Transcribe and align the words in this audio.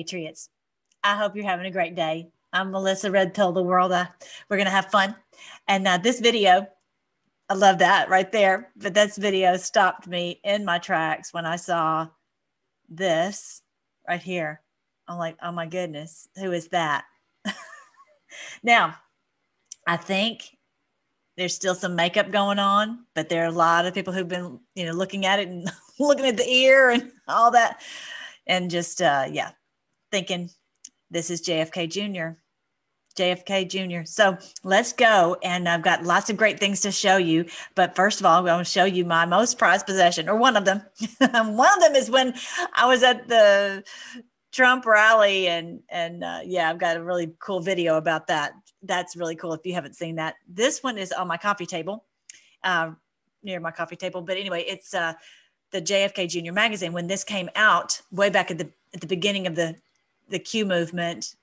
Patriots. 0.00 0.48
I 1.04 1.14
hope 1.14 1.36
you're 1.36 1.44
having 1.44 1.66
a 1.66 1.70
great 1.70 1.94
day. 1.94 2.30
I'm 2.54 2.70
Melissa 2.70 3.10
Red 3.10 3.34
Pill 3.34 3.52
the 3.52 3.62
World. 3.62 3.92
Uh, 3.92 4.06
we're 4.48 4.56
going 4.56 4.64
to 4.64 4.70
have 4.70 4.86
fun. 4.86 5.14
And 5.68 5.86
uh, 5.86 5.98
this 5.98 6.20
video, 6.20 6.66
I 7.50 7.54
love 7.54 7.80
that 7.80 8.08
right 8.08 8.32
there. 8.32 8.72
But 8.76 8.94
this 8.94 9.18
video 9.18 9.58
stopped 9.58 10.08
me 10.08 10.40
in 10.42 10.64
my 10.64 10.78
tracks 10.78 11.34
when 11.34 11.44
I 11.44 11.56
saw 11.56 12.08
this 12.88 13.60
right 14.08 14.22
here. 14.22 14.62
I'm 15.06 15.18
like, 15.18 15.36
oh 15.42 15.52
my 15.52 15.66
goodness, 15.66 16.26
who 16.38 16.52
is 16.52 16.68
that? 16.68 17.04
now, 18.62 18.94
I 19.86 19.98
think 19.98 20.56
there's 21.36 21.54
still 21.54 21.74
some 21.74 21.94
makeup 21.94 22.30
going 22.30 22.58
on, 22.58 23.04
but 23.14 23.28
there 23.28 23.42
are 23.42 23.48
a 23.48 23.52
lot 23.52 23.84
of 23.84 23.92
people 23.92 24.14
who've 24.14 24.26
been, 24.26 24.60
you 24.74 24.86
know, 24.86 24.92
looking 24.92 25.26
at 25.26 25.40
it 25.40 25.48
and 25.48 25.70
looking 26.00 26.24
at 26.24 26.38
the 26.38 26.48
ear 26.48 26.88
and 26.88 27.12
all 27.28 27.50
that 27.50 27.82
and 28.46 28.70
just 28.70 29.02
uh, 29.02 29.26
yeah, 29.30 29.50
thinking 30.10 30.50
this 31.10 31.30
is 31.30 31.42
JFK 31.42 31.88
Jr. 31.90 32.38
JFK 33.16 33.68
Jr. 33.68 34.04
So 34.04 34.38
let's 34.62 34.92
go. 34.92 35.36
And 35.42 35.68
I've 35.68 35.82
got 35.82 36.04
lots 36.04 36.30
of 36.30 36.36
great 36.36 36.60
things 36.60 36.80
to 36.82 36.92
show 36.92 37.16
you. 37.16 37.46
But 37.74 37.96
first 37.96 38.20
of 38.20 38.26
all, 38.26 38.38
I'm 38.38 38.44
going 38.44 38.58
to 38.58 38.64
show 38.64 38.84
you 38.84 39.04
my 39.04 39.26
most 39.26 39.58
prized 39.58 39.86
possession, 39.86 40.28
or 40.28 40.36
one 40.36 40.56
of 40.56 40.64
them. 40.64 40.82
one 41.18 41.74
of 41.74 41.80
them 41.80 41.94
is 41.96 42.10
when 42.10 42.34
I 42.74 42.86
was 42.86 43.02
at 43.02 43.28
the 43.28 43.84
Trump 44.52 44.86
rally, 44.86 45.48
and 45.48 45.80
and 45.88 46.24
uh, 46.24 46.40
yeah, 46.44 46.70
I've 46.70 46.78
got 46.78 46.96
a 46.96 47.02
really 47.02 47.32
cool 47.40 47.60
video 47.60 47.96
about 47.96 48.28
that. 48.28 48.52
That's 48.82 49.16
really 49.16 49.36
cool 49.36 49.52
if 49.52 49.66
you 49.66 49.74
haven't 49.74 49.96
seen 49.96 50.16
that. 50.16 50.36
This 50.48 50.82
one 50.82 50.96
is 50.96 51.12
on 51.12 51.28
my 51.28 51.36
coffee 51.36 51.66
table, 51.66 52.04
uh, 52.62 52.92
near 53.42 53.60
my 53.60 53.70
coffee 53.70 53.96
table. 53.96 54.22
But 54.22 54.36
anyway, 54.36 54.64
it's 54.66 54.94
uh, 54.94 55.14
the 55.72 55.82
JFK 55.82 56.28
Junior 56.28 56.52
magazine 56.52 56.92
when 56.92 57.06
this 57.08 57.24
came 57.24 57.50
out 57.56 58.00
way 58.12 58.30
back 58.30 58.50
at 58.50 58.58
the 58.58 58.70
at 58.94 59.00
the 59.00 59.06
beginning 59.06 59.46
of 59.46 59.56
the 59.56 59.76
the 60.30 60.38
Q 60.38 60.64
movement. 60.64 61.36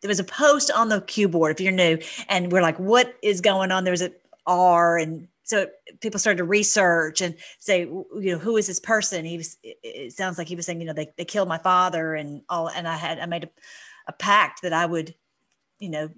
There 0.00 0.08
was 0.08 0.20
a 0.20 0.24
post 0.24 0.70
on 0.70 0.88
the 0.88 1.02
Q 1.02 1.28
board 1.28 1.52
if 1.52 1.60
you're 1.60 1.72
new, 1.72 1.98
and 2.28 2.50
we're 2.50 2.62
like, 2.62 2.78
"What 2.78 3.14
is 3.22 3.40
going 3.40 3.70
on?" 3.70 3.84
There 3.84 3.92
was 3.92 4.08
R. 4.46 4.98
and 4.98 5.28
so 5.50 5.66
people 6.00 6.20
started 6.20 6.38
to 6.38 6.44
research 6.44 7.20
and 7.20 7.34
say, 7.58 7.80
you 7.80 8.06
know, 8.14 8.38
who 8.38 8.56
is 8.56 8.68
this 8.68 8.78
person? 8.78 9.24
He 9.24 9.36
was. 9.36 9.58
It 9.64 10.12
sounds 10.12 10.38
like 10.38 10.46
he 10.46 10.54
was 10.54 10.64
saying, 10.64 10.80
you 10.80 10.86
know, 10.86 10.92
they 10.92 11.12
they 11.16 11.24
killed 11.24 11.48
my 11.48 11.58
father 11.58 12.14
and 12.14 12.42
all, 12.48 12.68
and 12.68 12.86
I 12.86 12.96
had 12.96 13.18
I 13.18 13.26
made 13.26 13.44
a, 13.44 13.50
a 14.06 14.12
pact 14.12 14.62
that 14.62 14.72
I 14.72 14.86
would, 14.86 15.14
you 15.80 15.88
know, 15.88 16.08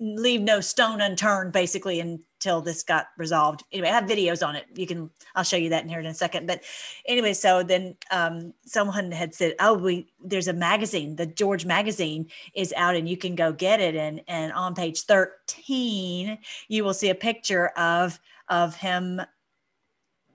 leave 0.00 0.40
no 0.40 0.60
stone 0.60 1.00
unturned 1.00 1.52
basically 1.52 2.00
until 2.00 2.60
this 2.60 2.82
got 2.82 3.08
resolved. 3.16 3.64
Anyway 3.72 3.88
i 3.88 3.92
have 3.92 4.04
videos 4.04 4.46
on 4.46 4.56
it. 4.56 4.66
You 4.74 4.86
can 4.86 5.10
i'll 5.34 5.44
show 5.44 5.56
you 5.56 5.70
that 5.70 5.82
in 5.82 5.88
here 5.88 6.00
in 6.00 6.06
a 6.06 6.14
second. 6.14 6.46
But 6.46 6.62
anyway 7.06 7.32
so 7.32 7.62
then 7.62 7.96
um, 8.10 8.54
someone 8.64 9.10
had 9.10 9.34
said 9.34 9.54
oh 9.60 9.74
we 9.74 10.12
there's 10.22 10.48
a 10.48 10.52
magazine 10.52 11.16
the 11.16 11.26
george 11.26 11.64
magazine 11.64 12.28
is 12.54 12.72
out 12.76 12.96
and 12.96 13.08
you 13.08 13.16
can 13.16 13.34
go 13.34 13.52
get 13.52 13.80
it. 13.80 13.96
And 13.96 14.22
and 14.28 14.52
on 14.52 14.74
page 14.74 15.02
13 15.02 16.38
you 16.68 16.84
will 16.84 16.94
see 16.94 17.10
a 17.10 17.14
picture 17.14 17.68
of 17.76 18.18
of 18.48 18.74
him 18.76 19.20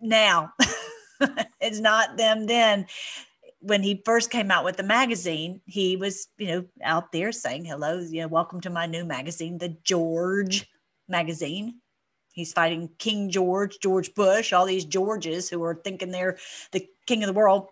now. 0.02 0.54
It's 1.62 1.80
not 1.80 2.18
them 2.18 2.48
then 2.48 2.86
when 3.64 3.82
he 3.82 4.02
first 4.06 4.30
came 4.30 4.52
out 4.52 4.66
with 4.66 4.76
the 4.76 4.84
magazine, 4.84 5.62
he 5.66 5.96
was, 5.96 6.28
you 6.38 6.48
know, 6.48 6.66
out 6.84 7.14
there 7.14 7.32
saying, 7.32 7.64
hello, 7.64 8.00
you 8.00 8.22
know, 8.22 8.28
welcome 8.28 8.60
to 8.62 8.70
my 8.70 8.86
new 8.86 9.06
magazine, 9.06 9.58
the 9.58 9.78
George 9.86 10.70
magazine. 11.08 11.80
He's 12.34 12.52
fighting 12.52 12.90
King 12.98 13.30
George, 13.30 13.78
George 13.82 14.14
Bush, 14.16 14.52
all 14.52 14.66
these 14.66 14.84
Georges 14.84 15.50
who 15.50 15.64
are 15.64 15.76
thinking 15.76 16.12
they're 16.12 16.38
the 16.74 16.86
king 17.08 17.24
of 17.24 17.28
the 17.28 17.34
world 17.34 17.70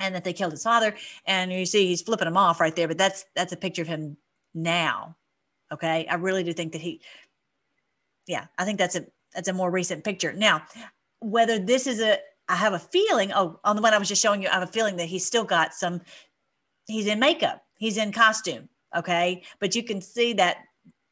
and 0.00 0.16
that 0.16 0.24
they 0.24 0.32
killed 0.32 0.52
his 0.52 0.64
father. 0.64 0.96
And 1.26 1.52
you 1.52 1.64
see 1.64 1.86
he's 1.86 2.02
flipping 2.02 2.24
them 2.24 2.36
off 2.36 2.60
right 2.60 2.74
there, 2.74 2.88
but 2.88 2.98
that's 2.98 3.24
that's 3.36 3.52
a 3.52 3.56
picture 3.56 3.82
of 3.82 3.88
him 3.88 4.16
now. 4.52 5.16
Okay. 5.70 6.06
I 6.10 6.14
really 6.16 6.42
do 6.42 6.52
think 6.52 6.72
that 6.72 6.80
he 6.80 7.02
yeah, 8.26 8.46
I 8.58 8.64
think 8.64 8.78
that's 8.78 8.96
a 8.96 9.06
that's 9.32 9.48
a 9.48 9.52
more 9.52 9.70
recent 9.70 10.02
picture. 10.02 10.32
Now, 10.32 10.62
whether 11.20 11.58
this 11.58 11.86
is 11.86 12.00
a 12.00 12.18
I 12.48 12.56
have 12.56 12.74
a 12.74 12.78
feeling, 12.78 13.32
oh, 13.32 13.58
on 13.64 13.76
the 13.76 13.82
one 13.82 13.94
I 13.94 13.98
was 13.98 14.08
just 14.08 14.22
showing 14.22 14.42
you, 14.42 14.48
I 14.48 14.54
have 14.54 14.62
a 14.62 14.72
feeling 14.72 14.96
that 14.96 15.06
he's 15.06 15.24
still 15.24 15.44
got 15.44 15.74
some, 15.74 16.00
he's 16.86 17.06
in 17.06 17.18
makeup, 17.18 17.62
he's 17.78 17.96
in 17.96 18.12
costume. 18.12 18.68
Okay. 18.96 19.42
But 19.60 19.74
you 19.74 19.82
can 19.82 20.00
see 20.00 20.34
that 20.34 20.58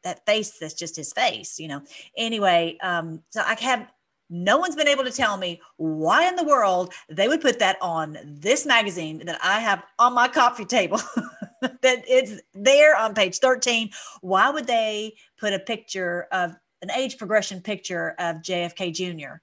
that 0.04 0.24
face 0.26 0.58
that's 0.58 0.74
just 0.74 0.96
his 0.96 1.12
face, 1.12 1.60
you 1.60 1.68
know. 1.68 1.80
Anyway, 2.16 2.76
um, 2.82 3.22
so 3.30 3.40
I 3.40 3.54
have 3.60 3.88
no 4.30 4.58
one's 4.58 4.74
been 4.74 4.88
able 4.88 5.04
to 5.04 5.12
tell 5.12 5.36
me 5.36 5.60
why 5.76 6.26
in 6.26 6.36
the 6.36 6.44
world 6.44 6.92
they 7.08 7.28
would 7.28 7.40
put 7.40 7.58
that 7.58 7.76
on 7.80 8.18
this 8.24 8.66
magazine 8.66 9.22
that 9.26 9.38
I 9.44 9.60
have 9.60 9.84
on 9.98 10.14
my 10.14 10.26
coffee 10.26 10.64
table. 10.64 11.00
that 11.60 12.02
it's 12.08 12.40
there 12.54 12.96
on 12.96 13.14
page 13.14 13.38
13. 13.38 13.90
Why 14.20 14.50
would 14.50 14.66
they 14.66 15.14
put 15.38 15.52
a 15.52 15.58
picture 15.58 16.26
of 16.32 16.56
an 16.80 16.90
age 16.90 17.18
progression 17.18 17.60
picture 17.60 18.14
of 18.18 18.36
JFK 18.36 18.92
Jr. 18.92 19.34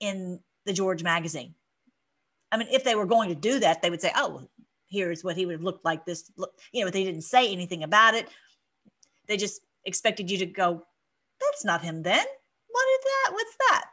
in 0.00 0.40
the 0.66 0.72
George 0.72 1.02
magazine. 1.02 1.54
I 2.52 2.58
mean, 2.58 2.68
if 2.70 2.84
they 2.84 2.94
were 2.94 3.06
going 3.06 3.28
to 3.30 3.34
do 3.34 3.58
that, 3.60 3.82
they 3.82 3.90
would 3.90 4.00
say, 4.00 4.12
oh, 4.14 4.46
here's 4.88 5.24
what 5.24 5.36
he 5.36 5.46
would 5.46 5.52
have 5.52 5.62
looked 5.62 5.84
like 5.84 6.04
this. 6.04 6.30
You 6.72 6.84
know, 6.84 6.90
they 6.90 7.04
didn't 7.04 7.22
say 7.22 7.50
anything 7.50 7.82
about 7.82 8.14
it. 8.14 8.28
They 9.26 9.36
just 9.36 9.62
expected 9.84 10.30
you 10.30 10.38
to 10.38 10.46
go, 10.46 10.84
that's 11.40 11.64
not 11.64 11.82
him 11.82 12.02
then. 12.02 12.24
What 12.68 12.86
is 12.94 13.04
that? 13.04 13.30
What's 13.32 13.56
that? 13.70 13.84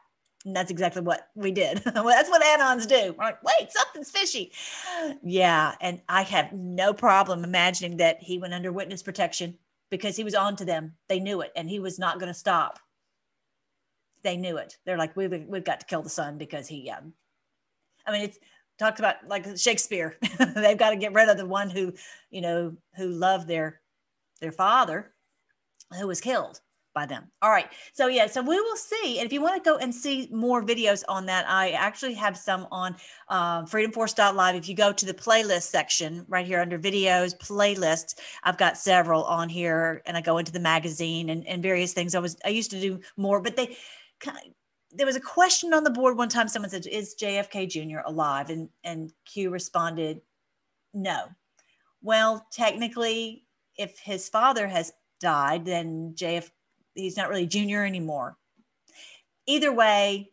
And 0.45 0.55
that's 0.55 0.71
exactly 0.71 1.01
what 1.01 1.29
we 1.35 1.51
did. 1.51 1.77
that's 1.85 2.29
what 2.29 2.43
anons 2.43 2.87
do. 2.87 3.15
We're 3.17 3.25
like, 3.25 3.43
wait, 3.43 3.71
something's 3.71 4.11
fishy. 4.11 4.51
Yeah. 5.23 5.75
And 5.81 6.01
I 6.07 6.23
have 6.23 6.53
no 6.53 6.93
problem 6.93 7.43
imagining 7.43 7.97
that 7.97 8.21
he 8.21 8.37
went 8.37 8.53
under 8.53 8.71
witness 8.71 9.01
protection 9.01 9.57
because 9.89 10.15
he 10.15 10.23
was 10.23 10.35
on 10.35 10.55
to 10.57 10.65
them. 10.65 10.93
They 11.09 11.19
knew 11.19 11.41
it 11.41 11.51
and 11.55 11.69
he 11.69 11.79
was 11.79 11.99
not 11.99 12.19
going 12.19 12.31
to 12.31 12.37
stop 12.37 12.79
they 14.23 14.37
knew 14.37 14.57
it. 14.57 14.77
They're 14.85 14.97
like, 14.97 15.15
we've, 15.15 15.45
we've 15.47 15.63
got 15.63 15.79
to 15.81 15.85
kill 15.85 16.01
the 16.01 16.09
son 16.09 16.37
because 16.37 16.67
he, 16.67 16.89
um, 16.89 17.13
I 18.05 18.11
mean, 18.11 18.21
it's 18.23 18.39
talked 18.79 18.99
about 18.99 19.27
like 19.27 19.57
Shakespeare. 19.57 20.17
They've 20.55 20.77
got 20.77 20.91
to 20.91 20.95
get 20.95 21.13
rid 21.13 21.29
of 21.29 21.37
the 21.37 21.45
one 21.45 21.69
who, 21.69 21.93
you 22.29 22.41
know, 22.41 22.75
who 22.95 23.07
loved 23.07 23.47
their, 23.47 23.81
their 24.41 24.51
father 24.51 25.13
who 25.99 26.07
was 26.07 26.21
killed 26.21 26.59
by 26.93 27.05
them. 27.05 27.29
All 27.41 27.49
right. 27.49 27.67
So 27.93 28.07
yeah, 28.07 28.27
so 28.27 28.41
we 28.41 28.59
will 28.59 28.75
see. 28.75 29.17
And 29.17 29.25
if 29.25 29.33
you 29.33 29.41
want 29.41 29.61
to 29.61 29.67
go 29.67 29.77
and 29.77 29.93
see 29.93 30.29
more 30.31 30.63
videos 30.63 31.03
on 31.07 31.25
that, 31.25 31.49
I 31.49 31.71
actually 31.71 32.13
have 32.13 32.37
some 32.37 32.67
on 32.71 32.95
uh, 33.29 33.63
freedomforce.live. 33.63 34.55
If 34.55 34.69
you 34.69 34.75
go 34.75 34.93
to 34.93 35.05
the 35.05 35.13
playlist 35.13 35.63
section 35.63 36.25
right 36.27 36.45
here 36.45 36.59
under 36.59 36.77
videos, 36.77 37.35
playlists, 37.37 38.15
I've 38.43 38.57
got 38.57 38.77
several 38.77 39.23
on 39.23 39.49
here 39.49 40.03
and 40.05 40.15
I 40.15 40.21
go 40.21 40.37
into 40.37 40.51
the 40.51 40.59
magazine 40.59 41.29
and, 41.29 41.47
and 41.47 41.63
various 41.63 41.93
things. 41.93 42.15
I 42.15 42.19
was, 42.19 42.37
I 42.45 42.49
used 42.49 42.71
to 42.71 42.79
do 42.79 42.99
more, 43.17 43.41
but 43.41 43.55
they, 43.55 43.75
there 44.95 45.05
was 45.05 45.15
a 45.15 45.21
question 45.21 45.73
on 45.73 45.83
the 45.83 45.89
board 45.89 46.17
one 46.17 46.29
time 46.29 46.47
someone 46.47 46.69
said 46.69 46.85
is 46.85 47.15
jfk 47.19 47.69
jr 47.69 47.99
alive? 48.05 48.49
And 48.49 48.69
and 48.83 49.11
q 49.25 49.49
responded 49.49 50.21
no. 50.93 51.25
Well 52.01 52.45
technically 52.51 53.45
if 53.77 53.97
his 53.99 54.29
father 54.29 54.67
has 54.67 54.93
died 55.19 55.65
then 55.65 56.13
jf 56.15 56.49
he's 56.95 57.17
not 57.17 57.29
really 57.29 57.47
junior 57.47 57.83
anymore. 57.83 58.37
Either 59.47 59.73
way 59.73 60.29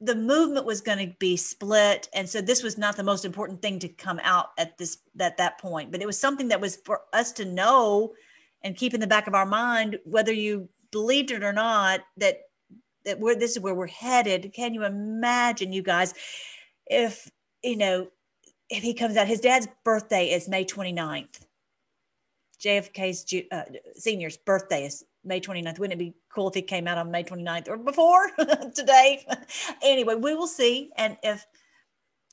the 0.00 0.14
movement 0.14 0.64
was 0.64 0.80
going 0.80 0.98
to 0.98 1.14
be 1.18 1.36
split 1.36 2.08
and 2.14 2.28
so 2.28 2.40
this 2.40 2.62
was 2.62 2.78
not 2.78 2.96
the 2.96 3.02
most 3.02 3.24
important 3.24 3.60
thing 3.60 3.80
to 3.80 3.88
come 3.88 4.20
out 4.22 4.50
at 4.56 4.78
this 4.78 4.98
at 5.18 5.36
that 5.36 5.58
point 5.58 5.90
but 5.90 6.00
it 6.00 6.06
was 6.06 6.18
something 6.18 6.48
that 6.48 6.60
was 6.60 6.76
for 6.76 7.00
us 7.12 7.32
to 7.32 7.44
know 7.44 8.12
and 8.62 8.76
keep 8.76 8.94
in 8.94 9.00
the 9.00 9.08
back 9.08 9.26
of 9.26 9.34
our 9.34 9.46
mind 9.46 9.98
whether 10.04 10.32
you 10.32 10.68
believed 10.92 11.32
it 11.32 11.42
or 11.42 11.52
not 11.52 12.00
that 12.16 12.47
that 13.08 13.18
we're 13.18 13.34
this 13.34 13.52
is 13.52 13.60
where 13.60 13.74
we're 13.74 13.86
headed. 13.86 14.52
Can 14.54 14.74
you 14.74 14.84
imagine, 14.84 15.72
you 15.72 15.82
guys, 15.82 16.14
if 16.86 17.30
you 17.62 17.76
know, 17.76 18.08
if 18.68 18.82
he 18.82 18.94
comes 18.94 19.16
out, 19.16 19.26
his 19.26 19.40
dad's 19.40 19.66
birthday 19.84 20.26
is 20.30 20.48
May 20.48 20.64
29th. 20.64 21.40
JFK's 22.62 23.24
uh, 23.50 23.62
senior's 23.94 24.36
birthday 24.36 24.84
is 24.84 25.04
May 25.24 25.40
29th. 25.40 25.78
Wouldn't 25.78 26.00
it 26.00 26.04
be 26.04 26.14
cool 26.32 26.48
if 26.48 26.54
he 26.54 26.62
came 26.62 26.86
out 26.86 26.98
on 26.98 27.10
May 27.10 27.24
29th 27.24 27.68
or 27.68 27.78
before 27.78 28.30
today? 28.74 29.26
anyway, 29.82 30.14
we 30.16 30.34
will 30.34 30.46
see. 30.46 30.90
And 30.96 31.16
if, 31.22 31.46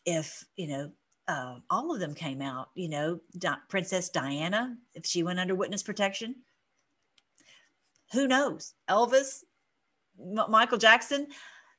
if, 0.05 0.43
you 0.57 0.67
know, 0.67 0.91
uh, 1.27 1.55
all 1.69 1.93
of 1.93 1.99
them 1.99 2.13
came 2.13 2.41
out. 2.41 2.69
You 2.75 2.89
know, 2.89 3.19
Di- 3.37 3.57
Princess 3.69 4.09
Diana, 4.09 4.75
if 4.93 5.05
she 5.05 5.23
went 5.23 5.39
under 5.39 5.55
witness 5.55 5.83
protection, 5.83 6.35
who 8.11 8.27
knows? 8.27 8.73
Elvis, 8.89 9.43
M- 10.19 10.49
Michael 10.49 10.77
Jackson. 10.77 11.27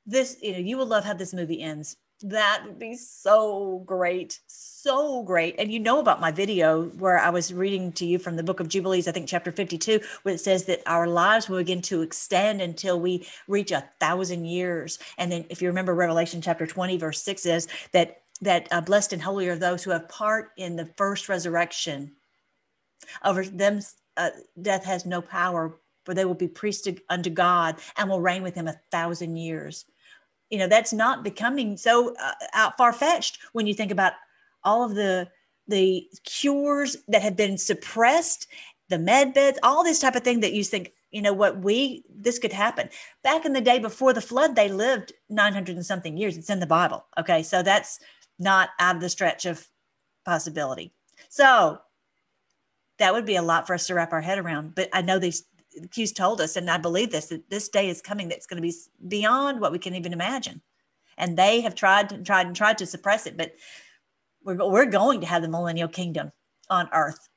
This, 0.07 0.37
you 0.41 0.53
know, 0.53 0.59
you 0.59 0.77
will 0.77 0.87
love 0.87 1.05
how 1.05 1.15
this 1.15 1.35
movie 1.35 1.61
ends. 1.63 1.97
That 2.23 2.63
would 2.65 2.79
be 2.79 2.97
so 2.97 3.83
great, 3.85 4.41
so 4.47 5.23
great. 5.23 5.57
And 5.59 5.71
you 5.71 5.79
know 5.79 5.99
about 5.99 6.21
my 6.21 6.31
video 6.31 6.85
where 6.85 7.19
I 7.19 7.29
was 7.29 7.53
reading 7.53 7.93
to 7.93 8.07
you 8.07 8.19
from 8.19 8.37
the 8.37 8.43
book 8.43 8.59
of 8.61 8.69
Jubilees, 8.69 9.07
I 9.07 9.13
think 9.13 9.29
chapter 9.29 9.53
52, 9.53 10.01
where 10.23 10.35
it 10.35 10.39
says 10.39 10.65
that 10.65 10.81
our 10.87 11.07
lives 11.07 11.49
will 11.49 11.59
begin 11.59 11.83
to 11.83 12.01
extend 12.01 12.63
until 12.63 12.99
we 12.99 13.27
reach 13.49 13.71
a 13.71 13.89
thousand 14.01 14.47
years. 14.47 14.99
And 15.19 15.31
then, 15.31 15.45
if 15.51 15.61
you 15.61 15.69
remember, 15.69 15.95
Revelation 15.95 16.41
chapter 16.41 16.67
20, 16.67 16.97
verse 16.97 17.23
6 17.23 17.43
says 17.43 17.69
that 17.93 18.23
that 18.43 18.69
uh, 18.71 18.81
blessed 18.81 19.13
and 19.13 19.23
holy 19.23 19.49
are 19.49 19.57
those 19.57 19.83
who 19.83 19.91
have 19.91 20.09
part 20.09 20.51
in 20.57 20.77
the 20.77 20.87
first 20.97 21.29
resurrection. 21.29 22.13
Over 23.25 23.45
them, 23.45 23.81
uh, 24.17 24.31
death 24.61 24.85
has 24.85 25.07
no 25.07 25.21
power, 25.23 25.79
for 26.07 26.15
they 26.15 26.25
will 26.25 26.35
be 26.35 26.49
priests 26.49 26.89
unto 27.11 27.29
God 27.29 27.77
and 27.99 28.09
will 28.09 28.23
reign 28.23 28.43
with 28.43 28.55
him 28.55 28.69
a 28.69 28.81
thousand 28.91 29.37
years. 29.37 29.85
You 30.49 30.59
know 30.59 30.69
that's 30.69 30.93
not 30.93 31.25
becoming 31.25 31.77
so 31.77 32.15
uh, 32.23 32.33
out 32.55 32.79
far 32.79 32.93
fetched 32.93 33.41
when 33.53 33.67
you 33.67 33.75
think 33.75 33.91
about 33.91 34.13
all 34.63 34.85
of 34.85 34.95
the 34.95 35.29
the 35.67 36.09
cures 36.25 36.97
that 37.09 37.23
have 37.23 37.37
been 37.37 37.59
suppressed 37.59 38.47
the 38.89 38.99
med 38.99 39.35
beds 39.35 39.59
all 39.65 39.83
this 39.83 39.99
type 39.99 40.15
of 40.15 40.23
thing 40.23 40.39
that 40.39 40.53
you 40.53 40.63
think 40.63 40.93
you 41.11 41.21
know 41.21 41.33
what 41.33 41.59
we 41.59 42.05
this 42.09 42.39
could 42.39 42.53
happen. 42.53 42.89
Back 43.25 43.45
in 43.45 43.53
the 43.53 43.61
day 43.61 43.81
before 43.81 44.13
the 44.13 44.21
flood 44.21 44.55
they 44.55 44.69
lived 44.69 45.13
900 45.29 45.75
and 45.75 45.85
something 45.85 46.17
years. 46.17 46.37
It's 46.37 46.51
in 46.51 46.61
the 46.61 46.67
bible 46.67 47.05
okay? 47.19 47.43
So 47.43 47.63
that's 47.63 47.99
not 48.39 48.69
out 48.79 48.95
of 48.95 49.03
the 49.03 49.11
stretch 49.11 49.47
of 49.47 49.67
possibility. 50.25 50.93
So 51.29 51.81
that 52.99 53.13
would 53.13 53.27
be 53.27 53.37
a 53.37 53.43
lot 53.43 53.67
for 53.67 53.75
us 53.75 53.87
to 53.87 53.95
wrap 53.95 54.13
our 54.13 54.21
head 54.21 54.39
around 54.39 54.75
but 54.75 54.89
i 54.93 55.03
know 55.03 55.19
these 55.19 55.45
Q's 55.91 56.13
told 56.13 56.41
us, 56.41 56.57
and 56.57 56.71
I 56.71 56.79
believe 56.79 57.11
this, 57.11 57.27
that 57.27 57.49
this 57.51 57.69
day 57.69 57.89
is 57.89 58.01
coming 58.03 58.29
that's 58.29 58.47
going 58.47 58.63
to 58.63 58.69
be 58.69 58.75
beyond 59.09 59.61
what 59.61 59.73
we 59.73 59.79
can 59.79 59.95
even 59.95 60.13
imagine. 60.13 60.61
And 61.19 61.37
they 61.37 61.61
have 61.63 61.75
tried 61.75 62.13
and 62.13 62.25
tried 62.25 62.47
and 62.47 62.57
tried 62.57 62.79
to 62.79 62.87
suppress 62.87 63.27
it, 63.27 63.37
but 63.37 63.55
we're, 64.45 64.57
we're 64.57 64.87
going 64.87 65.21
to 65.21 65.27
have 65.27 65.43
the 65.43 65.49
millennial 65.49 65.89
kingdom 65.89 66.33
on 66.71 66.89
earth. 66.93 67.29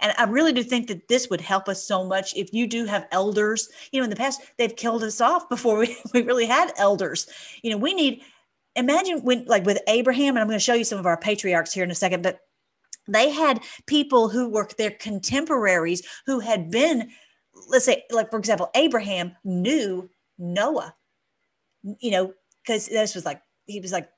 And 0.00 0.14
I 0.18 0.24
really 0.24 0.52
do 0.52 0.62
think 0.62 0.88
that 0.88 1.08
this 1.08 1.28
would 1.28 1.40
help 1.40 1.68
us 1.68 1.86
so 1.86 2.04
much 2.04 2.34
if 2.36 2.52
you 2.52 2.66
do 2.66 2.86
have 2.86 3.06
elders. 3.12 3.68
You 3.92 4.00
know, 4.00 4.04
in 4.04 4.10
the 4.10 4.16
past, 4.16 4.40
they've 4.56 4.74
killed 4.74 5.02
us 5.02 5.20
off 5.20 5.48
before 5.48 5.78
we, 5.80 5.96
we 6.12 6.22
really 6.22 6.46
had 6.46 6.72
elders. 6.76 7.28
You 7.62 7.70
know, 7.70 7.76
we 7.76 7.94
need, 7.94 8.22
imagine 8.76 9.22
when, 9.22 9.44
like 9.46 9.66
with 9.66 9.78
Abraham, 9.88 10.36
and 10.36 10.40
I'm 10.40 10.48
going 10.48 10.58
to 10.58 10.64
show 10.64 10.74
you 10.74 10.84
some 10.84 10.98
of 10.98 11.06
our 11.06 11.18
patriarchs 11.18 11.72
here 11.72 11.84
in 11.84 11.90
a 11.90 11.94
second, 11.94 12.22
but 12.22 12.40
they 13.06 13.30
had 13.30 13.60
people 13.86 14.28
who 14.28 14.48
were 14.48 14.68
their 14.78 14.90
contemporaries 14.90 16.02
who 16.26 16.40
had 16.40 16.70
been 16.70 17.10
let's 17.68 17.84
say, 17.84 18.04
like 18.10 18.30
for 18.30 18.38
example, 18.38 18.70
Abraham 18.74 19.36
knew 19.44 20.08
Noah, 20.38 20.94
you 22.00 22.10
know, 22.10 22.32
because 22.62 22.86
this 22.86 23.14
was 23.14 23.24
like 23.24 23.42
he 23.66 23.80
was 23.80 23.92
like 23.92 24.08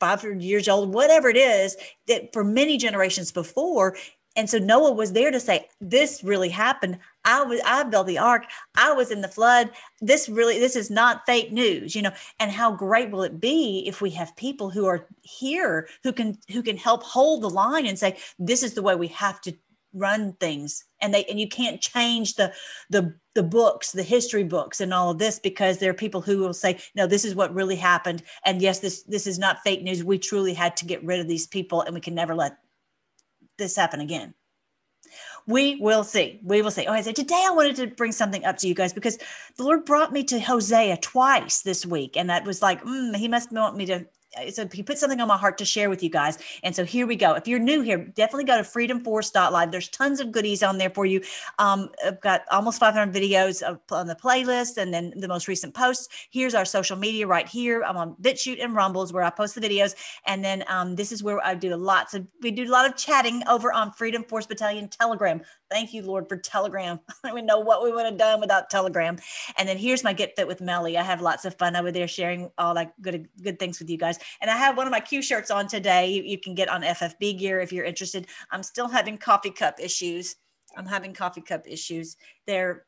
500 0.00 0.42
years 0.42 0.68
old, 0.68 0.92
whatever 0.92 1.28
it 1.28 1.36
is, 1.36 1.76
that 2.08 2.32
for 2.32 2.44
many 2.44 2.76
generations 2.76 3.32
before. 3.32 3.96
And 4.36 4.50
so 4.50 4.58
Noah 4.58 4.92
was 4.92 5.12
there 5.12 5.30
to 5.30 5.38
say, 5.38 5.68
This 5.80 6.24
really 6.24 6.48
happened. 6.48 6.98
I 7.24 7.42
was 7.42 7.60
I 7.64 7.84
built 7.84 8.08
the 8.08 8.18
ark. 8.18 8.44
I 8.76 8.92
was 8.92 9.10
in 9.10 9.20
the 9.20 9.28
flood. 9.28 9.70
This 10.00 10.28
really, 10.28 10.58
this 10.58 10.74
is 10.74 10.90
not 10.90 11.24
fake 11.24 11.52
news, 11.52 11.94
you 11.94 12.02
know. 12.02 12.10
And 12.40 12.50
how 12.50 12.72
great 12.72 13.10
will 13.10 13.22
it 13.22 13.40
be 13.40 13.84
if 13.86 14.00
we 14.00 14.10
have 14.10 14.34
people 14.36 14.70
who 14.70 14.86
are 14.86 15.06
here 15.22 15.88
who 16.02 16.12
can 16.12 16.36
who 16.50 16.62
can 16.62 16.76
help 16.76 17.02
hold 17.04 17.42
the 17.42 17.50
line 17.50 17.86
and 17.86 17.98
say, 17.98 18.16
This 18.38 18.62
is 18.62 18.74
the 18.74 18.82
way 18.82 18.96
we 18.96 19.08
have 19.08 19.40
to 19.42 19.54
run 19.94 20.34
things. 20.34 20.84
And 21.00 21.14
they 21.14 21.24
and 21.24 21.40
you 21.40 21.48
can't 21.48 21.80
change 21.80 22.34
the 22.34 22.52
the 22.90 23.14
the 23.34 23.42
books 23.42 23.92
the 23.92 24.02
history 24.02 24.44
books 24.44 24.80
and 24.80 24.92
all 24.92 25.10
of 25.10 25.18
this 25.18 25.38
because 25.38 25.78
there 25.78 25.90
are 25.90 25.94
people 25.94 26.20
who 26.20 26.38
will 26.38 26.54
say 26.54 26.78
no 26.94 27.06
this 27.06 27.24
is 27.24 27.34
what 27.34 27.54
really 27.54 27.76
happened. 27.76 28.22
And 28.44 28.60
yes 28.60 28.80
this 28.80 29.02
this 29.04 29.26
is 29.26 29.38
not 29.38 29.62
fake 29.64 29.82
news. 29.82 30.04
We 30.04 30.18
truly 30.18 30.54
had 30.54 30.76
to 30.78 30.86
get 30.86 31.04
rid 31.04 31.20
of 31.20 31.28
these 31.28 31.46
people 31.46 31.82
and 31.82 31.94
we 31.94 32.00
can 32.00 32.14
never 32.14 32.34
let 32.34 32.58
this 33.58 33.76
happen 33.76 34.00
again. 34.00 34.34
We 35.46 35.76
will 35.76 36.04
see. 36.04 36.40
We 36.42 36.62
will 36.62 36.70
see. 36.70 36.86
Oh, 36.86 36.92
I 36.92 37.02
said 37.02 37.16
today 37.16 37.44
I 37.46 37.50
wanted 37.50 37.76
to 37.76 37.88
bring 37.88 38.12
something 38.12 38.44
up 38.44 38.56
to 38.58 38.68
you 38.68 38.74
guys 38.74 38.94
because 38.94 39.18
the 39.56 39.64
Lord 39.64 39.84
brought 39.84 40.12
me 40.12 40.24
to 40.24 40.40
Hosea 40.40 40.96
twice 40.98 41.60
this 41.60 41.84
week, 41.84 42.16
and 42.16 42.30
that 42.30 42.46
was 42.46 42.62
like, 42.62 42.82
mm, 42.82 43.14
He 43.14 43.28
must 43.28 43.52
want 43.52 43.76
me 43.76 43.84
to 43.86 44.06
so 44.50 44.68
he 44.72 44.82
put 44.82 44.98
something 44.98 45.20
on 45.20 45.28
my 45.28 45.36
heart 45.36 45.58
to 45.58 45.64
share 45.64 45.90
with 45.90 46.02
you 46.02 46.10
guys. 46.10 46.38
And 46.62 46.74
so 46.74 46.84
here 46.84 47.06
we 47.06 47.16
go. 47.16 47.34
If 47.34 47.46
you're 47.46 47.58
new 47.58 47.82
here, 47.82 47.98
definitely 47.98 48.44
go 48.44 48.56
to 48.56 48.62
freedomforce.live. 48.62 49.70
There's 49.70 49.88
tons 49.88 50.20
of 50.20 50.32
goodies 50.32 50.62
on 50.62 50.78
there 50.78 50.90
for 50.90 51.06
you. 51.06 51.22
Um, 51.58 51.90
I've 52.04 52.20
got 52.20 52.42
almost 52.50 52.78
500 52.80 53.14
videos 53.14 53.62
of, 53.62 53.80
on 53.90 54.06
the 54.06 54.14
playlist 54.14 54.76
and 54.76 54.92
then 54.92 55.12
the 55.16 55.28
most 55.28 55.48
recent 55.48 55.74
posts. 55.74 56.08
Here's 56.30 56.54
our 56.54 56.64
social 56.64 56.96
media 56.96 57.26
right 57.26 57.48
here. 57.48 57.82
I'm 57.84 57.96
on 57.96 58.16
BitChute 58.20 58.62
and 58.62 58.74
Rumbles 58.74 59.12
where 59.12 59.22
I 59.22 59.30
post 59.30 59.54
the 59.54 59.60
videos. 59.60 59.94
And 60.26 60.44
then 60.44 60.64
um, 60.68 60.96
this 60.96 61.12
is 61.12 61.22
where 61.22 61.44
I 61.44 61.54
do 61.54 61.74
lots 61.76 62.14
of, 62.14 62.26
we 62.42 62.50
do 62.50 62.64
a 62.64 62.70
lot 62.70 62.86
of 62.86 62.96
chatting 62.96 63.42
over 63.48 63.72
on 63.72 63.92
Freedom 63.92 64.24
Force 64.24 64.46
Battalion 64.46 64.88
Telegram. 64.88 65.40
Thank 65.70 65.92
you, 65.92 66.02
Lord, 66.02 66.28
for 66.28 66.36
Telegram. 66.36 67.00
I 67.08 67.28
don't 67.28 67.38
even 67.38 67.46
know 67.46 67.58
what 67.58 67.82
we 67.82 67.92
would 67.92 68.04
have 68.04 68.18
done 68.18 68.40
without 68.40 68.70
Telegram. 68.70 69.18
And 69.56 69.68
then 69.68 69.76
here's 69.76 70.04
my 70.04 70.12
Get 70.12 70.36
Fit 70.36 70.46
with 70.46 70.60
Melly. 70.60 70.96
I 70.96 71.02
have 71.02 71.20
lots 71.20 71.44
of 71.44 71.56
fun 71.56 71.74
over 71.76 71.90
there 71.90 72.06
sharing 72.06 72.50
all 72.58 72.74
that 72.74 73.00
good, 73.02 73.28
good 73.42 73.58
things 73.58 73.78
with 73.78 73.90
you 73.90 73.98
guys. 73.98 74.18
And 74.40 74.50
I 74.50 74.56
have 74.56 74.76
one 74.76 74.86
of 74.86 74.90
my 74.90 75.00
Q 75.00 75.22
shirts 75.22 75.50
on 75.50 75.66
today. 75.66 76.10
You, 76.10 76.22
you 76.22 76.38
can 76.38 76.54
get 76.54 76.68
on 76.68 76.82
FFB 76.82 77.38
gear 77.38 77.60
if 77.60 77.72
you're 77.72 77.84
interested. 77.84 78.26
I'm 78.50 78.62
still 78.62 78.88
having 78.88 79.18
coffee 79.18 79.50
cup 79.50 79.76
issues. 79.80 80.36
I'm 80.76 80.86
having 80.86 81.12
coffee 81.12 81.40
cup 81.40 81.62
issues. 81.66 82.16
They're, 82.46 82.84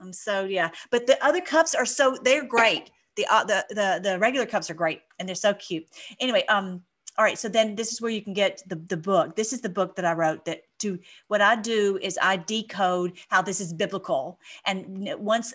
I'm 0.00 0.12
so 0.12 0.44
yeah. 0.44 0.70
But 0.90 1.06
the 1.06 1.22
other 1.24 1.40
cups 1.40 1.74
are 1.74 1.86
so 1.86 2.16
they're 2.22 2.44
great. 2.46 2.90
The 3.16 3.26
uh, 3.30 3.44
the 3.44 3.66
the 3.70 4.00
the 4.02 4.18
regular 4.18 4.46
cups 4.46 4.70
are 4.70 4.74
great 4.74 5.02
and 5.18 5.28
they're 5.28 5.34
so 5.34 5.52
cute. 5.54 5.86
Anyway, 6.20 6.44
um, 6.46 6.82
all 7.18 7.24
right. 7.24 7.38
So 7.38 7.48
then 7.48 7.74
this 7.74 7.92
is 7.92 8.00
where 8.00 8.10
you 8.10 8.22
can 8.22 8.32
get 8.32 8.62
the 8.66 8.76
the 8.76 8.96
book. 8.96 9.36
This 9.36 9.52
is 9.52 9.60
the 9.60 9.68
book 9.68 9.96
that 9.96 10.04
I 10.04 10.12
wrote. 10.12 10.44
That 10.46 10.62
to 10.78 10.98
what 11.28 11.42
I 11.42 11.56
do 11.56 11.98
is 12.00 12.18
I 12.22 12.36
decode 12.36 13.18
how 13.28 13.42
this 13.42 13.60
is 13.60 13.74
biblical. 13.74 14.38
And 14.64 15.14
once 15.18 15.52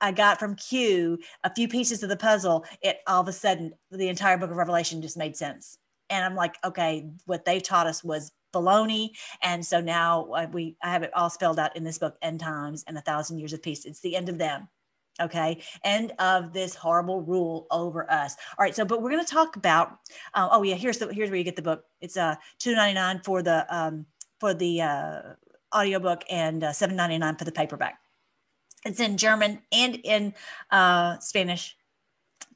I 0.00 0.12
got 0.12 0.38
from 0.38 0.56
Q 0.56 1.18
a 1.44 1.54
few 1.54 1.68
pieces 1.68 2.02
of 2.02 2.08
the 2.08 2.16
puzzle, 2.16 2.64
it 2.82 2.98
all 3.06 3.20
of 3.20 3.28
a 3.28 3.32
sudden 3.32 3.72
the 3.90 4.08
entire 4.08 4.38
book 4.38 4.50
of 4.50 4.56
Revelation 4.56 5.02
just 5.02 5.16
made 5.16 5.36
sense. 5.36 5.78
And 6.08 6.24
I'm 6.24 6.34
like, 6.34 6.56
okay, 6.64 7.08
what 7.26 7.44
they 7.44 7.60
taught 7.60 7.86
us 7.86 8.02
was 8.02 8.32
baloney. 8.52 9.10
And 9.42 9.64
so 9.64 9.80
now 9.80 10.24
uh, 10.32 10.46
we 10.52 10.76
I 10.82 10.90
have 10.90 11.02
it 11.02 11.12
all 11.14 11.30
spelled 11.30 11.58
out 11.58 11.76
in 11.76 11.84
this 11.84 11.98
book, 11.98 12.16
End 12.22 12.40
Times 12.40 12.84
and 12.86 12.98
a 12.98 13.02
Thousand 13.02 13.38
Years 13.38 13.52
of 13.52 13.62
Peace. 13.62 13.84
It's 13.84 14.00
the 14.00 14.16
end 14.16 14.28
of 14.28 14.38
them. 14.38 14.68
Okay, 15.20 15.62
end 15.84 16.12
of 16.18 16.52
this 16.54 16.74
horrible 16.74 17.20
rule 17.20 17.66
over 17.70 18.10
us. 18.10 18.36
All 18.58 18.62
right, 18.62 18.74
so 18.74 18.86
but 18.86 19.02
we're 19.02 19.10
going 19.10 19.24
to 19.24 19.30
talk 19.30 19.56
about. 19.56 19.98
Uh, 20.32 20.48
oh 20.50 20.62
yeah, 20.62 20.76
here's 20.76 20.98
the 20.98 21.12
here's 21.12 21.28
where 21.28 21.36
you 21.36 21.44
get 21.44 21.56
the 21.56 21.62
book. 21.62 21.84
It's 22.00 22.16
uh 22.16 22.36
two 22.58 22.74
ninety 22.74 22.94
nine 22.94 23.20
for 23.22 23.42
the 23.42 23.66
um 23.68 24.06
for 24.38 24.54
the 24.54 24.80
uh 24.80 25.20
audiobook 25.74 26.24
and 26.30 26.64
uh, 26.64 26.72
seven 26.72 26.96
ninety 26.96 27.18
nine 27.18 27.36
for 27.36 27.44
the 27.44 27.52
paperback. 27.52 27.98
It's 28.84 29.00
in 29.00 29.16
German 29.16 29.60
and 29.72 29.96
in 30.04 30.34
uh, 30.70 31.18
Spanish 31.18 31.76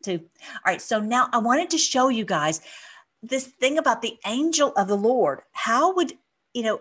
too. 0.03 0.21
All 0.21 0.73
right. 0.73 0.83
So 0.83 1.01
now 1.01 1.29
I 1.33 1.39
wanted 1.39 1.71
to 1.71 1.79
show 1.79 2.09
you 2.09 2.25
guys 2.25 2.61
this 3.23 3.47
thing 3.47 3.79
about 3.79 4.03
the 4.03 4.19
angel 4.27 4.73
of 4.77 4.89
the 4.89 4.97
Lord. 4.97 5.41
How 5.53 5.95
would, 5.95 6.13
you 6.53 6.63
know, 6.63 6.81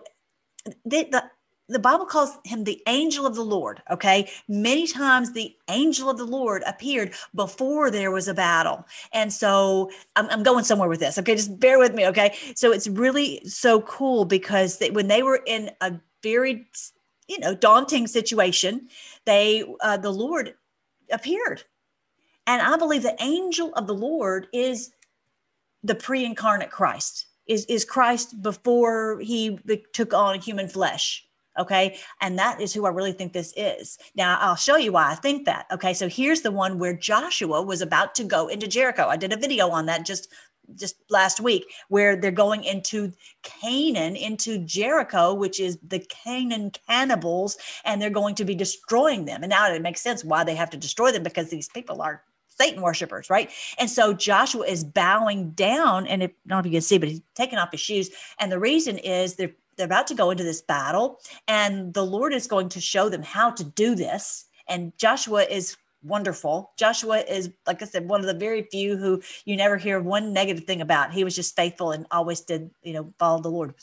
the, 0.84 1.08
the, 1.10 1.24
the 1.68 1.78
Bible 1.78 2.04
calls 2.04 2.36
him 2.44 2.64
the 2.64 2.82
angel 2.86 3.26
of 3.26 3.34
the 3.34 3.42
Lord. 3.42 3.82
Okay. 3.90 4.30
Many 4.48 4.86
times 4.86 5.32
the 5.32 5.56
angel 5.70 6.10
of 6.10 6.18
the 6.18 6.26
Lord 6.26 6.62
appeared 6.66 7.14
before 7.34 7.90
there 7.90 8.10
was 8.10 8.28
a 8.28 8.34
battle. 8.34 8.86
And 9.12 9.32
so 9.32 9.90
I'm, 10.16 10.28
I'm 10.28 10.42
going 10.42 10.64
somewhere 10.64 10.88
with 10.88 11.00
this. 11.00 11.18
Okay. 11.18 11.34
Just 11.34 11.58
bear 11.58 11.78
with 11.78 11.94
me. 11.94 12.06
Okay. 12.08 12.36
So 12.54 12.72
it's 12.72 12.88
really 12.88 13.42
so 13.46 13.80
cool 13.82 14.26
because 14.26 14.78
they, 14.78 14.90
when 14.90 15.08
they 15.08 15.22
were 15.22 15.40
in 15.46 15.70
a 15.80 15.94
very 16.22 16.66
you 17.28 17.38
know 17.38 17.54
daunting 17.54 18.06
situation 18.06 18.88
they 19.24 19.64
uh, 19.80 19.96
the 19.96 20.10
lord 20.10 20.54
appeared. 21.10 21.64
And 22.46 22.62
i 22.62 22.76
believe 22.76 23.02
the 23.02 23.16
angel 23.22 23.72
of 23.74 23.86
the 23.86 23.94
lord 23.94 24.48
is 24.52 24.90
the 25.82 25.94
pre-incarnate 25.94 26.70
christ 26.70 27.26
is 27.46 27.64
is 27.66 27.84
christ 27.84 28.42
before 28.42 29.20
he 29.20 29.58
took 29.92 30.12
on 30.14 30.40
human 30.40 30.68
flesh 30.68 31.26
okay? 31.56 31.98
And 32.20 32.38
that 32.38 32.60
is 32.60 32.74
who 32.74 32.84
i 32.84 32.90
really 32.90 33.12
think 33.12 33.32
this 33.32 33.52
is. 33.56 33.98
Now 34.14 34.38
i'll 34.40 34.56
show 34.56 34.76
you 34.76 34.92
why 34.92 35.10
i 35.10 35.14
think 35.14 35.46
that 35.46 35.66
okay? 35.72 35.94
So 35.94 36.08
here's 36.08 36.42
the 36.42 36.50
one 36.50 36.78
where 36.78 36.96
joshua 36.96 37.62
was 37.62 37.80
about 37.80 38.14
to 38.16 38.24
go 38.24 38.48
into 38.48 38.66
jericho. 38.66 39.06
I 39.06 39.16
did 39.16 39.32
a 39.32 39.36
video 39.36 39.70
on 39.70 39.86
that 39.86 40.04
just 40.04 40.28
just 40.74 40.96
last 41.10 41.40
week 41.40 41.64
where 41.88 42.16
they're 42.16 42.30
going 42.30 42.64
into 42.64 43.12
Canaan, 43.42 44.16
into 44.16 44.58
Jericho, 44.58 45.34
which 45.34 45.60
is 45.60 45.78
the 45.86 46.00
Canaan 46.00 46.70
cannibals, 46.86 47.56
and 47.84 48.00
they're 48.00 48.10
going 48.10 48.34
to 48.36 48.44
be 48.44 48.54
destroying 48.54 49.24
them. 49.24 49.42
And 49.42 49.50
now 49.50 49.72
it 49.72 49.82
makes 49.82 50.00
sense 50.00 50.24
why 50.24 50.44
they 50.44 50.54
have 50.54 50.70
to 50.70 50.76
destroy 50.76 51.12
them 51.12 51.22
because 51.22 51.50
these 51.50 51.68
people 51.68 52.02
are 52.02 52.22
Satan 52.48 52.82
worshipers, 52.82 53.30
right? 53.30 53.50
And 53.78 53.90
so 53.90 54.12
Joshua 54.12 54.66
is 54.66 54.84
bowing 54.84 55.50
down, 55.50 56.06
and 56.06 56.22
it, 56.22 56.36
I 56.46 56.48
don't 56.48 56.56
know 56.56 56.60
if 56.60 56.66
you 56.66 56.72
can 56.72 56.80
see, 56.82 56.98
but 56.98 57.08
he's 57.08 57.22
taking 57.34 57.58
off 57.58 57.72
his 57.72 57.80
shoes. 57.80 58.10
And 58.38 58.50
the 58.50 58.58
reason 58.60 58.98
is 58.98 59.34
they're 59.34 59.54
they're 59.76 59.86
about 59.86 60.06
to 60.06 60.14
go 60.14 60.30
into 60.30 60.44
this 60.44 60.62
battle, 60.62 61.20
and 61.48 61.92
the 61.94 62.04
Lord 62.04 62.32
is 62.32 62.46
going 62.46 62.68
to 62.70 62.80
show 62.80 63.08
them 63.08 63.22
how 63.22 63.50
to 63.50 63.64
do 63.64 63.96
this. 63.96 64.46
And 64.68 64.96
Joshua 64.98 65.42
is 65.42 65.76
wonderful. 66.04 66.72
Joshua 66.78 67.18
is, 67.20 67.50
like 67.66 67.82
I 67.82 67.86
said, 67.86 68.08
one 68.08 68.20
of 68.20 68.26
the 68.26 68.34
very 68.34 68.62
few 68.70 68.96
who 68.96 69.22
you 69.44 69.56
never 69.56 69.76
hear 69.76 70.00
one 70.00 70.32
negative 70.32 70.64
thing 70.64 70.80
about. 70.80 71.12
He 71.12 71.24
was 71.24 71.34
just 71.34 71.56
faithful 71.56 71.92
and 71.92 72.06
always 72.10 72.40
did, 72.40 72.70
you 72.82 72.92
know, 72.92 73.12
follow 73.18 73.40
the 73.40 73.50
Lord. 73.50 73.74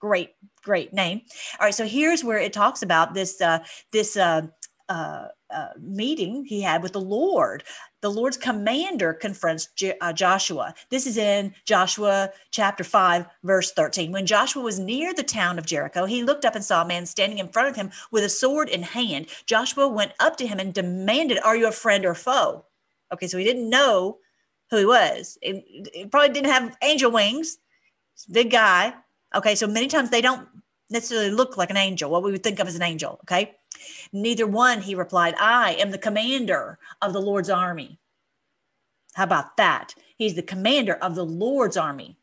Great, 0.00 0.30
great 0.62 0.92
name. 0.92 1.22
All 1.58 1.66
right, 1.66 1.74
so 1.74 1.86
here's 1.86 2.22
where 2.22 2.38
it 2.38 2.52
talks 2.52 2.82
about 2.82 3.14
this 3.14 3.40
uh, 3.40 3.64
this 3.92 4.16
uh, 4.16 4.42
uh, 4.88 5.28
uh, 5.50 5.68
meeting 5.80 6.44
he 6.44 6.60
had 6.60 6.82
with 6.82 6.92
the 6.92 7.00
Lord. 7.00 7.64
The 8.06 8.12
Lord's 8.12 8.36
commander 8.36 9.12
confronts 9.12 9.66
J- 9.74 9.98
uh, 10.00 10.12
Joshua. 10.12 10.74
This 10.90 11.08
is 11.08 11.16
in 11.16 11.52
Joshua 11.64 12.30
chapter 12.52 12.84
5, 12.84 13.26
verse 13.42 13.72
13. 13.72 14.12
When 14.12 14.26
Joshua 14.26 14.62
was 14.62 14.78
near 14.78 15.12
the 15.12 15.24
town 15.24 15.58
of 15.58 15.66
Jericho, 15.66 16.04
he 16.04 16.22
looked 16.22 16.44
up 16.44 16.54
and 16.54 16.64
saw 16.64 16.84
a 16.84 16.86
man 16.86 17.04
standing 17.04 17.38
in 17.38 17.48
front 17.48 17.68
of 17.68 17.74
him 17.74 17.90
with 18.12 18.22
a 18.22 18.28
sword 18.28 18.68
in 18.68 18.84
hand. 18.84 19.26
Joshua 19.46 19.88
went 19.88 20.12
up 20.20 20.36
to 20.36 20.46
him 20.46 20.60
and 20.60 20.72
demanded, 20.72 21.40
Are 21.40 21.56
you 21.56 21.66
a 21.66 21.72
friend 21.72 22.06
or 22.06 22.14
foe? 22.14 22.64
Okay, 23.12 23.26
so 23.26 23.38
he 23.38 23.44
didn't 23.44 23.68
know 23.68 24.18
who 24.70 24.76
he 24.76 24.86
was. 24.86 25.36
He, 25.42 26.06
probably 26.08 26.32
didn't 26.32 26.52
have 26.52 26.76
angel 26.82 27.10
wings. 27.10 27.58
Big 28.30 28.52
guy. 28.52 28.94
Okay, 29.34 29.56
so 29.56 29.66
many 29.66 29.88
times 29.88 30.10
they 30.10 30.20
don't 30.20 30.46
necessarily 30.90 31.32
look 31.32 31.56
like 31.56 31.70
an 31.70 31.76
angel, 31.76 32.08
what 32.08 32.22
we 32.22 32.30
would 32.30 32.44
think 32.44 32.60
of 32.60 32.68
as 32.68 32.76
an 32.76 32.82
angel. 32.82 33.18
Okay. 33.24 33.56
Neither 34.12 34.46
one, 34.46 34.80
he 34.80 34.94
replied. 34.94 35.34
I 35.38 35.74
am 35.74 35.90
the 35.90 35.98
commander 35.98 36.78
of 37.02 37.12
the 37.12 37.20
Lord's 37.20 37.50
army. 37.50 37.98
How 39.14 39.24
about 39.24 39.56
that? 39.56 39.94
He's 40.16 40.34
the 40.34 40.42
commander 40.42 40.94
of 40.94 41.14
the 41.14 41.24
Lord's 41.24 41.76
army. 41.76 42.16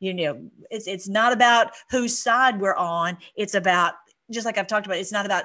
You 0.00 0.14
know, 0.14 0.50
it's 0.70 0.86
it's 0.86 1.08
not 1.08 1.32
about 1.32 1.72
whose 1.90 2.18
side 2.18 2.60
we're 2.60 2.74
on. 2.74 3.18
It's 3.36 3.54
about 3.54 3.94
just 4.30 4.46
like 4.46 4.58
I've 4.58 4.66
talked 4.66 4.86
about. 4.86 4.98
It's 4.98 5.12
not 5.12 5.26
about 5.26 5.44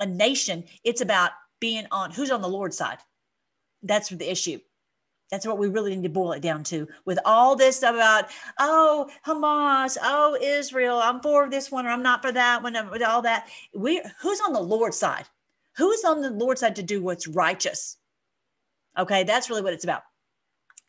a 0.00 0.06
nation. 0.06 0.64
It's 0.84 1.00
about 1.00 1.30
being 1.60 1.86
on 1.90 2.10
who's 2.10 2.30
on 2.30 2.42
the 2.42 2.48
Lord's 2.48 2.76
side. 2.76 2.98
That's 3.82 4.08
the 4.08 4.30
issue. 4.30 4.58
That's 5.32 5.46
what 5.46 5.56
we 5.56 5.68
really 5.68 5.96
need 5.96 6.02
to 6.02 6.10
boil 6.10 6.32
it 6.32 6.42
down 6.42 6.62
to. 6.64 6.86
With 7.06 7.18
all 7.24 7.56
this 7.56 7.78
stuff 7.78 7.94
about, 7.94 8.26
oh, 8.60 9.08
Hamas, 9.26 9.96
oh, 10.02 10.36
Israel, 10.38 11.00
I'm 11.02 11.22
for 11.22 11.48
this 11.48 11.70
one 11.70 11.86
or 11.86 11.88
I'm 11.88 12.02
not 12.02 12.20
for 12.20 12.32
that 12.32 12.62
one, 12.62 12.76
with 12.90 13.02
all 13.02 13.22
that. 13.22 13.48
We 13.74 14.02
who's 14.20 14.42
on 14.46 14.52
the 14.52 14.60
Lord's 14.60 14.98
side? 14.98 15.24
Who 15.78 15.90
is 15.90 16.04
on 16.04 16.20
the 16.20 16.28
Lord's 16.28 16.60
side 16.60 16.76
to 16.76 16.82
do 16.82 17.02
what's 17.02 17.26
righteous? 17.26 17.96
Okay, 18.98 19.24
that's 19.24 19.48
really 19.48 19.62
what 19.62 19.72
it's 19.72 19.84
about. 19.84 20.02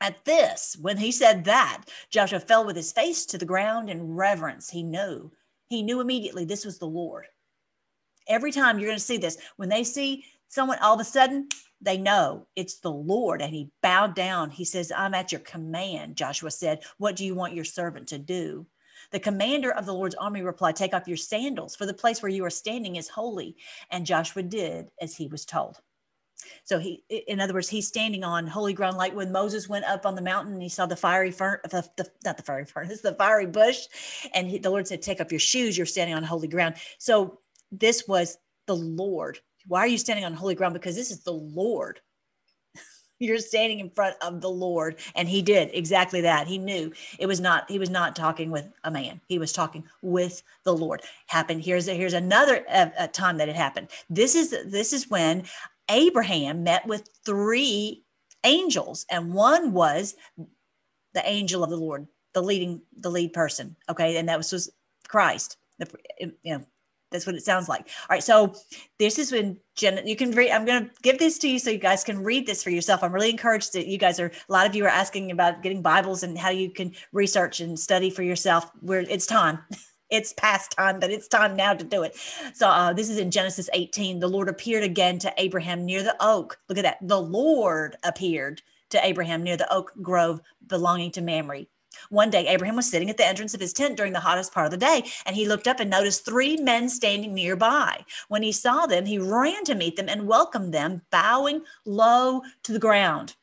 At 0.02 0.26
this, 0.26 0.76
when 0.82 0.98
he 0.98 1.14
said 1.14 1.46
that, 1.46 1.86
Joshua 2.10 2.42
fell 2.42 2.66
with 2.66 2.76
his 2.76 2.92
face 2.92 3.26
to 3.28 3.38
the 3.38 3.46
ground 3.46 3.90
in 3.90 4.14
reverence. 4.14 4.70
He 4.70 4.84
knew, 4.84 5.32
he 5.70 5.82
knew 5.82 6.02
immediately 6.02 6.44
this 6.44 6.66
was 6.66 6.80
the 6.80 6.86
Lord. 6.86 7.28
Every 8.28 8.52
time 8.52 8.78
you're 8.78 8.90
going 8.90 8.98
to 8.98 9.04
see 9.04 9.18
this, 9.18 9.38
when 9.56 9.70
they 9.70 9.86
see 9.86 10.26
someone 10.50 10.80
all 10.80 10.96
of 10.96 11.00
a 11.00 11.06
sudden 11.06 11.48
they 11.84 11.98
know 11.98 12.48
it's 12.56 12.80
the 12.80 12.92
Lord. 12.92 13.42
And 13.42 13.54
he 13.54 13.72
bowed 13.82 14.16
down. 14.16 14.50
He 14.50 14.66
says, 14.66 14.92
I'm 14.96 15.14
at 15.14 15.32
your 15.32 15.42
command. 15.42 16.16
Joshua 16.16 16.52
said, 16.52 16.84
What 16.98 17.16
do 17.16 17.26
you 17.26 17.36
want 17.36 17.54
your 17.54 17.66
servant 17.66 18.08
to 18.10 18.18
do? 18.18 18.66
The 19.12 19.20
commander 19.20 19.72
of 19.72 19.86
the 19.86 19.94
Lord's 19.94 20.16
army 20.16 20.42
replied, 20.42 20.76
Take 20.76 20.94
off 20.94 21.08
your 21.08 21.18
sandals, 21.18 21.76
for 21.76 21.86
the 21.86 21.94
place 21.94 22.22
where 22.22 22.32
you 22.32 22.46
are 22.46 22.50
standing 22.50 22.96
is 22.96 23.10
holy. 23.10 23.58
And 23.92 24.06
Joshua 24.06 24.44
did 24.44 24.90
as 25.02 25.16
he 25.16 25.28
was 25.28 25.46
told. 25.46 25.80
So 26.64 26.80
he, 26.80 27.04
in 27.10 27.40
other 27.40 27.54
words, 27.54 27.70
he's 27.70 27.88
standing 27.88 28.24
on 28.24 28.48
holy 28.48 28.74
ground, 28.74 28.98
like 28.98 29.16
when 29.16 29.32
Moses 29.32 29.70
went 29.70 29.86
up 29.86 30.06
on 30.06 30.16
the 30.16 30.22
mountain 30.22 30.54
and 30.54 30.62
he 30.62 30.70
saw 30.70 30.86
the 30.86 30.96
fiery 30.96 31.32
furnace, 31.32 31.62
the, 31.70 31.88
the, 31.98 32.10
not 32.26 32.38
the 32.38 32.44
fiery 32.44 32.66
furnace, 32.66 33.02
the 33.02 33.16
fiery 33.16 33.46
bush, 33.46 33.88
and 34.34 34.50
he, 34.50 34.58
the 34.58 34.70
Lord 34.70 34.88
said, 34.88 35.02
"Take 35.02 35.22
off 35.22 35.32
your 35.32 35.40
shoes. 35.40 35.78
You're 35.78 35.86
standing 35.86 36.16
on 36.16 36.24
holy 36.24 36.48
ground." 36.48 36.76
So 36.98 37.40
this 37.72 38.08
was 38.08 38.38
the 38.66 38.76
Lord 38.76 39.40
why 39.68 39.80
are 39.80 39.88
you 39.88 39.98
standing 39.98 40.26
on 40.26 40.34
holy 40.34 40.56
ground? 40.56 40.74
Because 40.74 40.96
this 40.96 41.12
is 41.12 41.24
the 41.24 41.34
Lord. 41.34 42.00
You're 43.20 43.38
standing 43.40 43.80
in 43.80 43.90
front 43.90 44.16
of 44.22 44.42
the 44.42 44.50
Lord. 44.50 45.00
And 45.16 45.28
he 45.28 45.42
did 45.42 45.70
exactly 45.74 46.22
that. 46.22 46.48
He 46.48 46.58
knew 46.58 46.92
it 47.20 47.26
was 47.26 47.40
not, 47.40 47.70
he 47.70 47.80
was 47.80 47.90
not 47.90 48.16
talking 48.16 48.52
with 48.52 48.68
a 48.84 48.92
man. 48.92 49.22
He 49.28 49.40
was 49.40 49.54
talking 49.54 49.84
with 50.02 50.44
the 50.64 50.76
Lord. 50.76 51.02
Happened. 51.28 51.64
Here's 51.64 51.88
a, 51.88 51.94
here's 51.94 52.14
another 52.14 52.66
uh, 52.70 52.90
uh, 52.98 53.08
time 53.08 53.38
that 53.38 53.50
it 53.50 53.56
happened. 53.56 53.90
This 54.10 54.36
is 54.36 54.52
this 54.66 54.94
is 54.94 55.10
when 55.10 55.44
Abraham 55.90 56.64
met 56.64 56.86
with 56.88 57.10
three 57.26 58.04
angels, 58.44 59.06
and 59.10 59.34
one 59.34 59.74
was 59.74 60.16
the 61.14 61.28
angel 61.28 61.64
of 61.64 61.70
the 61.70 61.78
Lord, 61.78 62.08
the 62.34 62.42
leading, 62.42 62.82
the 63.00 63.12
lead 63.12 63.34
person. 63.34 63.76
Okay. 63.90 64.18
And 64.18 64.28
that 64.30 64.38
was, 64.38 64.52
was 64.52 64.70
Christ. 65.08 65.58
The, 65.80 65.88
you 66.20 66.58
know, 66.58 66.66
that's 67.14 67.26
what 67.26 67.36
it 67.36 67.46
sounds 67.46 67.70
like. 67.70 67.82
All 67.82 68.08
right. 68.10 68.24
So 68.24 68.54
this 69.00 69.18
is 69.18 69.32
when 69.32 69.58
Jen, 69.76 70.06
you 70.06 70.18
can 70.18 70.32
read, 70.32 70.52
I'm 70.52 70.66
going 70.66 70.86
to 70.86 70.92
give 71.02 71.20
this 71.20 71.38
to 71.40 71.48
you 71.50 71.60
so 71.60 71.70
you 71.70 71.78
guys 71.78 72.04
can 72.04 72.22
read 72.22 72.46
this 72.46 72.62
for 72.62 72.72
yourself. 72.72 73.04
I'm 73.04 73.14
really 73.14 73.30
encouraged 73.30 73.72
that 73.74 73.88
you 73.88 73.98
guys 73.98 74.20
are, 74.20 74.28
a 74.28 74.52
lot 74.52 74.68
of 74.68 74.76
you 74.76 74.84
are 74.84 74.90
asking 74.90 75.32
about 75.32 75.64
getting 75.64 75.82
Bibles 75.82 76.24
and 76.24 76.38
how 76.38 76.50
you 76.50 76.70
can 76.70 76.94
research 77.14 77.62
and 77.62 77.80
study 77.80 78.10
for 78.10 78.24
yourself 78.24 78.70
where 78.82 79.00
it's 79.02 79.26
time. 79.26 79.60
It's 80.10 80.34
past 80.34 80.74
time, 80.74 81.00
but 81.00 81.10
it's 81.10 81.28
time 81.28 81.56
now 81.56 81.74
to 81.74 81.84
do 81.84 82.04
it. 82.04 82.16
So 82.54 82.68
uh, 82.68 82.94
this 82.94 83.10
is 83.10 83.18
in 83.18 83.32
Genesis 83.32 83.68
18. 83.74 84.20
The 84.20 84.28
Lord 84.28 84.48
appeared 84.48 84.84
again 84.84 85.18
to 85.20 85.34
Abraham 85.38 85.86
near 85.86 86.04
the 86.04 86.16
oak. 86.20 86.60
Look 86.70 86.78
at 86.78 86.84
that. 86.84 86.98
The 87.02 87.20
Lord 87.20 87.96
appeared 88.04 88.62
to 88.92 89.04
Abraham 89.04 89.42
near 89.42 89.58
the 89.58 89.74
oak 89.74 89.92
grove 90.04 90.40
belonging 90.68 91.10
to 91.14 91.22
Mamre. 91.22 91.66
One 92.10 92.30
day, 92.30 92.48
Abraham 92.48 92.76
was 92.76 92.90
sitting 92.90 93.10
at 93.10 93.18
the 93.18 93.28
entrance 93.28 93.54
of 93.54 93.60
his 93.60 93.74
tent 93.74 93.98
during 93.98 94.14
the 94.14 94.20
hottest 94.20 94.54
part 94.54 94.66
of 94.66 94.72
the 94.72 94.78
day, 94.78 95.04
and 95.26 95.36
he 95.36 95.48
looked 95.48 95.68
up 95.68 95.80
and 95.80 95.90
noticed 95.90 96.26
three 96.26 96.58
men 96.58 96.90
standing 96.90 97.34
nearby. 97.34 98.06
When 98.28 98.44
he 98.44 98.52
saw 98.52 98.86
them, 98.86 99.06
he 99.06 99.18
ran 99.18 99.64
to 99.66 99.76
meet 99.76 99.96
them 99.96 100.10
and 100.10 100.28
welcomed 100.28 100.74
them, 100.74 101.02
bowing 101.12 101.62
low 101.86 102.42
to 102.64 102.72
the 102.72 102.80
ground. 102.80 103.36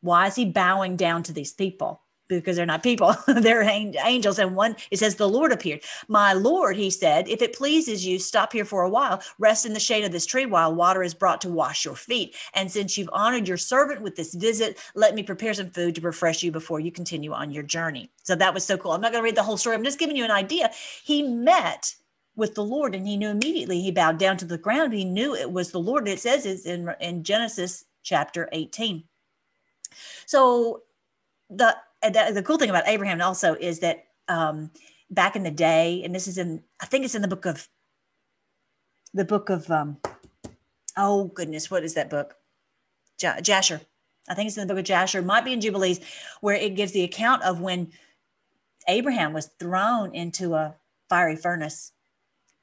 Why 0.00 0.26
is 0.26 0.36
he 0.36 0.44
bowing 0.44 0.96
down 0.96 1.22
to 1.24 1.32
these 1.32 1.52
people? 1.52 2.03
Because 2.28 2.56
they're 2.56 2.66
not 2.66 2.82
people, 2.82 3.14
they're 3.26 3.62
angels. 3.62 4.38
And 4.38 4.56
one, 4.56 4.76
it 4.90 4.98
says, 4.98 5.16
the 5.16 5.28
Lord 5.28 5.52
appeared. 5.52 5.82
My 6.08 6.32
Lord, 6.32 6.76
he 6.76 6.90
said, 6.90 7.28
if 7.28 7.42
it 7.42 7.56
pleases 7.56 8.06
you, 8.06 8.18
stop 8.18 8.52
here 8.52 8.64
for 8.64 8.82
a 8.82 8.88
while, 8.88 9.22
rest 9.38 9.66
in 9.66 9.72
the 9.72 9.80
shade 9.80 10.04
of 10.04 10.12
this 10.12 10.26
tree 10.26 10.46
while 10.46 10.74
water 10.74 11.02
is 11.02 11.14
brought 11.14 11.40
to 11.42 11.48
wash 11.48 11.84
your 11.84 11.96
feet. 11.96 12.34
And 12.54 12.70
since 12.70 12.96
you've 12.96 13.10
honored 13.12 13.48
your 13.48 13.56
servant 13.56 14.02
with 14.02 14.16
this 14.16 14.34
visit, 14.34 14.78
let 14.94 15.14
me 15.14 15.22
prepare 15.22 15.54
some 15.54 15.70
food 15.70 15.94
to 15.96 16.00
refresh 16.00 16.42
you 16.42 16.50
before 16.52 16.80
you 16.80 16.90
continue 16.90 17.32
on 17.32 17.50
your 17.50 17.62
journey. 17.62 18.10
So 18.22 18.34
that 18.36 18.54
was 18.54 18.64
so 18.64 18.76
cool. 18.76 18.92
I'm 18.92 19.00
not 19.00 19.12
going 19.12 19.22
to 19.22 19.24
read 19.24 19.36
the 19.36 19.42
whole 19.42 19.56
story. 19.56 19.76
I'm 19.76 19.84
just 19.84 19.98
giving 19.98 20.16
you 20.16 20.24
an 20.24 20.30
idea. 20.30 20.70
He 21.02 21.22
met 21.22 21.94
with 22.36 22.54
the 22.54 22.64
Lord 22.64 22.94
and 22.94 23.06
he 23.06 23.16
knew 23.16 23.30
immediately 23.30 23.80
he 23.80 23.90
bowed 23.90 24.18
down 24.18 24.36
to 24.38 24.44
the 24.44 24.58
ground. 24.58 24.92
He 24.92 25.04
knew 25.04 25.34
it 25.34 25.50
was 25.50 25.70
the 25.70 25.78
Lord. 25.78 26.08
It 26.08 26.20
says 26.20 26.46
it's 26.46 26.66
in, 26.66 26.92
in 27.00 27.22
Genesis 27.22 27.84
chapter 28.02 28.48
18. 28.52 29.04
So 30.26 30.82
the 31.50 31.76
the, 32.10 32.32
the 32.34 32.42
cool 32.42 32.58
thing 32.58 32.70
about 32.70 32.88
Abraham 32.88 33.20
also 33.20 33.54
is 33.54 33.80
that 33.80 34.04
um, 34.28 34.70
back 35.10 35.36
in 35.36 35.42
the 35.42 35.50
day, 35.50 36.02
and 36.04 36.14
this 36.14 36.26
is 36.26 36.38
in, 36.38 36.62
I 36.80 36.86
think 36.86 37.04
it's 37.04 37.14
in 37.14 37.22
the 37.22 37.28
book 37.28 37.46
of, 37.46 37.68
the 39.12 39.24
book 39.24 39.48
of, 39.50 39.70
um, 39.70 39.98
oh 40.96 41.24
goodness, 41.24 41.70
what 41.70 41.84
is 41.84 41.94
that 41.94 42.10
book? 42.10 42.36
J- 43.18 43.40
Jasher. 43.42 43.80
I 44.28 44.34
think 44.34 44.48
it's 44.48 44.56
in 44.56 44.66
the 44.66 44.72
book 44.72 44.80
of 44.80 44.86
Jasher. 44.86 45.18
It 45.18 45.26
might 45.26 45.44
be 45.44 45.52
in 45.52 45.60
Jubilees, 45.60 46.00
where 46.40 46.56
it 46.56 46.76
gives 46.76 46.92
the 46.92 47.04
account 47.04 47.42
of 47.42 47.60
when 47.60 47.92
Abraham 48.88 49.32
was 49.32 49.50
thrown 49.58 50.14
into 50.14 50.54
a 50.54 50.74
fiery 51.08 51.36
furnace. 51.36 51.92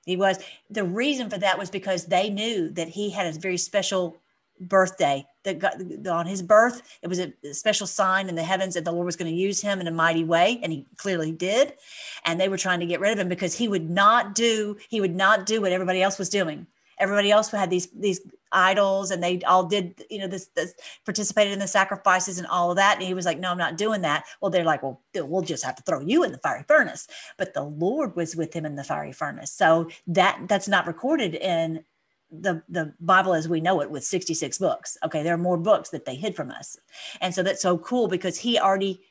He 0.06 0.18
was. 0.18 0.40
The 0.70 0.84
reason 0.84 1.30
for 1.30 1.38
that 1.38 1.60
was 1.60 1.70
because 1.70 2.06
they 2.06 2.30
knew 2.30 2.70
that 2.72 2.90
he 2.90 3.12
had 3.12 3.28
a 3.28 3.40
very 3.40 3.58
special 3.58 4.21
birthday 4.62 5.26
that 5.44 5.60
got 5.60 5.76
on 6.08 6.26
his 6.26 6.42
birth 6.42 6.82
it 7.02 7.08
was 7.08 7.20
a 7.20 7.34
special 7.54 7.88
sign 7.88 8.30
in 8.30 8.36
the 8.36 8.44
heavens 8.44 8.76
that 8.76 8.86
the 8.86 8.92
lord 8.92 9.06
was 9.06 9.16
going 9.16 9.32
to 9.32 9.38
use 9.38 9.62
him 9.62 9.82
in 9.82 9.88
a 9.88 9.92
mighty 9.92 10.24
way 10.24 10.60
and 10.64 10.72
he 10.72 10.86
clearly 10.98 11.32
did. 11.32 11.74
And 12.26 12.40
they 12.40 12.50
were 12.50 12.58
trying 12.58 12.80
to 12.80 12.86
get 12.86 13.00
rid 13.00 13.12
of 13.12 13.20
him 13.20 13.30
because 13.30 13.56
he 13.56 13.68
would 13.68 13.90
not 13.90 14.36
do 14.36 14.78
he 14.90 15.02
would 15.02 15.16
not 15.16 15.46
do 15.46 15.62
what 15.62 15.72
everybody 15.72 16.02
else 16.02 16.18
was 16.18 16.30
doing. 16.30 16.68
Everybody 17.00 17.32
else 17.32 17.50
had 17.50 17.70
these 17.70 17.88
these 17.92 18.22
idols 18.52 19.12
and 19.12 19.24
they 19.24 19.42
all 19.44 19.64
did 19.64 20.04
you 20.10 20.20
know 20.20 20.28
this, 20.28 20.48
this 20.56 20.74
participated 21.06 21.54
in 21.54 21.60
the 21.60 21.68
sacrifices 21.68 22.38
and 22.38 22.48
all 22.48 22.70
of 22.72 22.78
that. 22.78 22.98
And 22.98 23.06
he 23.06 23.14
was 23.14 23.26
like 23.26 23.40
no 23.40 23.52
i'm 23.52 23.58
not 23.58 23.78
doing 23.78 24.02
that. 24.02 24.26
Well 24.42 24.52
they're 24.52 24.64
like 24.64 24.84
well 24.84 25.02
we'll 25.16 25.42
just 25.42 25.64
have 25.64 25.76
to 25.76 25.84
throw 25.84 26.00
you 26.00 26.24
in 26.24 26.32
the 26.32 26.38
fiery 26.38 26.64
furnace. 26.68 27.08
But 27.38 27.54
the 27.54 27.64
lord 27.64 28.16
was 28.16 28.36
with 28.36 28.54
him 28.54 28.66
in 28.66 28.76
the 28.76 28.84
fiery 28.84 29.14
furnace. 29.14 29.52
So 29.52 29.90
that 30.08 30.44
that's 30.48 30.68
not 30.68 30.88
recorded 30.88 31.36
in 31.36 31.84
the 32.32 32.64
the 32.70 32.94
bible 33.00 33.34
as 33.34 33.50
we 33.50 33.60
know 33.60 33.82
it 33.82 33.92
with 33.92 34.04
66 34.04 34.58
books 34.58 34.98
okay 35.04 35.22
there 35.22 35.34
are 35.34 35.38
more 35.38 35.58
books 35.58 35.90
that 35.90 36.06
they 36.06 36.16
hid 36.16 36.36
from 36.36 36.50
us 36.50 36.78
and 37.20 37.34
so 37.34 37.44
that's 37.44 37.62
so 37.62 37.78
cool 37.78 38.08
because 38.08 38.38
he 38.38 38.58
already 38.58 39.02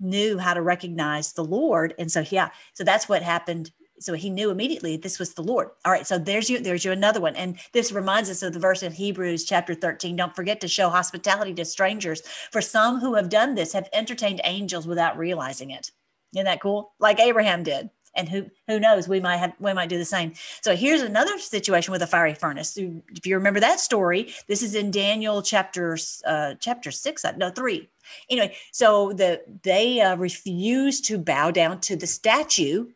knew 0.00 0.38
how 0.38 0.54
to 0.54 0.62
recognize 0.62 1.32
the 1.32 1.44
lord 1.44 1.94
and 1.98 2.12
so 2.12 2.22
yeah 2.30 2.50
so 2.74 2.84
that's 2.84 3.08
what 3.08 3.22
happened 3.22 3.72
so 4.00 4.14
he 4.14 4.30
knew 4.30 4.50
immediately 4.50 4.96
this 4.96 5.18
was 5.18 5.34
the 5.34 5.42
Lord. 5.42 5.68
All 5.84 5.92
right, 5.92 6.06
so 6.06 6.18
there's 6.18 6.48
you, 6.48 6.60
there's 6.60 6.84
you 6.84 6.92
another 6.92 7.20
one. 7.20 7.36
And 7.36 7.58
this 7.72 7.92
reminds 7.92 8.30
us 8.30 8.42
of 8.42 8.52
the 8.52 8.58
verse 8.58 8.82
in 8.82 8.92
Hebrews 8.92 9.44
chapter 9.44 9.74
13. 9.74 10.16
Don't 10.16 10.36
forget 10.36 10.60
to 10.60 10.68
show 10.68 10.88
hospitality 10.88 11.54
to 11.54 11.64
strangers. 11.64 12.22
For 12.52 12.60
some 12.60 13.00
who 13.00 13.14
have 13.14 13.28
done 13.28 13.54
this 13.54 13.72
have 13.72 13.88
entertained 13.92 14.40
angels 14.44 14.86
without 14.86 15.18
realizing 15.18 15.70
it. 15.70 15.90
Isn't 16.34 16.44
that 16.44 16.60
cool? 16.60 16.92
Like 17.00 17.20
Abraham 17.20 17.62
did. 17.62 17.90
And 18.14 18.28
who 18.28 18.46
who 18.66 18.80
knows, 18.80 19.08
we 19.08 19.20
might 19.20 19.36
have 19.36 19.52
we 19.60 19.72
might 19.72 19.88
do 19.88 19.98
the 19.98 20.04
same. 20.04 20.32
So 20.62 20.74
here's 20.76 21.02
another 21.02 21.38
situation 21.38 21.92
with 21.92 22.02
a 22.02 22.06
fiery 22.06 22.34
furnace. 22.34 22.76
If 22.76 23.26
you 23.26 23.36
remember 23.36 23.60
that 23.60 23.80
story, 23.80 24.34
this 24.46 24.62
is 24.62 24.74
in 24.74 24.90
Daniel 24.90 25.42
chapter 25.42 25.96
uh, 26.26 26.54
chapter 26.60 26.90
six, 26.90 27.24
uh, 27.24 27.32
no 27.36 27.50
three. 27.50 27.88
Anyway, 28.30 28.54
so 28.72 29.12
the 29.12 29.42
they 29.62 30.00
uh, 30.00 30.16
refused 30.16 31.04
to 31.06 31.18
bow 31.18 31.50
down 31.50 31.80
to 31.82 31.96
the 31.96 32.06
statue 32.06 32.86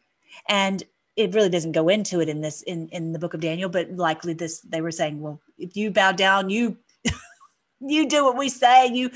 and 0.48 0.82
it 1.16 1.34
really 1.34 1.48
doesn't 1.48 1.72
go 1.72 1.88
into 1.88 2.20
it 2.20 2.28
in 2.28 2.40
this 2.40 2.62
in 2.62 2.88
in 2.88 3.12
the 3.12 3.18
book 3.18 3.34
of 3.34 3.40
daniel 3.40 3.68
but 3.68 3.90
likely 3.92 4.32
this 4.32 4.60
they 4.60 4.80
were 4.80 4.90
saying 4.90 5.20
well 5.20 5.40
if 5.58 5.76
you 5.76 5.90
bow 5.90 6.12
down 6.12 6.50
you 6.50 6.76
you 7.80 8.08
do 8.08 8.24
what 8.24 8.36
we 8.36 8.48
say 8.48 8.86
you 8.86 9.10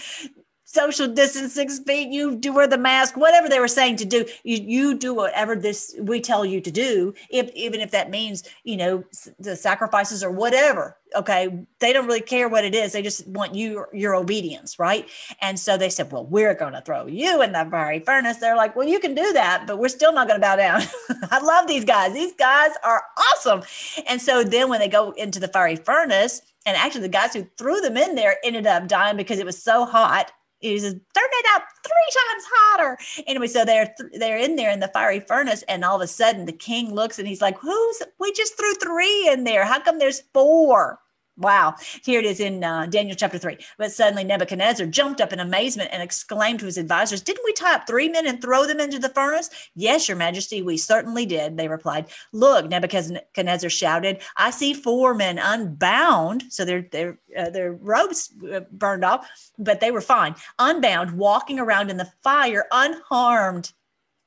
social 0.67 1.07
distance 1.07 1.55
six 1.55 1.79
feet 1.79 2.09
you 2.13 2.35
do 2.35 2.53
wear 2.53 2.67
the 2.67 2.77
mask 2.77 3.17
whatever 3.17 3.49
they 3.49 3.61
were 3.61 3.69
saying 3.69 3.95
to 3.95 4.05
do 4.05 4.25
you, 4.43 4.59
you 4.59 4.99
do 4.99 5.15
whatever 5.15 5.55
this 5.55 5.95
we 6.01 6.21
tell 6.21 6.45
you 6.45 6.61
to 6.61 6.73
do 6.73 7.15
if 7.31 7.49
even 7.55 7.81
if 7.81 7.93
that 7.93 8.11
means 8.11 8.43
you 8.65 8.77
know 8.77 9.03
the 9.39 9.55
sacrifices 9.55 10.25
or 10.25 10.31
whatever 10.31 10.97
okay? 11.15 11.65
They 11.79 11.93
don't 11.93 12.07
really 12.07 12.21
care 12.21 12.49
what 12.49 12.65
it 12.65 12.75
is 12.75 12.93
they 12.93 13.01
just 13.01 13.29
want 13.29 13.55
you 13.55 13.87
your 13.93 14.17
obedience 14.17 14.79
right? 14.79 15.09
And 15.41 15.59
so 15.59 15.77
they 15.77 15.89
said 15.89 16.11
well 16.11 16.27
we're 16.27 16.55
going 16.55 16.73
to 16.73 16.81
throw 16.81 17.07
you 17.07 17.43
in 17.43 17.53
the 17.53 17.67
fiery 17.71 18.01
furnace. 18.01 18.39
They're 18.39 18.57
like 18.57 18.75
well 18.75 18.89
you 18.89 18.99
can 18.99 19.15
do 19.15 19.33
that 19.35 19.69
but 19.69 19.79
we're 19.79 19.89
still 19.89 20.13
not 20.13 20.27
going 20.27 20.41
to 20.41 20.45
bow 20.45 20.57
down. 20.57 20.83
I 21.31 21.39
love 21.39 21.69
these 21.69 21.85
guys 21.85 22.13
these 22.13 22.35
guys 22.35 22.73
are 22.83 23.05
awesome. 23.17 23.63
And 24.09 24.21
so 24.21 24.43
then 24.43 24.69
when 24.69 24.81
they 24.81 24.89
go 24.89 25.13
into 25.13 25.39
the 25.39 25.49
fiery 25.49 25.77
furnace 25.77 26.43
and 26.67 26.77
actually 26.77 27.03
the 27.03 27.09
guys 27.09 27.33
who 27.35 27.47
threw 27.57 27.81
them 27.81 27.97
in 27.97 28.17
there 28.17 28.39
ended 28.43 28.67
up 28.67 28.89
dying 28.89 29.17
because 29.17 29.39
it 29.39 29.47
was 29.47 29.63
so 29.63 29.85
hot 29.85 30.33
he 30.61 30.79
says, 30.79 30.93
turn 30.93 31.01
it 31.15 31.47
up 31.55 31.63
three 31.83 32.13
times 32.15 32.45
hotter. 32.49 32.99
Anyway, 33.27 33.47
so 33.47 33.65
they're 33.65 33.95
they're 34.19 34.39
in 34.39 34.57
there 34.57 34.71
in 34.71 34.81
the 34.81 34.89
fiery 34.89 35.21
furnace, 35.21 35.63
and 35.69 35.85
all 35.85 35.97
of 35.97 36.03
a 36.03 36.07
sudden 36.07 36.47
the 36.47 36.53
king 36.53 36.95
looks 36.95 37.19
and 37.19 37.29
he's 37.29 37.43
like, 37.43 37.59
"Who's? 37.59 38.03
We 38.19 38.33
just 38.33 38.57
threw 38.57 38.75
three 38.75 39.29
in 39.29 39.45
there. 39.45 39.65
How 39.65 39.81
come 39.81 39.99
there's 39.99 40.23
four? 40.33 40.99
Wow. 41.39 41.75
Here 42.03 42.19
it 42.19 42.25
is 42.25 42.41
in 42.41 42.65
uh, 42.65 42.87
Daniel 42.87 43.15
chapter 43.15 43.37
3. 43.37 43.59
But 43.77 43.93
suddenly 43.93 44.25
Nebuchadnezzar 44.25 44.87
jumped 44.87 45.21
up 45.21 45.35
in 45.35 45.41
amazement 45.41 45.91
and 45.93 46.03
exclaimed 46.03 46.61
to 46.61 46.67
his 46.67 46.79
advisors, 46.79 47.21
Didn't 47.21 47.45
we 47.45 47.53
tie 47.53 47.75
up 47.75 47.87
three 47.87 48.09
men 48.09 48.27
and 48.27 48.41
throw 48.41 48.67
them 48.67 48.81
into 48.81 48.99
the 48.99 49.11
furnace? 49.11 49.51
Yes, 49.75 50.09
your 50.09 50.17
majesty, 50.17 50.63
we 50.63 50.79
certainly 50.79 51.27
did, 51.27 51.57
they 51.57 51.69
replied. 51.69 52.07
Look, 52.33 52.71
Nebuchadnezzar 52.71 53.69
shouted, 53.69 54.23
I 54.37 54.51
see 54.51 54.73
four 54.73 55.13
men 55.13 55.39
unbound. 55.39 56.45
So 56.49 56.65
their, 56.65 56.83
their, 56.91 57.19
uh, 57.37 57.51
their 57.51 57.73
robes 57.73 58.33
uh, 58.51 58.61
burned 58.73 59.05
off, 59.05 59.29
but 59.59 59.81
they 59.81 59.91
were 59.91 60.01
fine, 60.01 60.37
unbound, 60.59 61.19
walking 61.19 61.59
around 61.59 61.91
in 61.91 61.99
the 61.99 62.11
fire 62.23 62.65
unharmed. 62.73 63.73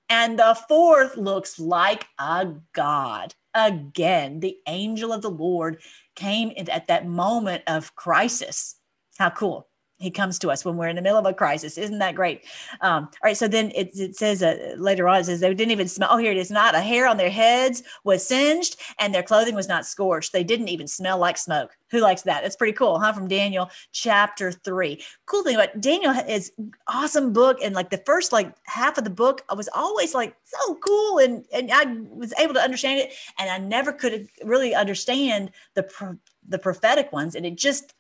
And 0.10 0.38
the 0.38 0.58
fourth 0.68 1.18
looks 1.18 1.60
like 1.60 2.08
a 2.20 2.54
god. 2.74 3.34
Again, 3.56 4.40
the 4.40 4.58
angel 4.68 5.12
of 5.12 5.24
the 5.24 5.30
Lord 5.30 5.82
came 6.20 6.52
at 6.70 6.88
that 6.88 7.08
moment 7.08 7.64
of 7.68 7.96
crisis. 7.96 8.76
How 9.18 9.30
cool 9.30 9.68
he 10.00 10.10
comes 10.10 10.40
to 10.40 10.50
us 10.50 10.64
when 10.64 10.78
we're 10.78 10.88
in 10.88 10.96
the 10.96 11.02
middle 11.02 11.20
of 11.20 11.26
a 11.26 11.34
crisis. 11.34 11.78
Isn't 11.78 12.00
that 12.00 12.16
great? 12.16 12.46
Um, 12.82 13.04
all 13.04 13.20
right. 13.26 13.38
So 13.38 13.48
then 13.48 13.72
it, 13.76 13.92
it 13.94 14.16
says 14.16 14.42
uh, 14.42 14.76
later 14.78 15.08
on, 15.10 15.20
it 15.20 15.26
says 15.26 15.42
they 15.42 15.54
didn't 15.54 15.72
even 15.72 15.90
smell. 15.90 16.10
Oh, 16.12 16.18
here 16.18 16.32
it 16.32 16.38
is. 16.38 16.50
Not 16.50 16.74
a 16.74 16.80
hair 16.80 17.06
on 17.06 17.18
their 17.18 17.30
heads 17.30 17.84
was 18.06 18.26
singed 18.26 18.80
and 18.98 19.14
their 19.14 19.24
clothing 19.24 19.56
was 19.56 19.68
not 19.68 19.86
scorched. 19.86 20.32
They 20.32 20.44
didn't 20.44 20.70
even 20.70 20.88
smell 20.88 21.18
like 21.18 21.38
smoke. 21.38 21.72
Who 21.92 22.00
likes 22.00 22.22
that? 22.24 22.44
That's 22.44 22.56
pretty 22.56 22.74
cool, 22.74 23.00
huh? 23.00 23.14
From 23.14 23.28
Daniel 23.28 23.70
chapter 23.92 24.52
three. 24.52 25.04
Cool 25.26 25.44
thing 25.44 25.56
about 25.56 25.82
Daniel 25.82 26.12
is 26.12 26.52
awesome 26.88 27.34
book. 27.34 27.58
And 27.62 27.76
like 27.76 27.90
the 27.90 28.02
first 28.06 28.32
like 28.32 28.54
half 28.66 28.98
of 28.98 29.04
the 29.04 29.10
book, 29.10 29.44
I 29.50 29.54
was 29.54 29.70
always 29.76 30.14
like 30.14 30.36
so 30.44 30.76
cool. 30.76 31.18
And, 31.18 31.46
and 31.52 31.72
I 31.74 31.86
was 32.10 32.34
able 32.40 32.54
to 32.54 32.62
understand 32.62 33.02
it. 33.02 33.14
And 33.38 33.50
I 33.50 33.58
never 33.58 33.92
could 33.92 34.28
really 34.44 34.74
understand 34.74 35.52
the, 35.74 36.18
the 36.48 36.60
prophetic 36.60 37.12
ones. 37.12 37.36
And 37.36 37.46
it 37.46 37.58
just 37.58 37.94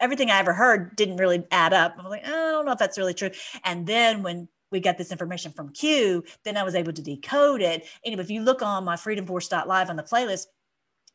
everything 0.00 0.30
I 0.30 0.38
ever 0.38 0.52
heard 0.52 0.96
didn't 0.96 1.16
really 1.16 1.44
add 1.50 1.72
up. 1.72 1.96
I'm 1.98 2.06
like, 2.06 2.26
I 2.26 2.30
don't 2.30 2.66
know 2.66 2.72
if 2.72 2.78
that's 2.78 2.98
really 2.98 3.14
true. 3.14 3.30
And 3.64 3.86
then 3.86 4.22
when 4.22 4.48
we 4.70 4.80
got 4.80 4.98
this 4.98 5.10
information 5.10 5.52
from 5.52 5.72
Q, 5.72 6.24
then 6.44 6.56
I 6.56 6.62
was 6.62 6.74
able 6.74 6.92
to 6.92 7.02
decode 7.02 7.60
it. 7.60 7.86
Anyway, 8.04 8.22
if 8.22 8.30
you 8.30 8.42
look 8.42 8.62
on 8.62 8.84
my 8.84 8.96
Freedom 8.96 9.26
Force 9.26 9.50
Live 9.50 9.90
on 9.90 9.96
the 9.96 10.02
playlist, 10.02 10.46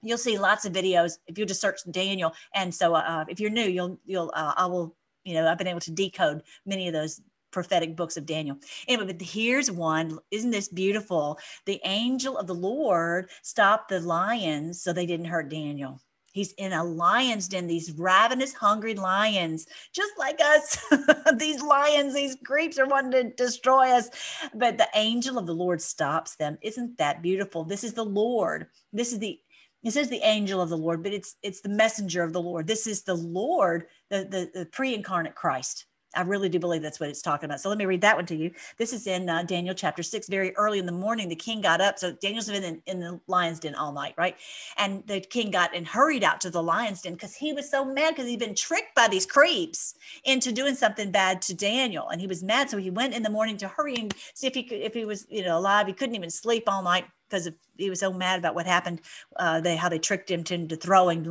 you'll 0.02 0.18
see 0.18 0.38
lots 0.38 0.66
of 0.66 0.74
videos. 0.74 1.14
If 1.28 1.38
you 1.38 1.46
just 1.46 1.62
search 1.62 1.80
Daniel, 1.90 2.34
and 2.54 2.74
so 2.74 2.94
uh, 2.96 3.26
if 3.28 3.40
you're 3.40 3.50
new, 3.50 3.66
you'll 3.66 4.00
you'll 4.06 4.32
uh, 4.36 4.54
I 4.56 4.66
will 4.66 4.96
you 5.24 5.34
know 5.34 5.48
I've 5.48 5.58
been 5.58 5.68
able 5.68 5.80
to 5.82 5.92
decode 5.92 6.42
many 6.66 6.88
of 6.88 6.94
those 6.94 7.22
prophetic 7.52 7.96
books 7.96 8.18
of 8.18 8.26
Daniel. 8.26 8.58
Anyway, 8.88 9.14
but 9.14 9.22
here's 9.22 9.72
one. 9.72 10.20
Isn't 10.30 10.52
this 10.52 10.68
beautiful? 10.68 11.40
The 11.66 11.80
angel 11.86 12.38
of 12.38 12.48
the 12.48 12.54
Lord 12.54 13.30
stopped 13.44 13.90
the 13.90 14.02
lions 14.02 14.82
so 14.82 14.92
they 14.92 15.06
didn't 15.06 15.28
hurt 15.28 15.50
Daniel. 15.50 16.02
He's 16.36 16.52
in 16.58 16.74
a 16.74 16.84
lion's 16.84 17.48
den, 17.48 17.66
these 17.66 17.94
ravenous, 17.94 18.54
hungry 18.54 18.94
lions, 18.94 19.68
just 19.94 20.12
like 20.20 20.42
us. 20.42 20.78
these 21.38 21.62
lions, 21.62 22.14
these 22.14 22.36
creeps 22.44 22.78
are 22.78 22.86
wanting 22.86 23.12
to 23.12 23.34
destroy 23.36 23.88
us. 23.92 24.10
But 24.54 24.78
the 24.78 24.90
angel 24.96 25.38
of 25.38 25.48
the 25.48 25.56
Lord 25.56 25.82
stops 25.82 26.36
them. 26.36 26.58
Isn't 26.62 26.98
that 26.98 27.22
beautiful? 27.22 27.64
This 27.64 27.86
is 27.86 27.94
the 27.94 28.04
Lord. 28.04 28.68
This 28.92 29.14
is 29.14 29.20
the 29.20 29.40
it 29.82 29.92
says 29.92 30.10
the 30.10 30.28
angel 30.28 30.62
of 30.62 30.68
the 30.68 30.78
Lord, 30.78 31.04
but 31.04 31.14
it's 31.14 31.38
it's 31.42 31.62
the 31.62 31.70
messenger 31.70 32.22
of 32.22 32.34
the 32.34 32.42
Lord. 32.42 32.68
This 32.68 32.86
is 32.86 33.04
the 33.04 33.16
Lord, 33.16 33.86
the, 34.10 34.26
the, 34.26 34.60
the 34.60 34.66
pre-incarnate 34.66 35.36
Christ. 35.36 35.86
I 36.16 36.22
really 36.22 36.50
do 36.50 36.60
believe 36.60 36.82
that's 36.82 37.00
what 37.00 37.10
it's 37.10 37.22
talking 37.22 37.46
about. 37.46 37.62
So 37.62 37.70
let 37.70 37.78
me 37.78 37.86
read 37.86 38.02
that 38.02 38.16
one 38.16 38.26
to 38.28 38.36
you. 38.36 38.52
This 38.78 38.94
is 38.94 39.08
in 39.08 39.30
uh, 39.30 39.44
Daniel 39.44 39.76
chapter 39.76 40.04
six. 40.04 40.28
Very 40.28 40.56
early 40.56 40.80
in 40.80 40.86
the 40.86 40.92
morning, 40.92 41.30
the 41.30 41.36
king 41.36 41.62
got 41.62 41.82
up. 41.82 42.00
So 42.00 42.12
Daniel's 42.14 42.50
been 42.50 42.64
in, 42.64 42.82
in 42.86 43.00
the 43.00 43.20
lion's 43.28 43.60
den 43.60 43.76
all 43.76 43.92
night, 43.92 44.14
right? 44.18 44.36
And 44.78 45.06
the 45.08 45.20
king 45.20 45.52
got 45.52 45.76
and 45.76 45.88
hurried 45.88 46.24
out 46.24 46.42
to 46.42 46.50
the 46.50 46.64
lion's 46.64 47.02
den 47.02 47.14
because 47.14 47.36
he 47.36 47.54
was 47.54 47.70
so 47.70 47.86
mad 47.86 48.16
because 48.16 48.30
he'd 48.30 48.40
been 48.40 48.56
tricked 48.56 48.96
by 48.96 49.08
these 49.08 49.26
creeps 49.26 49.96
into 50.24 50.52
doing 50.52 50.76
something 50.76 51.12
bad 51.12 51.42
to 51.44 51.54
Daniel, 51.54 52.10
and 52.10 52.22
he 52.22 52.28
was 52.28 52.44
mad. 52.44 52.70
So 52.70 52.78
he 52.78 52.90
went 52.90 53.14
in 53.14 53.24
the 53.24 53.30
morning 53.30 53.58
to 53.58 53.68
hurry 53.68 53.96
and 53.96 54.14
see 54.34 54.48
if 54.48 54.54
he 54.54 54.64
could, 54.64 54.80
if 54.80 54.94
he 54.94 55.06
was, 55.06 55.26
you 55.30 55.44
know, 55.44 55.58
alive. 55.58 55.88
He 55.88 55.94
couldn't 55.94 56.16
even 56.16 56.30
sleep 56.30 56.64
all 56.68 56.84
night 56.84 57.06
because 57.30 57.50
he 57.78 57.90
was 57.90 58.00
so 58.00 58.14
mad 58.14 58.40
about 58.40 58.56
what 58.56 58.66
happened. 58.66 59.02
Uh, 59.36 59.60
they 59.60 59.76
how 59.76 59.90
they 59.90 60.00
tricked 60.00 60.30
him 60.30 60.44
into 60.50 60.76
throwing 60.76 61.24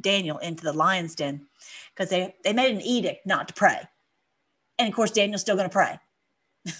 Daniel 0.00 0.38
into 0.38 0.64
the 0.64 0.72
lion's 0.72 1.14
den 1.14 1.46
because 1.94 2.10
they 2.10 2.34
they 2.44 2.52
made 2.52 2.74
an 2.74 2.82
edict 2.82 3.26
not 3.26 3.48
to 3.48 3.54
pray 3.54 3.80
and 4.78 4.88
of 4.88 4.94
course, 4.94 5.10
Daniel's 5.10 5.40
still 5.42 5.56
going 5.56 5.68
to 5.68 5.72
pray. 5.72 5.98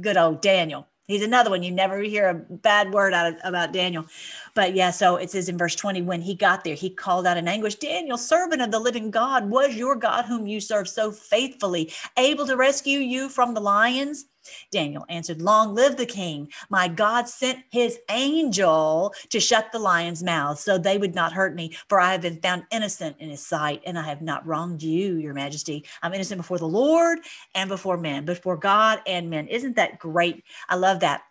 Good 0.00 0.16
old 0.16 0.42
Daniel. 0.42 0.88
He's 1.06 1.22
another 1.22 1.50
one. 1.50 1.62
You 1.62 1.70
never 1.70 2.00
hear 2.00 2.28
a 2.28 2.34
bad 2.34 2.92
word 2.92 3.12
out 3.12 3.34
of, 3.34 3.40
about 3.44 3.72
Daniel. 3.72 4.06
But 4.54 4.74
yeah, 4.74 4.90
so 4.90 5.16
it 5.16 5.30
says 5.30 5.48
in 5.48 5.58
verse 5.58 5.74
20, 5.74 6.02
when 6.02 6.22
he 6.22 6.34
got 6.34 6.62
there, 6.62 6.76
he 6.76 6.88
called 6.88 7.26
out 7.26 7.36
in 7.36 7.48
anguish, 7.48 7.74
Daniel, 7.74 8.16
servant 8.16 8.62
of 8.62 8.70
the 8.70 8.78
living 8.78 9.10
God, 9.10 9.50
was 9.50 9.74
your 9.74 9.96
God 9.96 10.26
whom 10.26 10.46
you 10.46 10.60
serve 10.60 10.88
so 10.88 11.10
faithfully, 11.10 11.92
able 12.16 12.46
to 12.46 12.56
rescue 12.56 13.00
you 13.00 13.28
from 13.28 13.54
the 13.54 13.60
lions? 13.60 14.26
Daniel 14.70 15.04
answered, 15.08 15.42
Long 15.42 15.74
live 15.74 15.96
the 15.96 16.06
king. 16.06 16.52
My 16.68 16.86
God 16.86 17.28
sent 17.28 17.64
his 17.70 17.98
angel 18.10 19.12
to 19.30 19.40
shut 19.40 19.72
the 19.72 19.78
lions' 19.78 20.22
mouths 20.22 20.60
so 20.60 20.78
they 20.78 20.98
would 20.98 21.14
not 21.14 21.32
hurt 21.32 21.54
me, 21.54 21.76
for 21.88 21.98
I 21.98 22.12
have 22.12 22.20
been 22.20 22.40
found 22.40 22.64
innocent 22.70 23.16
in 23.18 23.30
his 23.30 23.44
sight, 23.44 23.82
and 23.86 23.98
I 23.98 24.02
have 24.02 24.22
not 24.22 24.46
wronged 24.46 24.82
you, 24.82 25.16
your 25.16 25.34
majesty. 25.34 25.84
I'm 26.02 26.14
innocent 26.14 26.38
before 26.38 26.58
the 26.58 26.68
Lord 26.68 27.20
and 27.54 27.68
before 27.68 27.96
men, 27.96 28.24
before 28.24 28.56
God 28.56 29.00
and 29.06 29.30
men. 29.30 29.48
Isn't 29.48 29.76
that 29.76 29.98
great? 29.98 30.44
I 30.68 30.76
love 30.76 31.00
that 31.00 31.22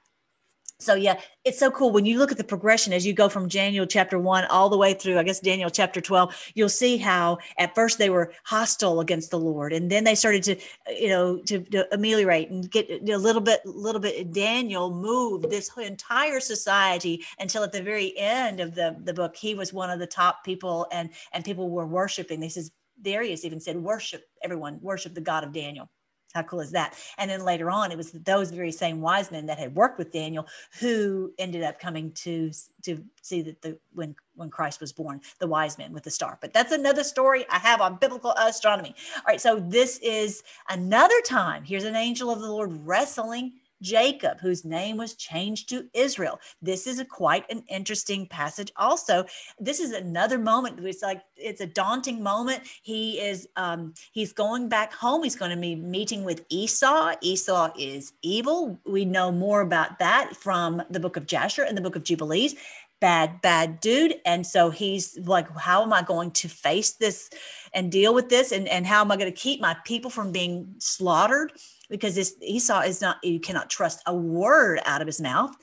so 0.84 0.96
yeah 0.96 1.20
it's 1.46 1.60
so 1.60 1.70
cool. 1.70 1.92
When 1.92 2.06
you 2.06 2.20
look 2.20 2.32
at 2.32 2.38
the 2.38 2.44
progression 2.46 2.94
as 2.94 3.06
you 3.06 3.14
go 3.14 3.28
from 3.28 3.48
daniel 3.48 3.86
chapter 3.86 4.18
1 4.18 4.46
all 4.46 4.70
the 4.70 4.78
way 4.78 4.94
through 4.94 5.18
i 5.18 5.24
guess 5.24 5.40
daniel 5.40 5.70
chapter 5.70 6.00
12 6.00 6.52
you'll 6.56 6.70
see 6.70 6.98
how 6.98 7.38
at 7.58 7.76
first 7.76 7.98
they 7.98 8.10
were 8.10 8.34
hostile 8.44 9.00
against 9.00 9.32
the 9.32 9.40
lord 9.40 9.74
and 9.74 9.90
then 9.90 10.04
they 10.04 10.16
started 10.16 10.44
to 10.44 10.56
you 10.96 11.10
know 11.10 11.38
to, 11.40 11.60
to 11.60 11.88
ameliorate 11.94 12.50
and 12.50 12.70
get 12.72 12.90
a 12.90 13.18
little 13.18 13.42
bit 13.42 13.62
little 13.66 14.02
bit. 14.02 14.32
Daniel 14.32 14.94
moved 14.94 15.50
this 15.50 15.70
entire 15.78 16.40
society 16.40 17.24
until 17.40 17.64
at 17.64 17.72
the 17.72 17.82
very 17.82 18.18
end 18.18 18.60
of 18.60 18.76
the 18.76 18.96
the 19.04 19.14
book 19.14 19.36
he 19.36 19.56
was 19.56 19.74
one 19.74 19.90
of 19.90 20.00
the 20.00 20.08
top 20.08 20.44
people 20.44 20.88
and 20.92 21.10
and 21.34 21.46
people 21.46 21.70
were 21.70 21.88
worshiping. 21.88 22.40
This 22.40 22.58
is 22.58 22.72
darius 23.02 23.44
even 23.44 23.60
said 23.60 23.76
worship 23.76 24.24
everyone 24.44 24.80
worship 24.80 25.16
the 25.16 25.20
god 25.20 25.44
of 25.44 25.52
daniel 25.52 25.90
how 26.34 26.44
cool 26.44 26.62
is 26.62 26.72
that? 26.72 26.96
And 27.18 27.30
then 27.30 27.46
later 27.46 27.70
on, 27.70 27.92
it 27.92 27.98
was 27.98 28.12
those 28.12 28.52
very 28.52 28.72
same 28.72 29.02
wise 29.02 29.32
men 29.32 29.46
that 29.46 29.60
had 29.60 29.76
worked 29.76 29.98
with 29.98 30.12
Daniel 30.12 30.48
who 30.80 31.32
ended 31.38 31.64
up 31.64 31.80
coming 31.80 32.12
to 32.14 32.52
to 32.84 33.04
see 33.22 33.42
that 33.44 33.62
the 33.62 33.78
when 33.94 34.16
when 34.36 34.50
Christ 34.50 34.82
was 34.82 34.92
born, 34.92 35.22
the 35.40 35.48
wise 35.48 35.78
men 35.78 35.94
with 35.94 36.04
the 36.04 36.12
star. 36.12 36.38
But 36.42 36.54
that's 36.54 36.72
another 36.72 37.04
story 37.04 37.46
I 37.50 37.60
have 37.60 37.82
on 37.82 37.98
biblical 37.98 38.32
astronomy. 38.32 38.96
All 39.18 39.24
right, 39.28 39.42
so 39.42 39.60
this 39.60 40.00
is 40.00 40.44
another 40.70 41.22
time. 41.22 41.64
Here's 41.64 41.84
an 41.84 41.96
angel 41.96 42.32
of 42.32 42.40
the 42.40 42.52
Lord 42.52 42.72
wrestling 42.86 43.54
Jacob, 43.84 44.40
whose 44.40 44.66
name 44.66 44.98
was 44.98 45.14
changed 45.14 45.70
to 45.70 45.88
Israel. 45.94 46.40
This 46.62 46.88
is 46.88 46.98
a 47.00 47.06
quite 47.06 47.46
an 47.52 47.64
interesting 47.70 48.26
passage. 48.26 48.72
Also, 48.78 49.26
this 49.60 49.80
is 49.80 49.92
another 49.92 50.40
moment. 50.40 50.80
It's 50.84 51.04
like 51.04 51.22
it's 51.36 51.62
a 51.62 51.68
daunting 51.68 52.24
moment. 52.24 52.64
He 52.82 53.20
is 53.20 53.48
um, 53.58 53.94
he's 54.14 54.34
going 54.34 54.70
back 54.70 54.94
home. 54.94 55.24
He's 55.24 55.36
going 55.36 55.52
to 55.52 55.62
be 55.62 55.76
meeting 55.76 56.24
with 56.24 56.46
Esau. 56.50 57.14
Esau 57.22 57.72
is 57.78 58.14
evil. 58.24 58.80
We 58.86 59.06
know 59.06 59.32
more 59.32 59.62
about 59.62 60.00
that 60.00 60.36
from 60.36 60.82
the 60.90 61.00
book 61.00 61.18
of 61.18 61.28
Jasher 61.28 61.64
and 61.64 61.78
the 61.78 61.82
book 61.82 61.96
of 61.96 62.04
Jubilees 62.04 62.56
bad, 63.04 63.42
bad 63.42 63.82
dude. 63.82 64.16
And 64.26 64.48
so 64.48 64.70
he's 64.70 65.20
like, 65.20 65.46
how 65.58 65.84
am 65.84 65.92
I 65.92 66.04
going 66.04 66.32
to 66.32 66.48
face 66.48 66.94
this 66.94 67.30
and 67.74 67.92
deal 67.92 68.14
with 68.14 68.30
this? 68.30 68.54
And, 68.54 68.66
and 68.66 68.88
how 68.88 69.02
am 69.02 69.12
I 69.12 69.18
going 69.18 69.30
to 69.30 69.38
keep 69.38 69.60
my 69.60 69.76
people 69.84 70.10
from 70.10 70.32
being 70.32 70.76
slaughtered? 70.78 71.52
Because 71.94 72.16
this 72.16 72.36
Esau 72.42 72.82
is 72.82 73.02
not, 73.02 73.24
you 73.24 73.40
cannot 73.40 73.70
trust 73.70 74.02
a 74.08 74.16
word 74.16 74.80
out 74.84 75.02
of 75.02 75.08
his 75.08 75.22
mouth. 75.22 75.56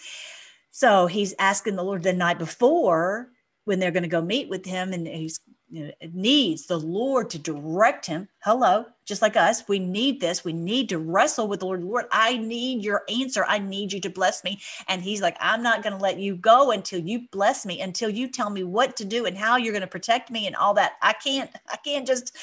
So 0.71 1.09
he's 1.09 1.35
asking 1.41 1.75
the 1.75 1.83
Lord 1.83 2.05
the 2.05 2.13
night 2.13 2.39
before 2.39 3.31
when 3.65 3.81
they're 3.81 3.91
going 3.91 4.05
to 4.05 4.09
go 4.09 4.23
meet 4.23 4.49
with 4.49 4.65
him 4.65 4.93
and 4.93 5.07
he's 5.09 5.41
you 5.69 5.87
know, 5.87 5.93
needs 6.13 6.67
the 6.67 6.79
Lord 6.79 7.31
to 7.31 7.39
direct 7.39 8.07
him. 8.07 8.29
Hello, 8.45 8.87
just 9.07 9.23
like 9.23 9.37
us, 9.37 9.69
we 9.69 9.79
need 9.79 10.21
this. 10.21 10.45
We 10.45 10.53
need 10.53 10.89
to 10.89 10.99
wrestle 10.99 11.47
with 11.47 11.61
the 11.61 11.67
Lord. 11.67 11.85
Lord, 11.85 12.07
I 12.11 12.37
need 12.39 12.83
your 12.83 13.03
answer. 13.09 13.45
I 13.47 13.59
need 13.59 13.93
you 13.93 14.01
to 14.01 14.11
bless 14.11 14.43
me. 14.43 14.61
And 14.89 15.03
he's 15.03 15.23
like, 15.23 15.37
I'm 15.41 15.63
not 15.63 15.83
going 15.83 15.93
to 15.97 16.03
let 16.03 16.19
you 16.19 16.35
go 16.35 16.73
until 16.73 17.01
you 17.01 17.29
bless 17.31 17.65
me, 17.65 17.81
until 17.81 18.11
you 18.11 18.29
tell 18.29 18.51
me 18.51 18.65
what 18.65 18.97
to 18.97 19.05
do 19.05 19.27
and 19.27 19.37
how 19.37 19.57
you're 19.57 19.73
going 19.73 19.83
to 19.83 19.87
protect 19.87 20.31
me 20.31 20.47
and 20.47 20.57
all 20.57 20.75
that. 20.75 20.93
I 21.03 21.13
can't, 21.13 21.51
I 21.69 21.77
can't 21.77 22.07
just 22.07 22.37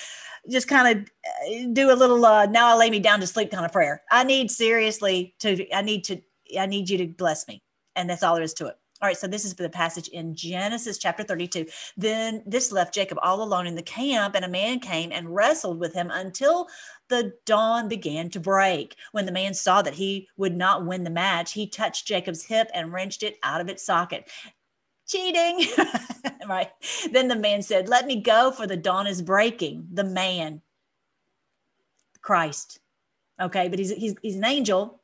just 0.49 0.67
kind 0.67 0.99
of 0.99 1.11
uh, 1.25 1.67
do 1.73 1.91
a 1.91 1.95
little 1.95 2.25
uh 2.25 2.45
now 2.45 2.73
I 2.73 2.77
lay 2.77 2.89
me 2.89 2.99
down 2.99 3.19
to 3.19 3.27
sleep 3.27 3.51
kind 3.51 3.65
of 3.65 3.71
prayer. 3.71 4.03
I 4.11 4.23
need 4.23 4.51
seriously 4.51 5.35
to 5.39 5.69
I 5.73 5.81
need 5.81 6.03
to 6.05 6.21
I 6.57 6.65
need 6.65 6.89
you 6.89 6.97
to 6.99 7.07
bless 7.07 7.47
me. 7.47 7.61
And 7.95 8.09
that's 8.09 8.23
all 8.23 8.35
there 8.35 8.43
is 8.43 8.53
to 8.55 8.67
it. 8.67 8.77
All 8.99 9.07
right, 9.07 9.17
so 9.17 9.27
this 9.27 9.45
is 9.45 9.53
the 9.53 9.69
passage 9.69 10.07
in 10.07 10.33
Genesis 10.33 10.97
chapter 10.97 11.21
32. 11.21 11.67
Then 11.97 12.41
this 12.47 12.71
left 12.71 12.95
Jacob 12.95 13.19
all 13.21 13.43
alone 13.43 13.67
in 13.67 13.75
the 13.75 13.83
camp, 13.83 14.33
and 14.33 14.43
a 14.43 14.49
man 14.49 14.79
came 14.79 15.11
and 15.11 15.35
wrestled 15.35 15.79
with 15.79 15.93
him 15.93 16.09
until 16.11 16.67
the 17.07 17.33
dawn 17.45 17.87
began 17.87 18.31
to 18.31 18.39
break. 18.39 18.95
When 19.11 19.27
the 19.27 19.31
man 19.31 19.53
saw 19.53 19.83
that 19.83 19.93
he 19.93 20.27
would 20.37 20.57
not 20.57 20.83
win 20.83 21.03
the 21.03 21.11
match, 21.11 21.53
he 21.53 21.67
touched 21.67 22.07
Jacob's 22.07 22.43
hip 22.43 22.71
and 22.73 22.91
wrenched 22.91 23.21
it 23.21 23.37
out 23.43 23.61
of 23.61 23.69
its 23.69 23.83
socket. 23.83 24.31
Cheating. 25.07 25.67
right. 26.47 26.69
Then 27.11 27.27
the 27.27 27.35
man 27.35 27.61
said, 27.61 27.87
Let 27.89 28.05
me 28.05 28.21
go, 28.21 28.51
for 28.51 28.67
the 28.67 28.77
dawn 28.77 29.07
is 29.07 29.21
breaking. 29.21 29.87
The 29.91 30.03
man, 30.03 30.61
Christ. 32.21 32.79
Okay, 33.39 33.67
but 33.67 33.79
he's, 33.79 33.91
he's, 33.91 34.15
he's 34.21 34.35
an 34.35 34.45
angel. 34.45 35.01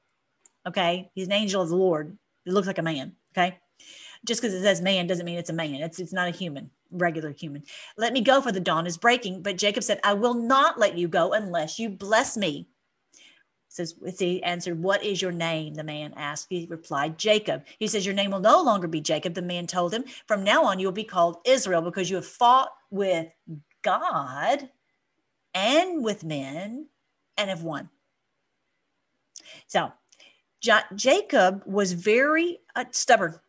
Okay, 0.68 1.12
he's 1.14 1.28
an 1.28 1.34
angel 1.34 1.62
of 1.62 1.70
the 1.70 1.76
Lord. 1.76 2.18
It 2.46 2.54
looks 2.54 2.68
like 2.68 2.80
a 2.80 2.84
man. 2.84 3.14
Okay 3.36 3.58
just 4.26 4.42
because 4.42 4.54
it 4.54 4.62
says 4.62 4.82
man 4.82 5.08
doesn't 5.08 5.26
mean 5.26 5.38
it's 5.38 5.50
a 5.50 5.54
man. 5.54 5.76
It's 5.76 6.00
it's 6.00 6.14
not 6.14 6.28
a 6.28 6.32
human, 6.32 6.70
regular 6.92 7.32
human. 7.32 7.64
Let 7.98 8.14
me 8.14 8.22
go 8.22 8.42
for 8.42 8.52
the 8.52 8.60
dawn 8.60 8.88
is 8.88 8.98
breaking. 8.98 9.42
But 9.42 9.58
Jacob 9.58 9.84
said, 9.84 10.00
I 10.04 10.14
will 10.14 10.34
not 10.34 10.80
let 10.80 10.98
you 10.98 11.08
go 11.08 11.34
unless 11.34 11.80
you 11.80 11.90
bless 11.90 12.38
me. 12.38 12.68
Says 13.74 13.96
he 14.20 14.44
answered, 14.44 14.82
What 14.82 15.04
is 15.04 15.22
your 15.22 15.32
name? 15.32 15.74
The 15.74 15.84
man 15.84 16.14
asked. 16.16 16.48
He 16.50 16.68
replied, 16.70 17.18
Jacob. 17.18 17.64
He 17.80 17.88
says, 17.88 18.06
Your 18.06 18.14
name 18.14 18.32
will 18.32 18.40
no 18.40 18.62
longer 18.62 18.88
be 18.88 19.02
Jacob. 19.02 19.34
The 19.34 19.42
man 19.42 19.66
told 19.66 19.94
him, 19.94 20.06
From 20.28 20.44
now 20.44 20.64
on, 20.64 20.80
you 20.80 20.86
will 20.86 20.94
be 20.94 21.04
called 21.04 21.38
Israel 21.44 21.82
because 21.82 22.08
you 22.10 22.18
have 22.18 22.26
fought 22.26 22.70
with 22.92 23.28
God 23.82 24.70
and 25.56 26.04
with 26.04 26.24
men 26.24 26.88
and 27.36 27.50
have 27.50 27.64
won. 27.64 27.90
So 29.66 29.92
Jacob 30.96 31.64
was 31.66 31.94
very 31.94 32.60
uh, 32.76 32.86
stubborn 32.92 33.40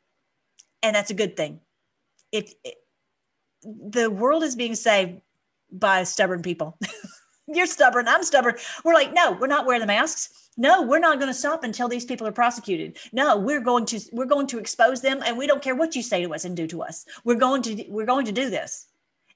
and 0.82 0.96
that's 0.96 1.10
a 1.10 1.14
good 1.14 1.36
thing. 1.36 1.60
If 2.30 2.54
the 3.62 4.10
world 4.10 4.42
is 4.42 4.56
being 4.56 4.74
saved 4.74 5.20
by 5.70 6.04
stubborn 6.04 6.42
people, 6.42 6.78
you're 7.46 7.66
stubborn, 7.66 8.08
I'm 8.08 8.22
stubborn. 8.22 8.56
We're 8.84 8.94
like, 8.94 9.12
no, 9.12 9.32
we're 9.32 9.46
not 9.46 9.66
wearing 9.66 9.80
the 9.80 9.86
masks. 9.86 10.50
No, 10.56 10.82
we're 10.82 11.00
not 11.00 11.18
going 11.18 11.30
to 11.30 11.38
stop 11.38 11.64
until 11.64 11.88
these 11.88 12.04
people 12.04 12.26
are 12.26 12.32
prosecuted. 12.32 12.96
No, 13.12 13.36
we're 13.36 13.60
going 13.60 13.86
to 13.86 14.00
we're 14.12 14.24
going 14.24 14.46
to 14.48 14.58
expose 14.58 15.00
them, 15.00 15.20
and 15.26 15.36
we 15.36 15.46
don't 15.46 15.62
care 15.62 15.74
what 15.74 15.96
you 15.96 16.02
say 16.02 16.22
to 16.22 16.32
us 16.32 16.44
and 16.44 16.56
do 16.56 16.66
to 16.68 16.82
us. 16.82 17.04
We're 17.24 17.34
going 17.34 17.62
to 17.62 17.84
we're 17.88 18.06
going 18.06 18.26
to 18.26 18.32
do 18.32 18.50
this, 18.50 18.86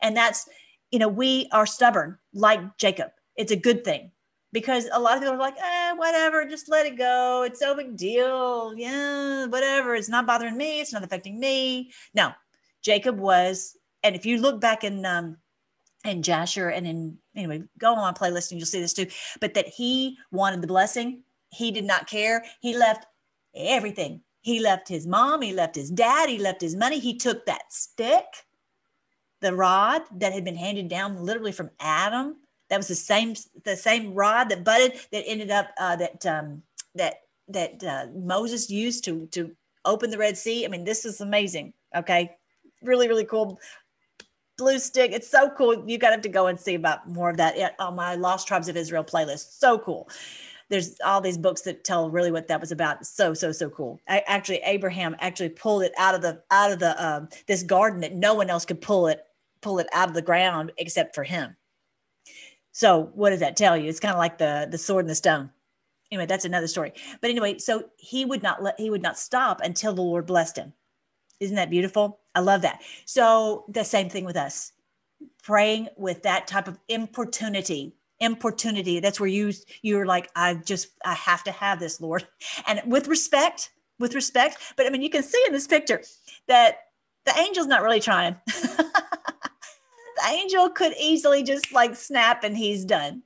and 0.01 0.17
that's 0.17 0.49
you 0.93 0.99
know 0.99 1.09
we 1.09 1.49
are 1.53 1.67
stubborn 1.67 2.19
like 2.33 2.77
Jacob. 2.77 3.11
It's 3.37 3.53
a 3.53 3.57
good 3.57 3.85
thing 3.85 4.13
because 4.53 4.89
a 4.93 5.01
lot 5.01 5.17
of 5.17 5.23
people 5.23 5.35
are 5.35 5.39
like, 5.39 5.57
eh, 5.61 5.93
whatever, 5.95 6.45
just 6.45 6.69
let 6.69 6.87
it 6.87 6.97
go. 6.97 7.43
It's 7.43 7.61
no 7.61 7.75
big 7.75 7.97
deal. 7.97 8.75
Yeah, 8.77 9.47
whatever. 9.47 9.95
It's 9.95 10.09
not 10.09 10.27
bothering 10.27 10.57
me. 10.57 10.81
It's 10.81 10.93
not 10.93 11.05
affecting 11.05 11.39
me. 11.39 11.91
No, 12.15 12.33
Jacob 12.81 13.19
was, 13.19 13.77
and 14.05 14.15
if 14.15 14.25
you 14.25 14.41
look 14.41 14.61
back 14.61 14.85
in 14.85 15.05
um 15.05 15.37
in 16.05 16.23
Jasher 16.23 16.69
and 16.69 16.87
in 16.87 17.19
anyway, 17.35 17.63
go 17.79 17.95
on 17.95 17.99
my 17.99 18.13
playlist 18.13 18.51
and 18.51 18.61
you'll 18.61 18.67
see 18.67 18.81
this 18.81 18.93
too. 18.93 19.07
But 19.41 19.55
that 19.55 19.67
he 19.67 20.17
wanted 20.31 20.63
the 20.63 20.67
blessing, 20.67 21.23
he 21.51 21.71
did 21.71 21.85
not 21.85 22.09
care. 22.09 22.45
He 22.61 22.77
left 22.77 23.07
everything. 23.55 24.23
He 24.43 24.61
left 24.61 24.89
his 24.89 25.07
mom, 25.07 25.43
he 25.43 25.53
left 25.53 25.75
his 25.75 25.91
dad, 25.91 26.29
he 26.29 26.39
left 26.39 26.61
his 26.61 26.77
money. 26.77 27.01
He 27.01 27.17
took 27.17 27.45
that 27.47 27.73
stick, 27.73 28.25
the 29.41 29.55
rod 29.55 30.03
that 30.17 30.33
had 30.33 30.45
been 30.45 30.57
handed 30.57 30.89
down 30.89 31.25
literally 31.25 31.53
from 31.53 31.71
Adam 31.81 32.37
that 32.69 32.77
was 32.77 32.89
the 32.89 32.95
same 32.95 33.35
the 33.65 33.77
same 33.77 34.15
rod 34.15 34.49
that 34.51 34.65
budded 34.65 35.01
that 35.13 35.25
ended 35.27 35.51
up 35.51 35.71
uh, 35.79 35.97
that 35.97 36.25
um, 36.27 36.63
that 36.95 37.15
that 37.49 37.83
uh, 37.83 38.07
Moses 38.15 38.71
used 38.71 39.05
to 39.05 39.27
to 39.29 39.55
open 39.85 40.11
the 40.11 40.19
Red 40.19 40.37
Sea. 40.37 40.65
I 40.65 40.69
mean, 40.69 40.85
this 40.85 41.05
is 41.05 41.21
amazing. 41.21 41.73
Okay, 41.97 42.37
really 42.83 43.09
really 43.09 43.25
cool. 43.25 43.59
Blue 44.59 44.79
stick. 44.79 45.13
It's 45.13 45.29
so 45.29 45.51
cool. 45.51 45.89
You 45.89 45.99
got 45.99 46.23
to 46.23 46.29
go 46.29 46.49
and 46.49 46.61
see 46.61 46.75
about 46.75 47.09
more 47.09 47.31
of 47.31 47.37
that 47.39 47.75
on 47.79 47.95
my 47.95 48.15
Lost 48.17 48.47
Tribes 48.47 48.69
of 48.69 48.77
Israel 48.77 49.05
playlist. 49.05 49.59
So 49.59 49.79
cool 49.79 50.09
there's 50.71 51.01
all 51.03 51.23
these 51.23 51.39
books 51.39 51.63
that 51.63 51.83
tell 51.83 52.11
really 52.11 52.31
what 52.31 52.47
that 52.47 52.61
was 52.61 52.71
about 52.71 53.07
so 53.07 53.33
so 53.33 53.51
so 53.51 53.71
cool 53.71 53.99
I, 54.07 54.23
actually 54.27 54.59
abraham 54.65 55.17
actually 55.19 55.49
pulled 55.49 55.83
it 55.83 55.93
out 55.97 56.15
of 56.15 56.21
the 56.21 56.43
out 56.51 56.71
of 56.71 56.79
the 56.79 57.03
um, 57.03 57.31
this 57.47 57.63
garden 57.63 58.01
that 58.01 58.15
no 58.15 58.35
one 58.35 58.51
else 58.51 58.67
could 58.67 58.83
pull 58.83 59.07
it 59.07 59.25
pull 59.63 59.79
it 59.79 59.87
out 59.95 60.09
of 60.09 60.15
the 60.15 60.21
ground 60.21 60.73
except 60.77 61.15
for 61.15 61.25
him 61.25 61.57
so 62.79 63.11
what 63.15 63.31
does 63.31 63.41
that 63.41 63.57
tell 63.57 63.77
you? 63.77 63.89
It's 63.89 63.99
kind 63.99 64.15
of 64.15 64.21
like 64.21 64.39
the 64.39 64.69
the 64.71 64.79
sword 64.79 65.05
and 65.05 65.11
the 65.11 65.17
stone. 65.17 65.51
Anyway, 66.13 66.27
that's 66.27 66.45
another 66.45 66.69
story. 66.69 66.93
But 67.21 67.29
anyway, 67.29 67.59
so 67.59 67.91
he 67.97 68.25
would 68.25 68.41
not 68.41 68.63
let 68.63 68.79
he 68.79 68.89
would 68.89 69.03
not 69.03 69.19
stop 69.19 69.61
until 69.65 69.93
the 69.93 70.03
Lord 70.03 70.27
blessed 70.27 70.59
him. 70.59 70.73
Isn't 71.41 71.57
that 71.57 71.71
beautiful? 71.71 72.21
I 72.39 72.41
love 72.41 72.63
that. 72.63 72.81
So 73.05 73.65
the 73.69 73.85
same 73.85 74.09
thing 74.09 74.25
with 74.25 74.37
us. 74.37 74.73
Praying 75.43 75.89
with 75.97 76.23
that 76.23 76.47
type 76.47 76.69
of 76.69 76.79
importunity 76.89 77.95
importunity 78.21 78.99
that's 78.99 79.21
where 79.21 79.29
you 79.29 79.53
you're 79.83 80.05
like 80.05 80.29
i 80.35 80.53
just 80.53 80.89
i 81.05 81.15
have 81.15 81.45
to 81.45 81.53
have 81.53 81.79
this 81.79 82.01
lord 82.01 82.27
and 82.67 82.83
with 82.85 83.07
respect 83.07 83.71
with 84.01 84.13
respect 84.13 84.57
but 84.77 84.85
i 84.87 84.91
mean 84.91 85.03
you 85.03 85.09
can 85.09 85.23
see 85.23 85.41
in 85.47 85.53
this 85.53 85.69
picture 85.69 86.03
that 86.49 86.79
the 87.27 87.37
angel's 87.39 87.69
not 87.69 87.81
really 87.81 88.01
trying 88.01 88.35
the 90.19 90.31
angel 90.31 90.69
could 90.71 90.95
easily 90.99 91.43
just 91.43 91.73
like 91.73 91.95
snap 91.97 92.45
and 92.45 92.57
he's 92.57 92.85
done. 92.85 93.23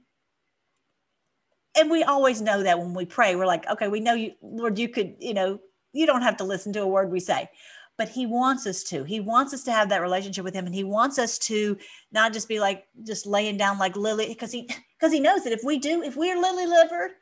And 1.79 1.91
we 1.91 2.03
always 2.03 2.43
know 2.43 2.63
that 2.63 2.79
when 2.79 2.93
we 2.93 3.07
pray, 3.07 3.35
we're 3.35 3.47
like, 3.47 3.69
okay, 3.69 3.89
we 3.89 4.01
know 4.01 4.15
you, 4.15 4.33
Lord, 4.43 4.79
you 4.79 4.89
could, 4.89 5.17
you 5.19 5.33
know, 5.33 5.59
you 5.95 6.07
don't 6.07 6.23
have 6.23 6.37
to 6.39 6.45
listen 6.45 6.73
to 6.75 6.83
a 6.83 6.87
word 6.87 7.11
we 7.11 7.21
say, 7.21 7.49
but 8.03 8.09
he 8.09 8.27
wants 8.27 8.67
us 8.67 8.83
to. 8.83 9.05
He 9.05 9.21
wants 9.21 9.55
us 9.55 9.63
to 9.63 9.71
have 9.71 9.89
that 9.91 10.03
relationship 10.03 10.43
with 10.43 10.55
him. 10.55 10.67
And 10.67 10.75
he 10.75 10.83
wants 10.83 11.21
us 11.21 11.39
to 11.39 11.79
not 12.11 12.33
just 12.33 12.49
be 12.49 12.59
like, 12.59 12.89
just 13.05 13.27
laying 13.27 13.57
down 13.57 13.79
like 13.79 13.95
lily, 13.95 14.27
because 14.27 14.51
he, 14.51 14.69
because 14.99 15.13
he 15.13 15.21
knows 15.21 15.45
that 15.45 15.53
if 15.53 15.61
we 15.63 15.79
do, 15.79 16.03
if 16.03 16.17
we're 16.17 16.37
lily 16.37 16.67
livered, 16.67 17.13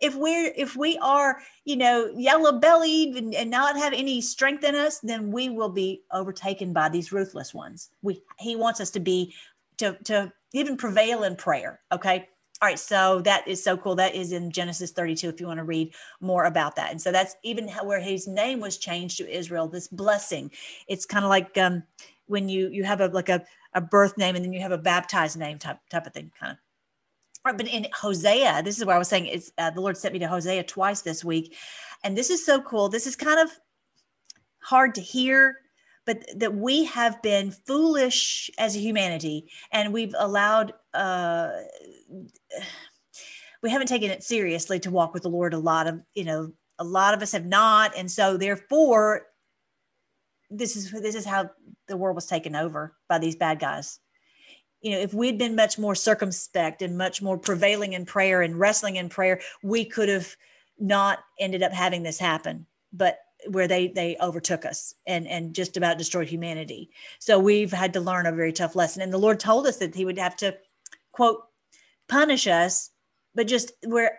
if 0.00 0.14
we're 0.14 0.52
if 0.54 0.76
we 0.76 0.98
are 0.98 1.40
you 1.64 1.76
know 1.76 2.10
yellow 2.14 2.52
bellied 2.52 3.16
and, 3.16 3.34
and, 3.34 3.50
not 3.50 3.78
have 3.78 3.92
any 3.94 4.20
strength 4.20 4.62
in 4.62 4.76
us 4.76 5.00
then 5.00 5.32
we 5.32 5.48
will 5.48 5.70
be 5.70 6.02
overtaken 6.12 6.72
by 6.72 6.88
these 6.88 7.10
ruthless 7.10 7.52
ones 7.52 7.90
we 8.00 8.22
he 8.38 8.54
wants 8.54 8.80
us 8.80 8.90
to 8.90 9.00
be 9.00 9.34
to 9.76 9.98
to 10.04 10.32
even 10.52 10.76
prevail 10.76 11.24
in 11.24 11.34
prayer 11.34 11.80
okay 11.90 12.28
all 12.60 12.68
right 12.68 12.78
so 12.78 13.20
that 13.22 13.46
is 13.46 13.62
so 13.62 13.76
cool. 13.76 13.94
That 13.94 14.14
is 14.14 14.32
in 14.32 14.50
genesis 14.50 14.90
32 14.90 15.28
if 15.28 15.40
you 15.40 15.46
want 15.46 15.58
to 15.58 15.64
read 15.64 15.94
more 16.20 16.44
about 16.44 16.76
that. 16.76 16.90
And 16.90 17.00
so 17.00 17.12
that's 17.12 17.36
even 17.42 17.68
where 17.68 18.00
his 18.00 18.26
name 18.26 18.60
was 18.60 18.78
changed 18.78 19.18
to 19.18 19.30
israel 19.30 19.68
this 19.68 19.88
blessing. 19.88 20.50
It's 20.88 21.06
kind 21.06 21.24
of 21.24 21.28
like 21.28 21.56
um 21.58 21.82
when 22.26 22.48
you 22.48 22.68
you 22.68 22.84
have 22.84 23.00
a 23.00 23.06
like 23.08 23.28
a, 23.28 23.44
a 23.74 23.80
birth 23.80 24.16
name 24.18 24.36
and 24.36 24.44
then 24.44 24.52
you 24.52 24.60
have 24.60 24.72
a 24.72 24.78
baptized 24.78 25.38
name 25.38 25.58
type 25.58 25.78
type 25.90 26.06
of 26.06 26.12
thing 26.12 26.32
kind 26.38 26.52
of 26.52 26.58
but 27.56 27.68
in 27.68 27.86
Hosea, 27.94 28.62
this 28.62 28.78
is 28.78 28.84
where 28.84 28.96
I 28.96 28.98
was 28.98 29.08
saying 29.08 29.26
it's 29.26 29.52
uh, 29.58 29.70
the 29.70 29.80
Lord 29.80 29.96
sent 29.96 30.12
me 30.12 30.18
to 30.18 30.28
Hosea 30.28 30.64
twice 30.64 31.02
this 31.02 31.24
week, 31.24 31.56
and 32.04 32.16
this 32.16 32.30
is 32.30 32.44
so 32.44 32.60
cool. 32.60 32.88
This 32.88 33.06
is 33.06 33.16
kind 33.16 33.40
of 33.40 33.50
hard 34.58 34.94
to 34.96 35.00
hear, 35.00 35.56
but 36.08 36.24
that 36.36 36.54
we 36.54 36.84
have 36.86 37.20
been 37.20 37.50
foolish 37.50 38.50
as 38.56 38.74
a 38.74 38.78
humanity, 38.78 39.50
and 39.70 39.92
we've 39.92 40.14
allowed. 40.18 40.72
Uh, 40.94 41.50
we 43.62 43.68
haven't 43.68 43.88
taken 43.88 44.10
it 44.10 44.22
seriously 44.22 44.80
to 44.80 44.90
walk 44.90 45.12
with 45.12 45.24
the 45.24 45.28
Lord. 45.28 45.52
A 45.52 45.58
lot 45.58 45.86
of 45.86 46.00
you 46.14 46.24
know 46.24 46.50
a 46.78 46.84
lot 46.84 47.12
of 47.12 47.20
us 47.20 47.32
have 47.32 47.44
not. 47.44 47.92
And 47.94 48.10
so 48.10 48.38
therefore 48.38 49.26
this 50.48 50.76
is 50.76 50.90
this 50.92 51.14
is 51.14 51.26
how 51.26 51.50
the 51.88 51.96
world 51.98 52.14
was 52.14 52.24
taken 52.24 52.56
over 52.56 52.96
by 53.06 53.18
these 53.18 53.36
bad 53.36 53.60
guys. 53.60 53.98
You 54.80 54.92
know 54.92 55.00
if 55.00 55.12
we'd 55.12 55.36
been 55.36 55.56
much 55.56 55.78
more 55.78 55.94
circumspect 55.94 56.80
and 56.80 56.96
much 56.96 57.20
more 57.20 57.36
prevailing 57.36 57.92
in 57.92 58.06
prayer 58.06 58.40
and 58.40 58.58
wrestling 58.58 58.96
in 58.96 59.10
prayer 59.10 59.42
we 59.62 59.84
could 59.84 60.08
have 60.08 60.34
not 60.78 61.18
ended 61.38 61.62
up 61.62 61.72
having 61.72 62.02
this 62.02 62.18
happen. 62.18 62.64
But 62.94 63.18
where 63.46 63.68
they 63.68 63.88
they 63.88 64.16
overtook 64.20 64.64
us 64.64 64.94
and 65.06 65.26
and 65.26 65.54
just 65.54 65.76
about 65.76 65.98
destroyed 65.98 66.28
humanity. 66.28 66.90
So 67.18 67.38
we've 67.38 67.72
had 67.72 67.92
to 67.92 68.00
learn 68.00 68.26
a 68.26 68.32
very 68.32 68.52
tough 68.52 68.74
lesson. 68.74 69.02
And 69.02 69.12
the 69.12 69.18
lord 69.18 69.38
told 69.38 69.66
us 69.66 69.76
that 69.78 69.94
he 69.94 70.04
would 70.04 70.18
have 70.18 70.36
to 70.36 70.56
quote 71.12 71.42
punish 72.08 72.46
us 72.46 72.90
but 73.34 73.46
just 73.46 73.72
where 73.86 74.18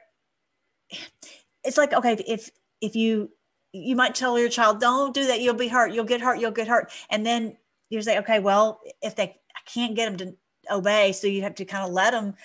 it's 1.64 1.78
like 1.78 1.94
okay 1.94 2.14
if 2.28 2.50
if 2.82 2.96
you 2.96 3.30
you 3.74 3.96
might 3.96 4.16
tell 4.16 4.40
your 4.40 4.50
child 4.50 4.80
don't 4.80 5.14
do 5.14 5.28
that. 5.28 5.42
You'll 5.42 5.54
be 5.54 5.68
hurt. 5.68 5.92
You'll 5.92 6.06
get 6.06 6.22
hurt. 6.22 6.40
You'll 6.40 6.52
get 6.52 6.68
hurt. 6.68 6.92
And 7.10 7.26
then 7.26 7.58
you 7.90 8.02
say 8.02 8.20
okay 8.20 8.40
well 8.40 8.80
if 9.02 9.16
they 9.16 9.24
i 9.24 9.60
can't 9.66 9.96
get 9.96 10.06
them 10.06 10.18
to 10.18 10.74
obey 10.74 11.12
so 11.12 11.26
you 11.28 11.42
have 11.42 11.56
to 11.56 11.66
kind 11.66 11.86
of 11.86 11.92
let 11.92 12.12
them 12.12 12.36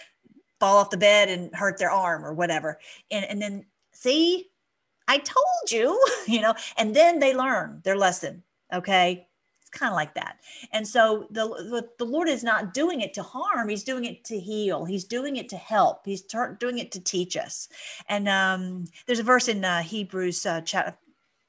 fall 0.61 0.79
off 0.79 0.91
the 0.91 0.97
bed 0.97 1.29
and 1.29 1.55
hurt 1.55 1.79
their 1.79 1.91
arm 1.91 2.25
or 2.25 2.33
whatever. 2.33 2.79
And 3.11 3.25
and 3.27 3.41
then 3.41 3.67
see 3.93 4.51
i 5.09 5.19
told 5.19 5.71
you 5.71 6.01
you 6.27 6.40
know 6.40 6.55
and 6.79 6.95
then 6.97 7.19
they 7.19 7.35
learn 7.35 7.81
their 7.85 7.97
lesson 7.97 8.43
okay? 8.73 9.29
It's 9.61 9.71
kind 9.71 9.90
of 9.90 9.97
like 9.97 10.14
that. 10.14 10.38
And 10.73 10.87
so 10.87 11.27
the, 11.31 11.88
the 11.99 12.05
lord 12.05 12.29
is 12.29 12.45
not 12.45 12.75
doing 12.75 13.01
it 13.01 13.14
to 13.14 13.23
harm 13.23 13.69
he's 13.69 13.85
doing 13.85 14.05
it 14.05 14.25
to 14.25 14.38
heal. 14.38 14.85
He's 14.85 15.05
doing 15.05 15.37
it 15.37 15.49
to 15.51 15.57
help. 15.57 16.03
He's 16.05 16.23
doing 16.23 16.79
it 16.79 16.93
to 16.93 17.01
teach 17.01 17.37
us. 17.37 17.69
And 18.09 18.29
um 18.29 18.85
there's 19.07 19.21
a 19.21 19.25
verse 19.25 19.49
in 19.49 19.64
uh, 19.64 19.83
hebrews 19.83 20.45
uh, 20.47 20.61
chapter 20.62 20.97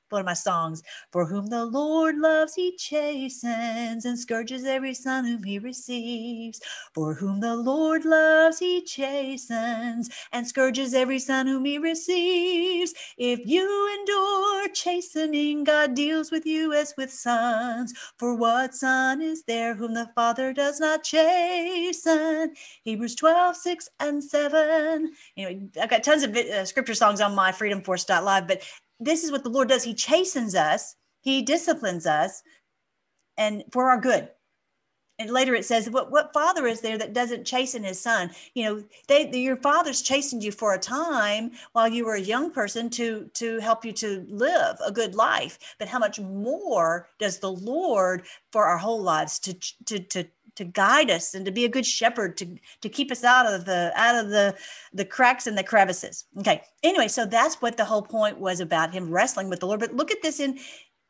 one 0.10 0.22
of 0.22 0.26
my 0.26 0.34
songs. 0.34 0.82
For 1.12 1.26
whom 1.26 1.48
the 1.48 1.66
Lord 1.66 2.18
loves, 2.18 2.56
he 2.56 2.76
chastens 2.78 4.06
and 4.06 4.18
scourges 4.18 4.66
every 4.66 4.94
son 4.94 5.26
whom 5.26 5.44
he 5.44 5.60
receives. 5.60 6.62
For 6.94 7.14
whom 7.14 7.40
the 7.40 7.56
Lord 7.56 8.06
loves, 8.06 8.60
he 8.60 8.82
chastens 8.82 10.10
and 10.32 10.48
scourges 10.48 10.94
every 10.94 11.20
son 11.20 11.48
whom 11.48 11.66
he 11.66 11.78
receives. 11.78 12.94
If 13.18 13.42
you 13.46 13.96
endure 14.00 14.70
chastening, 14.70 15.64
God 15.64 15.96
deals 15.96 16.32
with 16.32 16.46
you 16.46 16.74
as 16.74 16.94
with 16.98 17.12
sons. 17.12 17.94
For 18.18 18.36
what 18.36 18.76
son 18.76 19.22
is 19.22 19.44
there 19.44 19.74
whom 19.76 19.94
the 19.94 20.10
Father 20.16 20.54
does 20.54 20.80
not 20.80 21.04
chasten? 21.04 22.54
Hebrews 22.84 23.16
12, 23.16 23.56
6 23.56 23.90
and 24.00 24.24
7. 24.24 25.12
You 25.36 25.50
know, 25.50 25.70
I've 25.82 25.90
got 25.90 26.04
tons 26.04 26.24
of 26.24 26.36
uh, 26.36 26.66
scripture 26.66 26.94
songs 26.94 27.22
on 27.22 27.36
my 27.36 27.52
freedomforce.live, 27.52 28.48
but 28.48 28.64
this 29.00 29.24
is 29.24 29.32
what 29.32 29.44
the 29.44 29.50
Lord 29.50 29.70
does. 29.70 29.84
He 29.84 29.94
chastens 29.94 30.56
us, 30.56 30.96
He 31.22 31.42
disciplines 31.42 32.06
us, 32.06 32.44
and 33.38 33.64
for 33.72 33.90
our 33.90 34.00
good. 34.00 34.30
And 35.18 35.32
later 35.32 35.56
it 35.56 35.64
says, 35.64 35.90
what, 35.90 36.12
what 36.12 36.34
father 36.34 36.68
is 36.68 36.82
there 36.82 36.98
that 36.98 37.14
doesn't 37.14 37.46
chasten 37.46 37.84
his 37.84 38.02
son? 38.02 38.32
You 38.54 38.64
know, 38.66 38.84
they, 39.08 39.30
your 39.32 39.56
father's 39.56 40.02
chastened 40.02 40.44
you 40.44 40.52
for 40.52 40.74
a 40.74 40.80
time 40.80 41.52
while 41.72 41.88
you 41.88 42.06
were 42.06 42.16
a 42.16 42.22
young 42.22 42.52
person 42.52 42.90
to, 42.92 43.30
to 43.36 43.60
help 43.60 43.86
you 43.86 43.94
to 43.94 44.26
live 44.28 44.78
a 44.86 44.92
good 44.92 45.16
life. 45.16 45.58
But 45.80 45.88
how 45.88 46.00
much 46.00 46.20
more 46.20 47.08
does 47.18 47.40
the 47.40 47.52
Lord 47.52 48.26
for 48.52 48.66
our 48.66 48.78
whole 48.78 49.02
lives 49.02 49.40
to, 49.40 49.54
to, 49.86 50.00
to 50.00 50.28
to 50.56 50.66
guide 50.66 51.12
us 51.12 51.34
and 51.34 51.46
to 51.46 51.52
be 51.52 51.66
a 51.66 51.70
good 51.70 51.86
shepherd 51.86 52.38
to 52.38 52.58
to 52.82 52.90
keep 52.90 53.12
us 53.12 53.24
out 53.24 53.46
of 53.46 53.66
the 53.66 53.92
out 53.96 54.16
of 54.16 54.30
the 54.30 54.56
the 54.94 55.06
cracks 55.06 55.48
and 55.48 55.58
the 55.58 55.64
crevices. 55.64 56.26
Okay. 56.40 56.62
Anyway 56.84 57.08
so 57.08 57.26
that's 57.26 57.62
what 57.62 57.78
the 57.78 57.86
whole 57.86 58.02
point 58.02 58.40
was 58.40 58.60
about 58.60 58.94
him 58.94 59.12
wrestling 59.12 59.50
with 59.50 59.60
the 59.60 59.68
lord. 59.68 59.80
But 59.80 59.94
look 59.94 60.12
at 60.12 60.22
this 60.22 60.40
in 60.40 60.60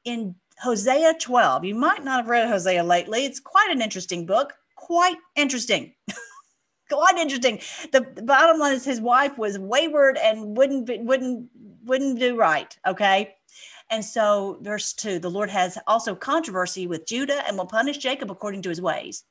in 0.03 0.35
hosea 0.59 1.13
12 1.19 1.65
you 1.65 1.75
might 1.75 2.03
not 2.03 2.21
have 2.21 2.29
read 2.29 2.47
hosea 2.47 2.83
lately. 2.83 3.25
It's 3.25 3.39
quite 3.39 3.69
an 3.69 3.81
interesting 3.81 4.25
book. 4.25 4.53
Quite 4.75 5.17
interesting. 5.35 5.93
Quite 6.91 7.17
interesting. 7.17 7.59
The, 7.91 8.05
the 8.13 8.21
bottom 8.21 8.59
line 8.59 8.75
is 8.75 8.85
his 8.85 9.01
wife 9.01 9.39
was 9.39 9.57
wayward 9.57 10.19
and 10.19 10.55
wouldn't 10.55 10.87
wouldn't 11.03 11.49
wouldn't 11.83 12.19
do 12.19 12.37
right. 12.37 12.77
Okay. 12.85 13.33
And 13.89 14.05
so, 14.05 14.59
verse 14.61 14.93
two 14.93 15.17
the 15.17 15.29
Lord 15.29 15.49
has 15.49 15.79
also 15.87 16.13
controversy 16.13 16.85
with 16.85 17.07
Judah 17.07 17.43
and 17.47 17.57
will 17.57 17.65
punish 17.65 17.97
Jacob 17.97 18.29
according 18.29 18.61
to 18.63 18.69
his 18.69 18.81
ways 18.81 19.23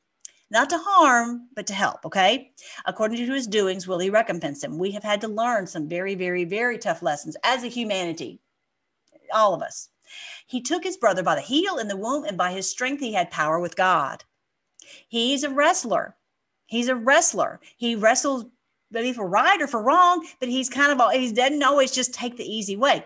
not 0.50 0.70
to 0.70 0.78
harm, 0.78 1.48
but 1.54 1.66
to 1.66 1.74
help. 1.74 2.04
Okay. 2.04 2.52
According 2.86 3.18
to 3.18 3.32
his 3.32 3.46
doings, 3.46 3.88
will 3.88 3.98
he 3.98 4.10
recompense 4.10 4.62
him? 4.62 4.78
We 4.78 4.92
have 4.92 5.02
had 5.02 5.20
to 5.22 5.28
learn 5.28 5.66
some 5.66 5.88
very, 5.88 6.14
very, 6.14 6.44
very 6.44 6.78
tough 6.78 7.02
lessons 7.02 7.36
as 7.44 7.64
a 7.64 7.68
humanity, 7.68 8.40
all 9.32 9.54
of 9.54 9.62
us. 9.62 9.88
He 10.46 10.60
took 10.60 10.84
his 10.84 10.96
brother 10.96 11.22
by 11.22 11.34
the 11.34 11.40
heel 11.40 11.78
in 11.78 11.88
the 11.88 11.96
womb, 11.96 12.24
and 12.24 12.36
by 12.36 12.52
his 12.52 12.70
strength, 12.70 13.00
he 13.00 13.14
had 13.14 13.30
power 13.30 13.58
with 13.58 13.74
God. 13.74 14.22
He's 15.08 15.42
a 15.42 15.50
wrestler. 15.50 16.16
He's 16.66 16.88
a 16.88 16.94
wrestler. 16.94 17.60
He 17.76 17.96
wrestles 17.96 18.44
maybe 18.90 19.12
for 19.12 19.26
right 19.26 19.60
or 19.60 19.66
for 19.66 19.82
wrong, 19.82 20.26
but 20.40 20.48
he's 20.48 20.68
kind 20.68 20.92
of, 20.92 21.00
all, 21.00 21.10
he 21.10 21.32
doesn't 21.32 21.62
always 21.62 21.90
just 21.90 22.14
take 22.14 22.36
the 22.36 22.44
easy 22.44 22.76
way. 22.76 23.04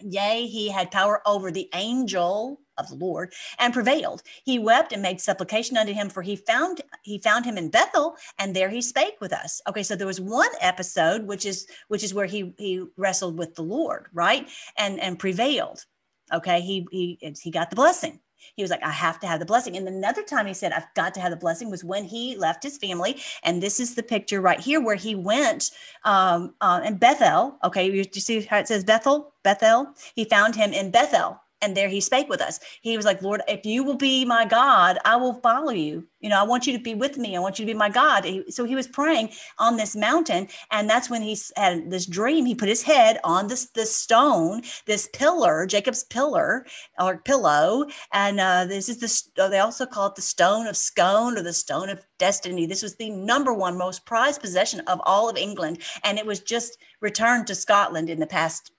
Yea, 0.00 0.46
he 0.46 0.68
had 0.68 0.90
power 0.90 1.22
over 1.26 1.50
the 1.50 1.68
angel 1.74 2.60
of 2.80 2.88
the 2.88 2.96
Lord 2.96 3.32
and 3.58 3.72
prevailed. 3.72 4.22
He 4.44 4.58
wept 4.58 4.92
and 4.92 5.02
made 5.02 5.20
supplication 5.20 5.76
unto 5.76 5.92
him, 5.92 6.08
for 6.08 6.22
he 6.22 6.36
found 6.36 6.80
he 7.02 7.18
found 7.18 7.44
him 7.44 7.56
in 7.56 7.70
Bethel, 7.70 8.16
and 8.38 8.54
there 8.54 8.70
he 8.70 8.82
spake 8.82 9.16
with 9.20 9.32
us. 9.32 9.60
Okay, 9.68 9.82
so 9.82 9.94
there 9.94 10.06
was 10.06 10.20
one 10.20 10.50
episode 10.60 11.26
which 11.26 11.46
is 11.46 11.66
which 11.88 12.02
is 12.02 12.14
where 12.14 12.26
he 12.26 12.54
he 12.58 12.84
wrestled 12.96 13.38
with 13.38 13.54
the 13.54 13.62
Lord, 13.62 14.06
right, 14.12 14.48
and 14.76 14.98
and 15.00 15.18
prevailed. 15.18 15.84
Okay, 16.32 16.60
he 16.60 16.86
he 16.90 17.18
he 17.42 17.50
got 17.50 17.70
the 17.70 17.76
blessing. 17.76 18.20
He 18.56 18.62
was 18.62 18.70
like, 18.70 18.82
I 18.82 18.90
have 18.90 19.20
to 19.20 19.26
have 19.26 19.38
the 19.38 19.46
blessing. 19.46 19.76
And 19.76 19.86
another 19.86 20.22
time 20.22 20.46
he 20.46 20.54
said, 20.54 20.72
I've 20.72 20.92
got 20.94 21.14
to 21.14 21.20
have 21.20 21.30
the 21.30 21.36
blessing 21.36 21.70
was 21.70 21.84
when 21.84 22.04
he 22.04 22.36
left 22.36 22.62
his 22.62 22.78
family. 22.78 23.20
And 23.42 23.62
this 23.62 23.80
is 23.80 23.94
the 23.94 24.02
picture 24.02 24.40
right 24.40 24.60
here 24.60 24.80
where 24.80 24.96
he 24.96 25.14
went 25.14 25.70
um, 26.04 26.54
uh, 26.60 26.80
in 26.84 26.96
Bethel. 26.96 27.58
Okay, 27.64 27.86
you, 27.86 28.04
you 28.12 28.20
see 28.20 28.40
how 28.42 28.58
it 28.58 28.68
says 28.68 28.84
Bethel? 28.84 29.34
Bethel. 29.42 29.94
He 30.14 30.24
found 30.24 30.56
him 30.56 30.72
in 30.72 30.90
Bethel 30.90 31.40
and 31.62 31.76
there 31.76 31.88
he 31.88 32.00
spake 32.00 32.28
with 32.28 32.40
us. 32.40 32.60
He 32.80 32.96
was 32.96 33.06
like, 33.06 33.22
Lord, 33.22 33.42
if 33.48 33.66
you 33.66 33.84
will 33.84 33.96
be 33.96 34.24
my 34.24 34.44
God, 34.44 34.98
I 35.04 35.16
will 35.16 35.34
follow 35.34 35.72
you. 35.72 36.06
You 36.20 36.28
know, 36.28 36.40
I 36.40 36.42
want 36.42 36.66
you 36.66 36.76
to 36.76 36.82
be 36.82 36.94
with 36.94 37.18
me. 37.18 37.36
I 37.36 37.40
want 37.40 37.58
you 37.58 37.66
to 37.66 37.72
be 37.72 37.76
my 37.76 37.88
God. 37.88 38.26
So 38.48 38.64
he 38.64 38.74
was 38.74 38.86
praying 38.86 39.30
on 39.58 39.76
this 39.76 39.96
mountain. 39.96 40.48
And 40.70 40.88
that's 40.88 41.10
when 41.10 41.22
he 41.22 41.38
had 41.56 41.90
this 41.90 42.06
dream. 42.06 42.44
He 42.44 42.54
put 42.54 42.68
his 42.68 42.82
head 42.82 43.18
on 43.24 43.48
this, 43.48 43.70
this 43.74 43.94
stone, 43.94 44.62
this 44.86 45.08
pillar, 45.12 45.66
Jacob's 45.66 46.04
pillar 46.04 46.66
or 46.98 47.18
pillow. 47.18 47.86
And 48.12 48.40
uh, 48.40 48.66
this 48.66 48.88
is 48.88 48.98
the, 48.98 49.48
they 49.48 49.58
also 49.58 49.86
call 49.86 50.08
it 50.08 50.14
the 50.14 50.22
stone 50.22 50.66
of 50.66 50.76
scone 50.76 51.36
or 51.38 51.42
the 51.42 51.52
stone 51.52 51.88
of 51.88 52.04
destiny. 52.18 52.66
This 52.66 52.82
was 52.82 52.96
the 52.96 53.10
number 53.10 53.52
one 53.52 53.78
most 53.78 54.04
prized 54.04 54.40
possession 54.40 54.80
of 54.80 55.00
all 55.04 55.28
of 55.28 55.36
England. 55.36 55.82
And 56.04 56.18
it 56.18 56.26
was 56.26 56.40
just 56.40 56.78
returned 57.00 57.46
to 57.46 57.54
Scotland 57.54 58.10
in 58.10 58.20
the 58.20 58.26
past, 58.26 58.72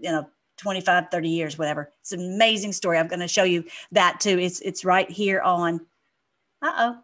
you 0.00 0.10
know, 0.10 0.28
25, 0.62 1.10
30 1.10 1.28
years, 1.28 1.58
whatever. 1.58 1.90
It's 2.00 2.12
an 2.12 2.20
amazing 2.34 2.72
story. 2.72 2.98
I'm 2.98 3.08
going 3.08 3.20
to 3.20 3.28
show 3.28 3.42
you 3.44 3.64
that 3.90 4.20
too. 4.20 4.38
It's 4.38 4.60
it's 4.60 4.84
right 4.84 5.10
here 5.10 5.40
on. 5.40 5.80
Uh 6.62 6.72
oh, 6.78 6.98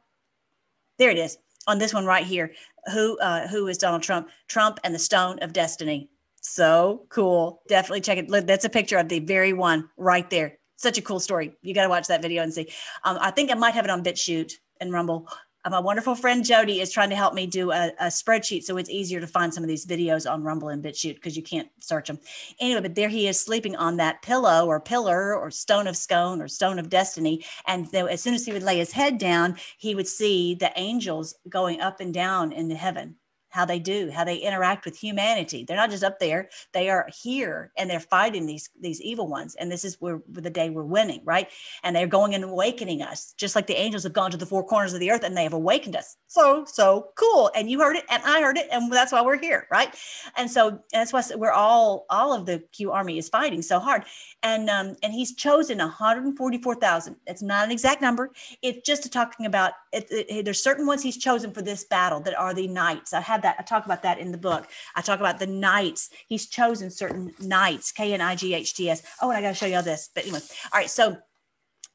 there 0.98 1.10
it 1.10 1.18
is 1.18 1.38
on 1.66 1.78
this 1.78 1.92
one 1.92 2.06
right 2.06 2.24
here. 2.24 2.52
Who 2.92 3.18
uh, 3.18 3.48
who 3.48 3.66
is 3.66 3.78
Donald 3.78 4.02
Trump? 4.02 4.28
Trump 4.46 4.78
and 4.84 4.94
the 4.94 4.98
Stone 4.98 5.40
of 5.40 5.52
Destiny. 5.52 6.08
So 6.40 7.04
cool. 7.08 7.62
Definitely 7.68 8.00
check 8.02 8.18
it. 8.18 8.46
That's 8.46 8.64
a 8.64 8.70
picture 8.70 8.96
of 8.96 9.08
the 9.08 9.18
very 9.18 9.52
one 9.52 9.88
right 9.96 10.28
there. 10.30 10.58
Such 10.76 10.96
a 10.96 11.02
cool 11.02 11.18
story. 11.18 11.56
You 11.62 11.74
got 11.74 11.82
to 11.82 11.88
watch 11.88 12.06
that 12.06 12.22
video 12.22 12.44
and 12.44 12.54
see. 12.54 12.70
Um, 13.02 13.18
I 13.20 13.32
think 13.32 13.50
I 13.50 13.54
might 13.54 13.74
have 13.74 13.84
it 13.84 13.90
on 13.90 14.04
BitChute 14.04 14.54
and 14.80 14.92
Rumble. 14.92 15.28
Uh, 15.64 15.70
my 15.70 15.78
wonderful 15.80 16.14
friend 16.14 16.44
Jody 16.44 16.80
is 16.80 16.92
trying 16.92 17.10
to 17.10 17.16
help 17.16 17.34
me 17.34 17.44
do 17.44 17.72
a, 17.72 17.90
a, 17.98 18.06
spreadsheet 18.06 18.62
so 18.62 18.76
it's 18.76 18.88
easier 18.88 19.20
to 19.20 19.26
find 19.26 19.52
some 19.52 19.64
of 19.64 19.68
these 19.68 19.84
videos 19.84 20.30
on 20.30 20.44
Rumble 20.44 20.68
and 20.68 20.82
BitChute 20.82 21.16
because 21.16 21.36
you 21.36 21.42
can't 21.42 21.68
search 21.80 22.06
them. 22.06 22.20
Anyway, 22.60 22.80
but 22.80 22.94
there 22.94 23.08
he 23.08 23.26
is 23.26 23.40
sleeping 23.40 23.74
on 23.74 23.96
that 23.96 24.22
pillow 24.22 24.66
or 24.66 24.80
pillar 24.80 25.34
or 25.34 25.50
stone 25.50 25.88
of 25.88 25.96
scone 25.96 26.40
or 26.40 26.46
stone 26.46 26.78
of 26.78 26.88
destiny. 26.88 27.44
And 27.66 27.92
as 27.92 28.22
soon 28.22 28.34
as 28.34 28.46
he 28.46 28.52
would 28.52 28.62
lay 28.62 28.78
his 28.78 28.92
head 28.92 29.18
down, 29.18 29.56
he 29.78 29.96
would 29.96 30.06
see 30.06 30.54
the 30.54 30.72
angels 30.76 31.34
going 31.48 31.80
up 31.80 31.98
and 31.98 32.14
down 32.14 32.52
into 32.52 32.76
heaven 32.76 33.16
how 33.50 33.64
they 33.64 33.78
do, 33.78 34.10
how 34.10 34.24
they 34.24 34.36
interact 34.36 34.84
with 34.84 34.96
humanity. 34.96 35.64
They're 35.64 35.76
not 35.76 35.90
just 35.90 36.04
up 36.04 36.18
there; 36.18 36.48
they 36.72 36.90
are 36.90 37.08
here, 37.22 37.72
and 37.76 37.88
they're 37.88 38.00
fighting 38.00 38.46
these 38.46 38.70
these 38.80 39.00
evil 39.00 39.28
ones. 39.28 39.54
And 39.56 39.70
this 39.70 39.84
is 39.84 39.96
where, 40.00 40.20
the 40.28 40.50
day 40.50 40.70
we're 40.70 40.84
winning, 40.84 41.22
right? 41.24 41.48
And 41.82 41.94
they're 41.94 42.06
going 42.06 42.34
and 42.34 42.44
awakening 42.44 43.02
us, 43.02 43.34
just 43.36 43.56
like 43.56 43.66
the 43.66 43.78
angels 43.78 44.02
have 44.04 44.12
gone 44.12 44.30
to 44.30 44.36
the 44.36 44.46
four 44.46 44.64
corners 44.64 44.92
of 44.92 45.00
the 45.00 45.10
earth 45.10 45.22
and 45.24 45.36
they 45.36 45.42
have 45.42 45.52
awakened 45.52 45.96
us. 45.96 46.16
So 46.26 46.64
so 46.66 47.08
cool. 47.16 47.50
And 47.54 47.70
you 47.70 47.80
heard 47.80 47.96
it, 47.96 48.04
and 48.10 48.22
I 48.24 48.40
heard 48.40 48.58
it, 48.58 48.68
and 48.70 48.92
that's 48.92 49.12
why 49.12 49.22
we're 49.22 49.38
here, 49.38 49.66
right? 49.70 49.94
And 50.36 50.50
so 50.50 50.80
that's 50.92 51.12
why 51.12 51.22
we're 51.36 51.52
all 51.52 52.06
all 52.10 52.32
of 52.32 52.46
the 52.46 52.62
Q 52.72 52.92
army 52.92 53.18
is 53.18 53.28
fighting 53.28 53.62
so 53.62 53.78
hard. 53.78 54.04
And 54.42 54.68
um 54.70 54.96
and 55.02 55.12
he's 55.12 55.34
chosen 55.34 55.78
144,000. 55.78 57.16
It's 57.26 57.42
not 57.42 57.64
an 57.64 57.70
exact 57.70 58.02
number. 58.02 58.30
It's 58.62 58.86
just 58.86 59.10
talking 59.12 59.46
about 59.46 59.72
it, 59.92 60.06
it, 60.10 60.44
there's 60.44 60.62
certain 60.62 60.86
ones 60.86 61.02
he's 61.02 61.16
chosen 61.16 61.52
for 61.52 61.62
this 61.62 61.84
battle 61.84 62.20
that 62.20 62.38
are 62.38 62.54
the 62.54 62.68
knights. 62.68 63.12
I 63.12 63.20
have 63.20 63.42
that. 63.42 63.56
I 63.58 63.62
talk 63.62 63.84
about 63.86 64.02
that 64.02 64.18
in 64.18 64.32
the 64.32 64.38
book. 64.38 64.68
I 64.94 65.00
talk 65.00 65.20
about 65.20 65.38
the 65.38 65.46
knights. 65.46 66.10
He's 66.26 66.46
chosen 66.46 66.90
certain 66.90 67.32
knights, 67.40 67.92
K 67.92 68.12
N 68.12 68.20
I 68.20 68.34
G 68.34 68.54
H 68.54 68.74
T 68.74 68.90
S. 68.90 69.02
Oh, 69.22 69.30
and 69.30 69.38
I 69.38 69.42
got 69.42 69.48
to 69.48 69.54
show 69.54 69.66
you 69.66 69.76
all 69.76 69.82
this. 69.82 70.10
But 70.14 70.24
anyway, 70.24 70.40
all 70.72 70.80
right. 70.80 70.90
So 70.90 71.18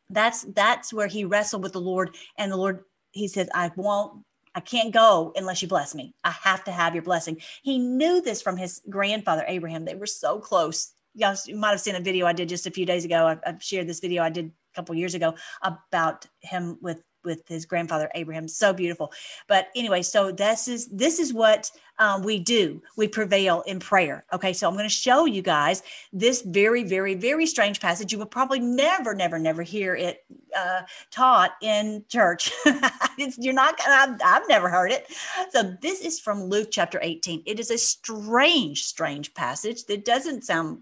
that's 0.10 0.44
that's 0.44 0.94
where 0.94 1.08
he 1.08 1.26
wrestled 1.26 1.64
with 1.64 1.74
the 1.74 1.82
Lord, 1.82 2.16
and 2.38 2.52
the 2.52 2.58
Lord 2.58 2.82
he 3.12 3.28
says, 3.28 3.50
"I 3.54 3.72
won't." 3.76 4.24
I 4.56 4.60
can't 4.60 4.94
go 4.94 5.34
unless 5.36 5.64
you 5.64 5.68
bless 5.68 5.96
me. 5.96 6.14
I 6.24 6.30
have 6.30 6.64
to 6.66 6.72
have 6.72 6.94
your 6.94 7.02
blessing. 7.02 7.42
He 7.64 7.80
knew 7.80 8.22
this 8.22 8.40
from 8.40 8.56
his 8.56 8.82
grandfather 8.88 9.44
Abraham. 9.48 9.84
They 9.84 9.96
were 9.96 10.06
so 10.06 10.38
close. 10.38 10.94
You 11.16 11.34
might 11.56 11.72
have 11.72 11.82
seen 11.82 11.96
a 11.96 12.00
video 12.00 12.28
I 12.28 12.34
did 12.34 12.50
just 12.50 12.68
a 12.68 12.72
few 12.72 12.86
days 12.86 13.04
ago. 13.04 13.26
I, 13.26 13.38
I've 13.48 13.64
shared 13.64 13.88
this 13.88 14.00
video 14.00 14.22
I 14.22 14.30
did 14.30 14.46
a 14.46 14.76
couple 14.76 14.94
years 14.94 15.16
ago 15.16 15.34
about 15.64 16.28
him 16.40 16.78
with 16.82 17.02
with 17.24 17.48
his 17.48 17.66
grandfather 17.66 18.10
Abraham. 18.16 18.48
So 18.48 18.74
beautiful. 18.74 19.12
But 19.48 19.68
anyway, 19.76 20.02
so 20.02 20.32
this 20.32 20.68
is 20.68 20.88
this 20.88 21.20
is 21.20 21.34
what 21.34 21.72
um, 22.00 22.24
we 22.24 22.40
do. 22.40 22.82
We 22.98 23.08
prevail 23.08 23.62
in 23.62 23.80
prayer. 23.80 24.26
Okay, 24.34 24.54
so 24.54 24.68
I'm 24.68 24.74
going 24.76 24.86
to 24.86 24.94
show 24.94 25.26
you 25.26 25.42
guys 25.42 25.84
this 26.12 26.42
very, 26.42 26.84
very, 26.84 27.14
very 27.14 27.46
strange 27.46 27.80
passage. 27.80 28.12
You 28.12 28.18
will 28.18 28.26
probably 28.26 28.60
never, 28.60 29.14
never, 29.14 29.38
never 29.38 29.62
hear 29.62 29.96
it 29.96 30.26
uh, 30.58 30.82
taught 31.12 31.52
in 31.62 32.04
church. 32.10 32.52
you're 33.18 33.54
not. 33.54 33.76
I've, 33.88 34.20
I've 34.24 34.48
never 34.48 34.70
heard 34.70 34.92
it. 34.92 35.08
So 35.52 35.76
this 35.82 36.02
is 36.02 36.20
from 36.20 36.44
Luke 36.44 36.70
chapter 36.72 37.00
18. 37.02 37.44
It 37.46 37.60
is 37.60 37.70
a 37.70 37.78
strange, 37.78 38.84
strange 38.84 39.34
passage 39.34 39.86
that 39.86 40.06
doesn't 40.06 40.44
sound 40.44 40.80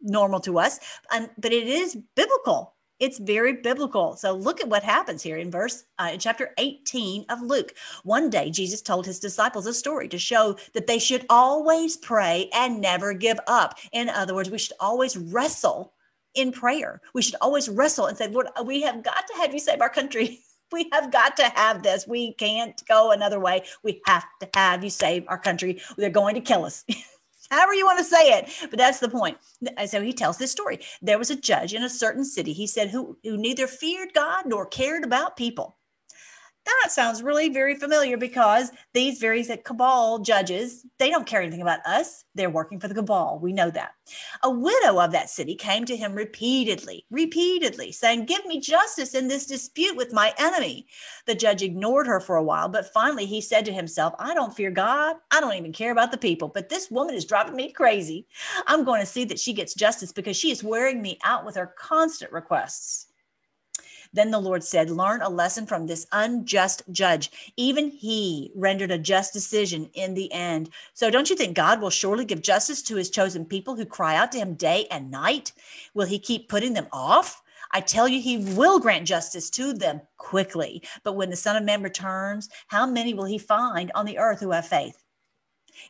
normal 0.00 0.40
to 0.40 0.58
us, 0.58 0.80
but 1.38 1.52
it 1.52 1.68
is 1.68 1.98
biblical 2.16 2.74
it's 3.00 3.18
very 3.18 3.54
biblical. 3.54 4.14
So 4.16 4.34
look 4.34 4.60
at 4.60 4.68
what 4.68 4.82
happens 4.82 5.22
here 5.22 5.38
in 5.38 5.50
verse 5.50 5.84
uh, 5.98 6.10
in 6.12 6.20
chapter 6.20 6.50
18 6.58 7.24
of 7.30 7.40
Luke. 7.42 7.74
One 8.04 8.30
day 8.30 8.50
Jesus 8.50 8.82
told 8.82 9.06
his 9.06 9.18
disciples 9.18 9.66
a 9.66 9.74
story 9.74 10.06
to 10.08 10.18
show 10.18 10.56
that 10.74 10.86
they 10.86 10.98
should 10.98 11.26
always 11.30 11.96
pray 11.96 12.50
and 12.52 12.80
never 12.80 13.14
give 13.14 13.40
up. 13.46 13.78
In 13.92 14.08
other 14.10 14.34
words, 14.34 14.50
we 14.50 14.58
should 14.58 14.76
always 14.78 15.16
wrestle 15.16 15.94
in 16.34 16.52
prayer. 16.52 17.00
We 17.14 17.22
should 17.22 17.36
always 17.40 17.68
wrestle 17.68 18.06
and 18.06 18.16
say, 18.16 18.28
Lord, 18.28 18.48
we 18.64 18.82
have 18.82 19.02
got 19.02 19.26
to 19.26 19.36
have 19.38 19.52
you 19.52 19.58
save 19.58 19.80
our 19.80 19.90
country. 19.90 20.40
we 20.72 20.88
have 20.92 21.10
got 21.10 21.36
to 21.38 21.44
have 21.44 21.82
this. 21.82 22.06
We 22.06 22.34
can't 22.34 22.80
go 22.86 23.10
another 23.10 23.40
way. 23.40 23.64
We 23.82 24.00
have 24.06 24.24
to 24.40 24.48
have 24.54 24.84
you 24.84 24.90
save 24.90 25.24
our 25.26 25.38
country. 25.38 25.80
They're 25.96 26.10
going 26.10 26.34
to 26.36 26.40
kill 26.40 26.64
us. 26.64 26.84
however 27.50 27.74
you 27.74 27.84
want 27.84 27.98
to 27.98 28.04
say 28.04 28.38
it. 28.38 28.50
But 28.70 28.78
that's 28.78 29.00
the 29.00 29.08
point. 29.08 29.38
So 29.86 30.02
he 30.02 30.12
tells 30.12 30.38
this 30.38 30.52
story. 30.52 30.80
There 31.02 31.18
was 31.18 31.30
a 31.30 31.36
judge 31.36 31.74
in 31.74 31.82
a 31.82 31.88
certain 31.88 32.24
city, 32.24 32.52
he 32.52 32.66
said, 32.66 32.90
who, 32.90 33.18
who 33.24 33.36
neither 33.36 33.66
feared 33.66 34.14
God 34.14 34.44
nor 34.46 34.66
cared 34.66 35.04
about 35.04 35.36
people 35.36 35.76
that 36.64 36.92
sounds 36.92 37.22
really 37.22 37.48
very 37.48 37.74
familiar 37.74 38.16
because 38.16 38.70
these 38.92 39.18
very 39.18 39.44
cabal 39.64 40.18
judges 40.18 40.84
they 40.98 41.10
don't 41.10 41.26
care 41.26 41.40
anything 41.40 41.62
about 41.62 41.84
us. 41.86 42.24
They're 42.34 42.50
working 42.50 42.78
for 42.78 42.88
the 42.88 42.94
cabal. 42.94 43.38
We 43.40 43.52
know 43.52 43.70
that. 43.70 43.92
A 44.42 44.50
widow 44.50 45.00
of 45.00 45.12
that 45.12 45.30
city 45.30 45.54
came 45.54 45.84
to 45.86 45.96
him 45.96 46.12
repeatedly 46.12 47.06
repeatedly 47.10 47.92
saying 47.92 48.26
give 48.26 48.44
me 48.46 48.60
justice 48.60 49.14
in 49.14 49.28
this 49.28 49.46
dispute 49.46 49.96
with 49.96 50.12
my 50.12 50.34
enemy. 50.38 50.86
The 51.26 51.34
judge 51.34 51.62
ignored 51.62 52.06
her 52.06 52.20
for 52.20 52.36
a 52.36 52.44
while 52.44 52.68
but 52.68 52.92
finally 52.92 53.26
he 53.26 53.40
said 53.40 53.64
to 53.66 53.72
himself 53.72 54.14
i 54.18 54.34
don't 54.34 54.54
fear 54.54 54.70
god. 54.70 55.16
I 55.30 55.40
don't 55.40 55.54
even 55.54 55.72
care 55.72 55.92
about 55.92 56.12
the 56.12 56.18
people 56.18 56.48
but 56.48 56.68
this 56.68 56.90
woman 56.90 57.14
is 57.14 57.24
driving 57.24 57.56
me 57.56 57.72
crazy. 57.72 58.26
I'm 58.66 58.84
going 58.84 59.00
to 59.00 59.06
see 59.06 59.24
that 59.26 59.40
she 59.40 59.52
gets 59.52 59.74
justice 59.74 60.12
because 60.12 60.36
she 60.36 60.50
is 60.50 60.64
wearing 60.64 61.00
me 61.00 61.18
out 61.24 61.44
with 61.44 61.56
her 61.56 61.74
constant 61.78 62.32
requests 62.32 63.09
then 64.12 64.30
the 64.30 64.40
Lord 64.40 64.64
said, 64.64 64.90
Learn 64.90 65.22
a 65.22 65.28
lesson 65.28 65.66
from 65.66 65.86
this 65.86 66.06
unjust 66.12 66.82
judge. 66.90 67.52
Even 67.56 67.90
he 67.90 68.50
rendered 68.54 68.90
a 68.90 68.98
just 68.98 69.32
decision 69.32 69.88
in 69.94 70.14
the 70.14 70.32
end. 70.32 70.70
So 70.94 71.10
don't 71.10 71.30
you 71.30 71.36
think 71.36 71.54
God 71.54 71.80
will 71.80 71.90
surely 71.90 72.24
give 72.24 72.42
justice 72.42 72.82
to 72.82 72.96
his 72.96 73.10
chosen 73.10 73.44
people 73.44 73.76
who 73.76 73.86
cry 73.86 74.16
out 74.16 74.32
to 74.32 74.38
him 74.38 74.54
day 74.54 74.86
and 74.90 75.10
night? 75.10 75.52
Will 75.94 76.06
he 76.06 76.18
keep 76.18 76.48
putting 76.48 76.72
them 76.72 76.88
off? 76.92 77.42
I 77.72 77.80
tell 77.80 78.08
you, 78.08 78.20
he 78.20 78.38
will 78.38 78.80
grant 78.80 79.06
justice 79.06 79.48
to 79.50 79.72
them 79.72 80.00
quickly. 80.16 80.82
But 81.04 81.12
when 81.12 81.30
the 81.30 81.36
Son 81.36 81.56
of 81.56 81.62
Man 81.62 81.82
returns, 81.82 82.48
how 82.66 82.84
many 82.84 83.14
will 83.14 83.26
he 83.26 83.38
find 83.38 83.92
on 83.94 84.06
the 84.06 84.18
earth 84.18 84.40
who 84.40 84.50
have 84.50 84.66
faith? 84.66 85.00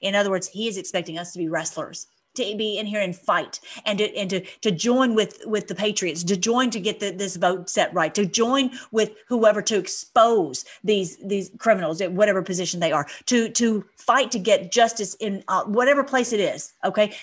In 0.03 0.15
other 0.15 0.31
words, 0.31 0.47
he 0.47 0.69
is 0.69 0.77
expecting 0.77 1.17
us 1.17 1.33
to 1.33 1.39
be 1.39 1.49
wrestlers 1.49 2.07
to 2.35 2.57
be 2.57 2.79
in 2.79 2.87
here 2.87 3.01
and 3.01 3.17
fight 3.17 3.61
and 3.85 3.99
to, 3.99 4.17
and 4.17 4.31
to, 4.31 4.41
to 4.61 4.71
join 4.71 5.15
with 5.15 5.41
with 5.47 5.69
the 5.69 5.75
patriots 5.75 6.23
to 6.25 6.37
join 6.37 6.71
to 6.71 6.81
get 6.81 7.01
the, 7.01 7.11
this 7.11 7.37
vote 7.37 7.69
set 7.69 7.93
right 7.95 8.15
to 8.15 8.27
join 8.27 8.71
with 8.93 9.13
whoever 9.29 9.63
to 9.63 9.77
expose 9.77 10.65
these 10.85 11.17
these 11.25 11.51
criminals 11.59 12.01
at 12.01 12.13
whatever 12.13 12.43
position 12.43 12.81
they 12.81 12.93
are 12.93 13.07
to 13.27 13.49
to 13.51 13.85
fight 13.97 14.31
to 14.31 14.39
get 14.39 14.73
justice 14.73 15.15
in 15.15 15.43
uh, 15.49 15.65
whatever 15.65 16.05
place 16.05 16.33
it 16.33 16.41
is 16.41 16.73
okay? 16.85 17.15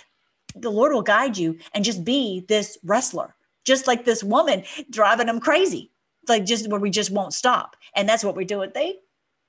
The 0.55 0.69
lord 0.69 0.93
will 0.93 1.01
guide 1.01 1.37
you 1.37 1.57
and 1.73 1.83
just 1.83 2.03
be 2.03 2.45
this 2.47 2.77
wrestler 2.83 3.35
just 3.63 3.87
like 3.87 4.05
this 4.05 4.23
woman 4.23 4.63
driving 4.89 5.27
them 5.27 5.39
crazy 5.39 5.91
like 6.29 6.45
just 6.45 6.69
where 6.69 6.79
we 6.79 6.89
just 6.89 7.11
won't 7.11 7.33
stop. 7.33 7.75
And 7.95 8.07
that's 8.07 8.23
what 8.23 8.35
we're 8.35 8.45
doing. 8.45 8.71
They 8.73 8.99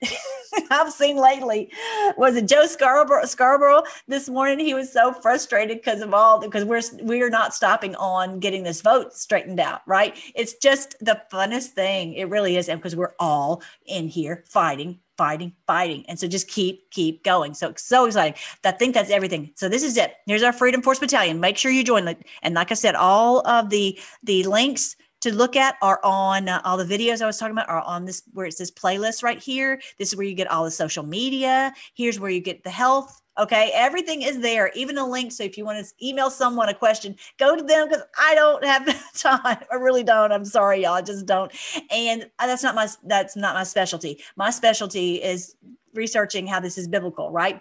I've 0.71 0.93
seen 0.93 1.17
lately. 1.17 1.71
Was 2.17 2.37
it 2.37 2.47
Joe 2.47 2.67
Scarborough, 2.67 3.25
Scarborough 3.25 3.83
this 4.07 4.29
morning? 4.29 4.59
He 4.59 4.75
was 4.75 4.93
so 4.93 5.13
frustrated 5.13 5.79
because 5.79 6.01
of 6.01 6.15
all 6.15 6.41
because 6.41 6.65
we're 6.65 6.83
we're 7.01 7.31
not 7.31 7.55
stopping 7.55 7.95
on 7.97 8.41
getting 8.41 8.63
this 8.63 8.81
vote 8.81 9.15
straightened 9.15 9.61
out, 9.61 9.83
right? 9.87 10.17
It's 10.35 10.55
just 10.55 10.97
the 11.01 11.21
funnest 11.33 11.69
thing. 11.69 12.15
It 12.15 12.29
really 12.29 12.57
is, 12.57 12.69
and 12.69 12.81
because 12.81 12.97
we're 12.97 13.15
all 13.19 13.63
in 13.87 14.09
here 14.09 14.45
fighting, 14.47 15.01
fighting, 15.17 15.53
fighting, 15.67 16.05
and 16.09 16.19
so 16.19 16.29
just 16.29 16.49
keep 16.49 16.91
keep 16.91 17.25
going. 17.25 17.55
So 17.55 17.73
so 17.77 18.07
exciting. 18.07 18.39
I 18.65 18.71
think 18.73 18.95
that's 18.95 19.11
everything. 19.11 19.51
So 19.55 19.69
this 19.69 19.83
is 19.83 19.97
it. 19.97 20.15
Here's 20.27 20.43
our 20.43 20.53
Freedom 20.53 20.83
Force 20.83 20.99
Battalion. 20.99 21.41
Make 21.41 21.59
sure 21.59 21.71
you 21.71 21.85
join. 21.85 22.15
And 22.43 22.55
like 22.55 22.71
I 22.71 22.75
said, 22.75 22.95
all 22.95 23.47
of 23.47 23.71
the 23.71 23.99
the 24.23 24.45
links 24.45 24.97
to 25.21 25.35
look 25.35 25.57
at 25.57 25.77
are 25.83 26.01
on 26.05 26.49
uh, 26.49 26.61
all 26.65 26.77
the 26.77 26.85
videos 26.85 27.21
I 27.21 27.27
was 27.27 27.39
talking 27.39 27.53
about 27.53 27.69
are 27.69 27.83
on 27.83 28.05
this 28.05 28.23
where 28.33 28.47
it 28.47 28.55
says 28.55 28.71
playlist 28.71 29.23
right 29.23 29.39
here. 29.39 29.81
This 29.99 30.09
is 30.09 30.17
where 30.17 30.27
you 30.27 30.35
get 30.35 30.51
all 30.51 30.65
the 30.65 30.71
social 30.71 31.05
media. 31.05 31.73
Here's 31.95 32.21
where 32.21 32.31
you 32.31 32.41
get 32.41 32.65
the 32.65 32.71
health. 32.71 33.21
Okay, 33.39 33.71
everything 33.73 34.23
is 34.23 34.41
there, 34.41 34.73
even 34.75 34.99
a 34.99 35.07
link. 35.07 35.31
So 35.31 35.45
if 35.45 35.57
you 35.57 35.65
want 35.65 35.85
to 35.85 36.07
email 36.07 36.29
someone 36.29 36.69
a 36.69 36.75
question, 36.75 37.15
go 37.39 37.55
to 37.55 37.63
them 37.63 37.89
because 37.89 38.03
I 38.19 38.35
don't 38.35 38.65
have 38.65 39.13
time. 39.15 39.59
I 39.71 39.75
really 39.77 40.03
don't. 40.03 40.33
I'm 40.33 40.45
sorry, 40.45 40.83
y'all. 40.83 40.95
I 40.95 41.03
just 41.03 41.25
don't. 41.25 41.53
And 41.91 42.29
uh, 42.41 42.47
that's 42.49 42.65
not 42.65 42.75
my 42.75 42.89
that's 43.05 43.37
not 43.37 43.55
my 43.55 43.63
specialty. 43.63 44.21
My 44.37 44.51
specialty 44.51 45.23
is 45.23 45.55
researching 45.95 46.47
how 46.47 46.59
this 46.59 46.79
is 46.79 46.89
biblical, 46.89 47.31
right? 47.31 47.61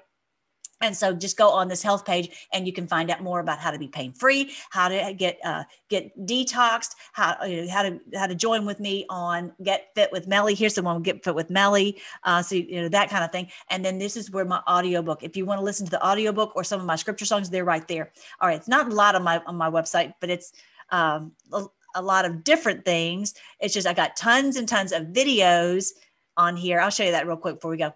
And 0.82 0.96
so 0.96 1.14
just 1.14 1.38
go 1.38 1.50
on 1.50 1.68
this 1.68 1.82
health 1.82 2.06
page 2.06 2.48
and 2.54 2.68
you 2.68 2.74
can 2.74 2.88
find 2.88 3.10
out 3.10 3.22
more 3.22 3.40
about 3.40 3.60
how 3.60 3.72
to 3.72 3.80
be 3.80 3.88
pain 3.88 4.14
free, 4.14 4.52
how 4.70 4.88
to 4.88 5.14
get 5.18 5.40
uh, 5.44 5.64
get 5.90 6.18
detoxed, 6.26 6.92
how 7.14 7.32
uh, 7.32 7.68
how 7.70 7.84
to 7.84 8.00
how 8.16 8.28
to 8.28 8.36
join 8.36 8.66
with 8.66 8.80
me 8.80 9.06
on 9.10 9.52
Get 9.64 9.90
Fit 9.96 10.12
with 10.12 10.28
Melly. 10.28 10.54
Here's 10.54 10.76
the 10.76 10.84
one 10.84 11.02
Get 11.02 11.24
Fit 11.24 11.34
with 11.34 11.50
Melly. 11.50 12.00
Uh, 12.24 12.44
so 12.44 12.56
you 12.56 12.82
know 12.82 12.90
that 12.90 13.10
kind 13.10 13.24
of 13.24 13.32
thing. 13.32 13.48
And 13.70 13.84
then 13.84 13.98
this 13.98 14.16
is 14.16 14.30
where 14.30 14.46
my 14.46 14.62
audiobook. 14.68 15.24
If 15.24 15.36
you 15.36 15.46
want 15.46 15.60
to 15.60 15.66
listen 15.66 15.86
to 15.88 15.92
the 15.92 16.06
audiobook 16.06 16.56
or 16.56 16.64
some 16.64 16.80
of 16.80 16.86
my 16.86 16.96
scripture 16.96 17.26
songs, 17.26 17.50
they're 17.50 17.66
right 17.66 17.88
there. 17.88 18.12
All 18.40 18.48
right, 18.48 18.58
it's 18.58 18.68
not 18.68 18.92
a 18.92 18.94
lot 18.94 19.16
on 19.16 19.24
my 19.24 19.42
on 19.48 19.56
my 19.56 19.70
website, 19.70 20.14
but 20.22 20.30
it's 20.30 20.54
um, 20.92 21.32
a, 21.52 21.66
a 21.96 22.02
lot 22.02 22.26
of 22.26 22.44
different 22.44 22.86
things. 22.86 23.34
It's 23.60 23.74
just 23.74 23.88
I 23.88 23.94
got 23.94 24.16
tons 24.16 24.58
and 24.58 24.68
tons 24.68 24.92
of 24.92 25.08
videos 25.08 25.90
on 26.38 26.56
here. 26.56 26.80
I'll 26.80 26.92
show 26.92 27.04
you 27.04 27.12
that 27.12 27.26
real 27.26 27.38
quick 27.38 27.56
before 27.56 27.72
we 27.72 27.78
go 27.78 27.96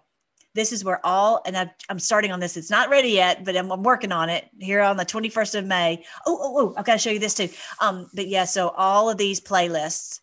this 0.54 0.72
is 0.72 0.84
where 0.84 1.04
all 1.04 1.40
and 1.46 1.56
i 1.56 1.70
am 1.88 1.98
starting 1.98 2.32
on 2.32 2.40
this 2.40 2.56
it's 2.56 2.70
not 2.70 2.90
ready 2.90 3.10
yet 3.10 3.44
but 3.44 3.56
I'm, 3.56 3.70
I'm, 3.70 3.82
working 3.82 4.12
on 4.12 4.28
it 4.28 4.48
here 4.58 4.80
on 4.80 4.96
the 4.96 5.04
21st 5.04 5.58
of 5.58 5.66
may. 5.66 6.04
Oh 6.26 6.38
oh, 6.40 6.58
oh 6.58 6.74
i've 6.76 6.84
got 6.84 6.94
to 6.94 6.98
show 6.98 7.10
you 7.10 7.18
this 7.18 7.34
too. 7.34 7.48
Um 7.80 8.08
but 8.14 8.28
yeah 8.28 8.44
so 8.44 8.70
all 8.70 9.10
of 9.10 9.18
these 9.18 9.40
playlists 9.40 10.20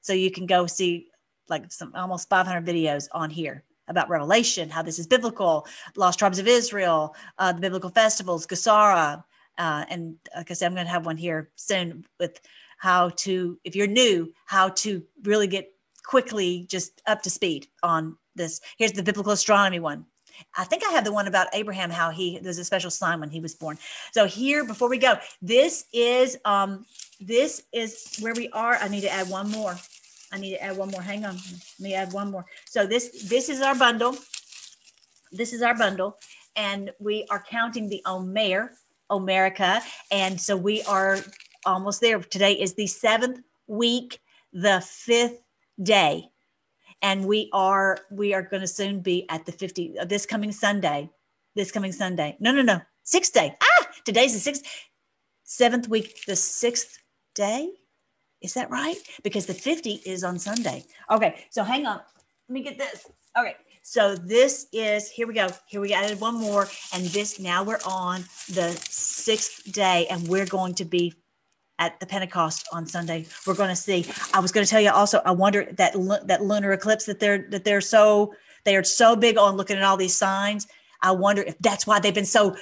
so 0.00 0.12
you 0.12 0.30
can 0.30 0.46
go 0.46 0.66
see 0.66 1.08
like 1.48 1.70
some 1.72 1.92
almost 1.94 2.28
500 2.28 2.64
videos 2.64 3.08
on 3.12 3.30
here 3.30 3.64
about 3.88 4.08
revelation 4.08 4.70
how 4.70 4.82
this 4.82 4.98
is 4.98 5.06
biblical 5.06 5.66
lost 5.96 6.18
tribes 6.18 6.38
of 6.38 6.48
israel 6.48 7.14
uh, 7.38 7.52
the 7.52 7.60
biblical 7.60 7.90
festivals 7.90 8.46
gesara 8.46 9.22
uh, 9.58 9.84
and 9.90 10.16
like 10.34 10.50
i 10.50 10.54
said 10.54 10.66
i'm 10.66 10.74
going 10.74 10.86
to 10.86 10.92
have 10.92 11.06
one 11.06 11.18
here 11.18 11.50
soon 11.56 12.04
with 12.18 12.40
how 12.78 13.10
to 13.10 13.58
if 13.64 13.76
you're 13.76 13.86
new 13.86 14.32
how 14.46 14.68
to 14.70 15.02
really 15.24 15.46
get 15.46 15.70
quickly 16.04 16.66
just 16.68 17.02
up 17.06 17.22
to 17.22 17.30
speed 17.30 17.66
on 17.82 18.16
this. 18.34 18.60
Here's 18.78 18.92
the 18.92 19.02
biblical 19.02 19.32
astronomy 19.32 19.80
one. 19.80 20.06
I 20.56 20.64
think 20.64 20.82
I 20.84 20.90
have 20.92 21.04
the 21.04 21.12
one 21.12 21.28
about 21.28 21.48
Abraham, 21.52 21.90
how 21.90 22.10
he 22.10 22.38
there's 22.38 22.58
a 22.58 22.64
special 22.64 22.90
sign 22.90 23.20
when 23.20 23.30
he 23.30 23.40
was 23.40 23.54
born. 23.54 23.78
So 24.12 24.26
here, 24.26 24.64
before 24.64 24.88
we 24.88 24.98
go, 24.98 25.16
this 25.40 25.86
is 25.92 26.36
um 26.44 26.84
this 27.20 27.62
is 27.72 28.18
where 28.20 28.34
we 28.34 28.48
are. 28.50 28.76
I 28.76 28.88
need 28.88 29.02
to 29.02 29.12
add 29.12 29.28
one 29.28 29.50
more. 29.50 29.76
I 30.32 30.38
need 30.38 30.50
to 30.50 30.62
add 30.62 30.76
one 30.76 30.90
more. 30.90 31.02
Hang 31.02 31.24
on. 31.24 31.34
Let 31.34 31.80
me 31.80 31.94
add 31.94 32.12
one 32.12 32.30
more. 32.30 32.44
So 32.66 32.86
this 32.86 33.28
this 33.28 33.48
is 33.48 33.60
our 33.60 33.74
bundle. 33.74 34.16
This 35.32 35.52
is 35.52 35.62
our 35.62 35.76
bundle, 35.76 36.16
and 36.56 36.90
we 37.00 37.26
are 37.30 37.42
counting 37.42 37.88
the 37.88 38.02
Omer, 38.06 38.72
Omerica, 39.10 39.80
and 40.10 40.40
so 40.40 40.56
we 40.56 40.82
are 40.82 41.18
almost 41.66 42.00
there. 42.00 42.18
Today 42.20 42.52
is 42.52 42.74
the 42.74 42.86
seventh 42.86 43.40
week, 43.66 44.20
the 44.52 44.80
fifth 44.80 45.40
day 45.82 46.30
and 47.04 47.26
we 47.26 47.50
are 47.52 47.98
we 48.10 48.32
are 48.32 48.42
going 48.42 48.62
to 48.62 48.66
soon 48.66 49.00
be 49.00 49.28
at 49.28 49.44
the 49.44 49.52
50 49.52 49.98
uh, 49.98 50.04
this 50.06 50.26
coming 50.26 50.50
Sunday. 50.50 51.10
This 51.54 51.70
coming 51.70 51.92
Sunday. 51.92 52.36
No, 52.40 52.50
no, 52.50 52.62
no. 52.62 52.80
Sixth 53.04 53.32
day. 53.32 53.54
Ah, 53.62 53.86
today's 54.04 54.32
the 54.32 54.40
sixth, 54.40 54.64
seventh 55.44 55.86
week, 55.86 56.24
the 56.26 56.34
sixth 56.34 56.98
day. 57.34 57.70
Is 58.40 58.54
that 58.54 58.70
right? 58.70 58.96
Because 59.22 59.46
the 59.46 59.54
50 59.54 60.00
is 60.06 60.24
on 60.24 60.38
Sunday. 60.38 60.84
Okay, 61.10 61.44
so 61.50 61.62
hang 61.62 61.86
on. 61.86 62.00
Let 62.48 62.52
me 62.52 62.62
get 62.62 62.78
this. 62.78 63.06
Okay, 63.38 63.54
so 63.82 64.16
this 64.16 64.66
is 64.72 65.10
here 65.10 65.26
we 65.26 65.34
go. 65.34 65.48
Here 65.66 65.80
we 65.80 65.92
added 65.92 66.18
one 66.20 66.36
more, 66.36 66.68
and 66.94 67.04
this 67.06 67.38
now 67.38 67.62
we're 67.62 67.84
on 67.86 68.24
the 68.48 68.70
sixth 68.88 69.70
day, 69.70 70.06
and 70.08 70.26
we're 70.26 70.46
going 70.46 70.74
to 70.76 70.84
be 70.86 71.14
at 71.78 71.98
the 72.00 72.06
Pentecost 72.06 72.66
on 72.72 72.86
Sunday. 72.86 73.26
We're 73.46 73.54
going 73.54 73.70
to 73.70 73.76
see. 73.76 74.06
I 74.32 74.40
was 74.40 74.52
going 74.52 74.64
to 74.64 74.70
tell 74.70 74.80
you 74.80 74.90
also. 74.90 75.20
I 75.24 75.32
wonder 75.32 75.68
that 75.72 75.94
that 76.26 76.42
lunar 76.42 76.72
eclipse 76.72 77.06
that 77.06 77.20
they're 77.20 77.46
that 77.50 77.64
they're 77.64 77.80
so 77.80 78.34
they 78.64 78.76
are 78.76 78.84
so 78.84 79.16
big 79.16 79.36
on 79.36 79.56
looking 79.56 79.76
at 79.76 79.82
all 79.82 79.96
these 79.96 80.16
signs. 80.16 80.66
I 81.02 81.12
wonder 81.12 81.42
if 81.42 81.58
that's 81.58 81.86
why 81.86 82.00
they've 82.00 82.14
been 82.14 82.24
so 82.24 82.56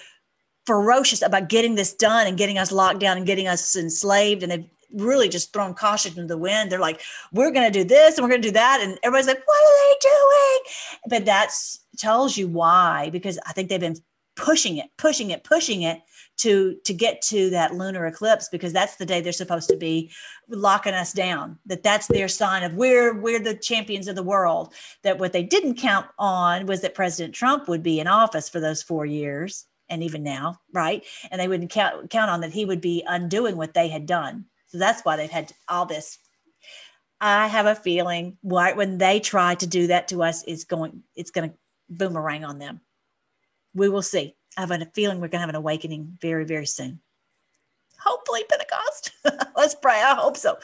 ferocious 0.66 1.22
about 1.22 1.48
getting 1.48 1.74
this 1.74 1.92
done 1.92 2.26
and 2.26 2.36
getting 2.38 2.58
us 2.58 2.72
locked 2.72 3.00
down 3.00 3.16
and 3.16 3.26
getting 3.26 3.48
us 3.48 3.76
enslaved. 3.76 4.42
And 4.42 4.52
they've 4.52 4.68
really 4.94 5.28
just 5.28 5.52
thrown 5.52 5.74
caution 5.74 6.14
to 6.14 6.26
the 6.26 6.36
wind. 6.36 6.70
They're 6.70 6.78
like, 6.78 7.00
we're 7.32 7.50
going 7.50 7.70
to 7.70 7.78
do 7.78 7.84
this 7.84 8.16
and 8.16 8.24
we're 8.24 8.30
going 8.30 8.42
to 8.42 8.48
do 8.48 8.52
that. 8.52 8.80
And 8.82 8.98
everybody's 9.02 9.26
like, 9.26 9.42
what 9.44 9.62
are 9.62 9.88
they 9.88 10.08
doing? 10.08 10.60
But 11.08 11.24
that 11.26 11.52
tells 11.98 12.36
you 12.36 12.48
why, 12.48 13.10
because 13.10 13.38
I 13.46 13.52
think 13.52 13.68
they've 13.68 13.80
been 13.80 13.96
pushing 14.36 14.78
it, 14.78 14.90
pushing 14.96 15.30
it, 15.30 15.44
pushing 15.44 15.82
it 15.82 16.00
to 16.38 16.76
to 16.84 16.94
get 16.94 17.20
to 17.22 17.50
that 17.50 17.74
lunar 17.74 18.06
eclipse 18.06 18.48
because 18.50 18.72
that's 18.72 18.96
the 18.96 19.06
day 19.06 19.20
they're 19.20 19.32
supposed 19.32 19.68
to 19.68 19.76
be 19.76 20.10
locking 20.48 20.94
us 20.94 21.12
down 21.12 21.58
that 21.66 21.82
that's 21.82 22.06
their 22.08 22.28
sign 22.28 22.62
of 22.62 22.74
we're 22.74 23.14
we're 23.14 23.38
the 23.38 23.54
champions 23.54 24.08
of 24.08 24.16
the 24.16 24.22
world. 24.22 24.72
That 25.02 25.18
what 25.18 25.32
they 25.32 25.42
didn't 25.42 25.76
count 25.76 26.06
on 26.18 26.66
was 26.66 26.80
that 26.80 26.94
president 26.94 27.34
trump 27.34 27.68
would 27.68 27.82
be 27.82 28.00
in 28.00 28.06
office 28.06 28.48
for 28.48 28.60
those 28.60 28.82
four 28.82 29.06
years 29.06 29.66
and 29.88 30.02
even 30.02 30.22
now 30.22 30.60
right? 30.72 31.04
And 31.30 31.40
they 31.40 31.48
wouldn't 31.48 31.70
count 31.70 32.10
count 32.10 32.30
on 32.30 32.40
that 32.40 32.52
he 32.52 32.64
would 32.64 32.80
be 32.80 33.04
undoing 33.06 33.56
what 33.56 33.74
they 33.74 33.88
had 33.88 34.06
done. 34.06 34.46
So 34.68 34.78
that's 34.78 35.02
why 35.02 35.16
they've 35.16 35.30
had 35.30 35.52
all 35.68 35.86
this. 35.86 36.18
I 37.20 37.46
have 37.46 37.66
a 37.66 37.74
feeling 37.74 38.38
why 38.40 38.72
when 38.72 38.98
they 38.98 39.20
try 39.20 39.54
to 39.56 39.66
do 39.66 39.88
that 39.88 40.08
to 40.08 40.22
us 40.22 40.42
is 40.44 40.64
going 40.64 41.02
it's 41.14 41.30
going 41.30 41.50
to 41.50 41.56
boomerang 41.90 42.44
on 42.44 42.58
them 42.58 42.80
we 43.74 43.88
will 43.88 44.02
see 44.02 44.34
I 44.56 44.60
have 44.60 44.70
a 44.70 44.84
feeling 44.94 45.16
we're 45.16 45.28
going 45.28 45.38
to 45.38 45.40
have 45.40 45.48
an 45.48 45.54
awakening 45.54 46.18
very, 46.20 46.44
very 46.44 46.66
soon. 46.66 47.00
Hopefully, 47.98 48.42
Pentecost. 48.48 49.12
Let's 49.56 49.74
pray. 49.74 50.02
I 50.02 50.14
hope 50.14 50.36
so. 50.36 50.58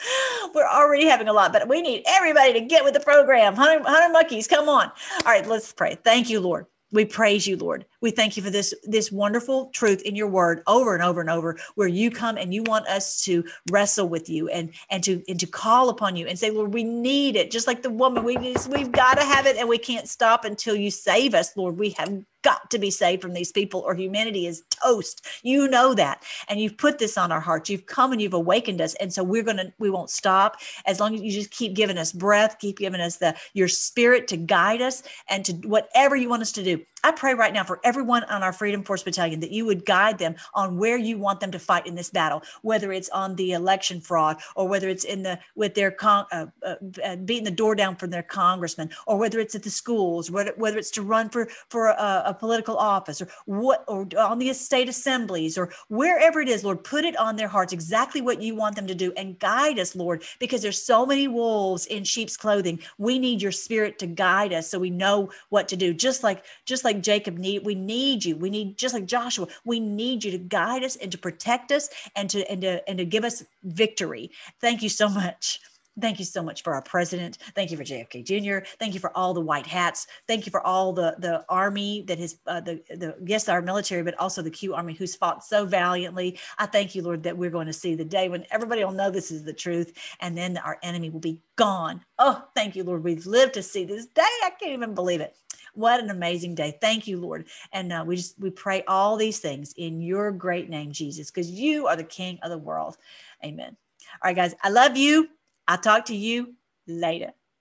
We're 0.53 0.67
already 0.67 1.05
having 1.05 1.29
a 1.29 1.33
lot, 1.33 1.53
but 1.53 1.67
we 1.67 1.81
need 1.81 2.03
everybody 2.05 2.53
to 2.53 2.61
get 2.61 2.83
with 2.83 2.93
the 2.93 2.99
program. 2.99 3.55
100, 3.55 3.83
100 3.83 4.11
monkeys, 4.11 4.47
come 4.47 4.67
on. 4.67 4.91
All 5.25 5.25
right, 5.25 5.47
let's 5.47 5.71
pray. 5.71 5.97
Thank 6.03 6.29
you, 6.29 6.41
Lord. 6.41 6.65
We 6.91 7.05
praise 7.05 7.47
you, 7.47 7.55
Lord. 7.55 7.85
We 8.01 8.11
thank 8.11 8.37
you 8.37 8.43
for 8.43 8.49
this 8.49 8.73
this 8.83 9.11
wonderful 9.11 9.71
truth 9.73 10.01
in 10.03 10.15
your 10.15 10.27
word 10.27 10.63
over 10.67 10.93
and 10.93 11.03
over 11.03 11.21
and 11.21 11.29
over 11.29 11.57
where 11.75 11.87
you 11.87 12.11
come 12.11 12.37
and 12.37 12.53
you 12.53 12.63
want 12.63 12.87
us 12.87 13.21
to 13.23 13.43
wrestle 13.71 14.07
with 14.07 14.29
you 14.29 14.47
and 14.49 14.71
and 14.89 15.03
to 15.03 15.21
and 15.27 15.39
to 15.39 15.47
call 15.47 15.89
upon 15.89 16.15
you 16.15 16.27
and 16.27 16.37
say, 16.37 16.51
Lord, 16.51 16.73
we 16.73 16.83
need 16.83 17.35
it. 17.35 17.51
Just 17.51 17.67
like 17.67 17.81
the 17.81 17.89
woman, 17.89 18.23
we 18.23 18.37
just, 18.37 18.69
we've 18.69 18.91
got 18.91 19.15
to 19.15 19.25
have 19.25 19.45
it 19.45 19.57
and 19.57 19.67
we 19.67 19.77
can't 19.77 20.07
stop 20.07 20.45
until 20.45 20.75
you 20.75 20.91
save 20.91 21.33
us, 21.33 21.55
Lord. 21.55 21.77
We 21.77 21.91
have 21.91 22.23
got 22.41 22.69
to 22.71 22.79
be 22.79 22.91
saved 22.91 23.21
from 23.21 23.33
these 23.33 23.51
people 23.51 23.81
or 23.81 23.93
humanity 23.93 24.47
is 24.47 24.63
toast. 24.69 25.25
You 25.43 25.67
know 25.67 25.93
that. 25.93 26.23
And 26.47 26.59
you've 26.59 26.77
put 26.77 26.97
this 26.97 27.17
on 27.17 27.31
our 27.31 27.39
hearts. 27.39 27.69
You've 27.69 27.85
come 27.85 28.11
and 28.11 28.21
you've 28.21 28.33
awakened 28.33 28.81
us. 28.81 28.95
And 28.95 29.11
so 29.11 29.23
we're 29.23 29.43
going 29.43 29.57
to, 29.57 29.73
we 29.77 29.89
won't 29.89 30.09
stop 30.09 30.57
as 30.85 30.99
long 30.99 31.15
as 31.15 31.21
you 31.21 31.31
just 31.31 31.51
keep 31.51 31.73
giving 31.73 31.97
us 31.97 32.11
breath, 32.11 32.57
keep 32.59 32.77
giving 32.79 33.01
us 33.01 33.17
the, 33.17 33.35
your 33.53 33.67
spirit 33.67 34.27
to 34.29 34.37
guide 34.37 34.81
us 34.81 35.03
and 35.27 35.43
to 35.45 35.53
whatever 35.67 36.15
you 36.15 36.29
want 36.29 36.41
us 36.41 36.51
to 36.53 36.63
do. 36.63 36.81
I 37.03 37.11
pray 37.11 37.33
right 37.33 37.53
now 37.53 37.63
for 37.63 37.79
everyone 37.89 38.23
on 38.25 38.43
our 38.43 38.53
Freedom 38.53 38.83
Force 38.83 39.01
Battalion 39.01 39.39
that 39.39 39.49
you 39.49 39.65
would 39.65 39.83
guide 39.83 40.19
them 40.19 40.35
on 40.53 40.77
where 40.77 40.95
you 40.95 41.17
want 41.17 41.39
them 41.39 41.49
to 41.49 41.57
fight 41.57 41.87
in 41.87 41.95
this 41.95 42.11
battle, 42.11 42.43
whether 42.61 42.91
it's 42.91 43.09
on 43.09 43.35
the 43.35 43.53
election 43.53 43.99
fraud 43.99 44.37
or 44.55 44.67
whether 44.67 44.87
it's 44.87 45.05
in 45.05 45.23
the 45.23 45.39
with 45.55 45.73
their 45.73 45.89
con, 45.89 46.27
uh, 46.31 46.45
uh, 46.63 46.75
uh 47.03 47.15
beating 47.15 47.45
the 47.45 47.49
door 47.49 47.73
down 47.73 47.95
from 47.95 48.11
their 48.11 48.21
congressman, 48.21 48.91
or 49.07 49.17
whether 49.17 49.39
it's 49.39 49.55
at 49.55 49.63
the 49.63 49.71
schools, 49.71 50.29
whether, 50.29 50.53
whether 50.55 50.77
it's 50.77 50.91
to 50.91 51.01
run 51.01 51.29
for 51.29 51.49
for 51.69 51.87
a, 51.87 52.23
a 52.27 52.33
political 52.39 52.77
office, 52.77 53.23
or 53.23 53.27
what, 53.47 53.83
or 53.87 54.07
on 54.19 54.37
the 54.37 54.53
state 54.53 54.87
assemblies, 54.87 55.57
or 55.57 55.73
wherever 55.87 56.41
it 56.41 56.47
is. 56.47 56.63
Lord, 56.63 56.83
put 56.83 57.05
it 57.05 57.17
on 57.17 57.37
their 57.37 57.47
hearts 57.47 57.73
exactly 57.73 58.21
what 58.21 58.39
you 58.39 58.53
want 58.53 58.75
them 58.75 58.85
to 58.85 58.93
do, 58.93 59.11
and 59.17 59.39
guide 59.39 59.79
us, 59.79 59.95
Lord, 59.95 60.21
because 60.37 60.61
there's 60.61 60.79
so 60.79 61.07
many 61.07 61.27
wolves 61.27 61.87
in 61.87 62.03
sheep's 62.03 62.37
clothing. 62.37 62.79
We 62.99 63.17
need 63.17 63.41
your 63.41 63.51
Spirit 63.51 63.97
to 63.97 64.05
guide 64.05 64.53
us 64.53 64.69
so 64.69 64.77
we 64.77 64.91
know 64.91 65.31
what 65.49 65.67
to 65.69 65.75
do. 65.75 65.91
Just 65.91 66.21
like 66.21 66.45
just 66.65 66.83
like 66.83 67.01
Jacob 67.01 67.39
need, 67.39 67.65
we 67.65 67.78
need 67.79 68.25
you. 68.25 68.35
We 68.35 68.49
need 68.49 68.77
just 68.77 68.93
like 68.93 69.05
Joshua. 69.05 69.47
We 69.65 69.79
need 69.79 70.23
you 70.23 70.31
to 70.31 70.37
guide 70.37 70.83
us 70.83 70.95
and 70.95 71.11
to 71.11 71.17
protect 71.17 71.71
us 71.71 71.89
and 72.15 72.29
to 72.29 72.49
and 72.49 72.61
to 72.61 72.87
and 72.87 72.97
to 72.99 73.05
give 73.05 73.23
us 73.23 73.43
victory. 73.63 74.31
Thank 74.61 74.83
you 74.83 74.89
so 74.89 75.09
much. 75.09 75.59
Thank 75.99 76.19
you 76.19 76.25
so 76.25 76.41
much 76.41 76.63
for 76.63 76.73
our 76.73 76.81
president. 76.81 77.37
Thank 77.55 77.71
you 77.71 77.77
for 77.77 77.83
JFK 77.83 78.23
Jr. 78.23 78.65
Thank 78.79 78.93
you 78.93 78.99
for 78.99 79.15
all 79.17 79.33
the 79.33 79.41
white 79.41 79.67
hats. 79.67 80.07
Thank 80.27 80.45
you 80.45 80.51
for 80.51 80.65
all 80.65 80.93
the 80.93 81.15
the 81.19 81.45
army 81.49 82.03
that 82.07 82.19
has 82.19 82.37
uh, 82.47 82.61
the 82.61 82.81
the 82.89 83.15
yes 83.25 83.49
our 83.49 83.61
military, 83.61 84.03
but 84.03 84.17
also 84.19 84.41
the 84.41 84.49
Q 84.51 84.75
army 84.75 84.93
who's 84.93 85.15
fought 85.15 85.43
so 85.43 85.65
valiantly. 85.65 86.39
I 86.57 86.65
thank 86.65 86.95
you, 86.95 87.01
Lord, 87.01 87.23
that 87.23 87.37
we're 87.37 87.49
going 87.49 87.67
to 87.67 87.73
see 87.73 87.95
the 87.95 88.05
day 88.05 88.29
when 88.29 88.45
everybody 88.51 88.83
will 88.83 88.91
know 88.91 89.11
this 89.11 89.31
is 89.31 89.43
the 89.43 89.53
truth, 89.53 89.93
and 90.19 90.37
then 90.37 90.57
our 90.57 90.77
enemy 90.83 91.09
will 91.09 91.19
be 91.19 91.41
gone. 91.55 92.01
Oh, 92.17 92.43
thank 92.55 92.75
you, 92.75 92.83
Lord. 92.83 93.03
We've 93.03 93.25
lived 93.25 93.55
to 93.55 93.63
see 93.63 93.85
this 93.85 94.05
day. 94.05 94.21
I 94.21 94.51
can't 94.59 94.73
even 94.73 94.93
believe 94.93 95.21
it. 95.21 95.35
What 95.73 95.99
an 95.99 96.09
amazing 96.09 96.55
day. 96.55 96.77
Thank 96.81 97.07
you, 97.07 97.19
Lord. 97.19 97.47
And 97.71 97.91
uh, 97.91 98.03
we 98.05 98.15
just 98.17 98.39
we 98.39 98.49
pray 98.49 98.83
all 98.87 99.17
these 99.17 99.39
things 99.39 99.73
in 99.77 100.01
your 100.01 100.31
great 100.31 100.69
name, 100.69 100.91
Jesus, 100.91 101.29
because 101.29 101.49
you 101.49 101.87
are 101.87 101.95
the 101.95 102.03
King 102.03 102.39
of 102.43 102.49
the 102.49 102.57
world. 102.57 102.97
Amen. 103.43 103.75
All 104.23 104.29
right, 104.29 104.35
guys. 104.35 104.55
I 104.63 104.69
love 104.69 104.97
you. 104.97 105.29
I'll 105.67 105.77
talk 105.77 106.05
to 106.05 106.15
you 106.15 106.55
later. 106.87 107.33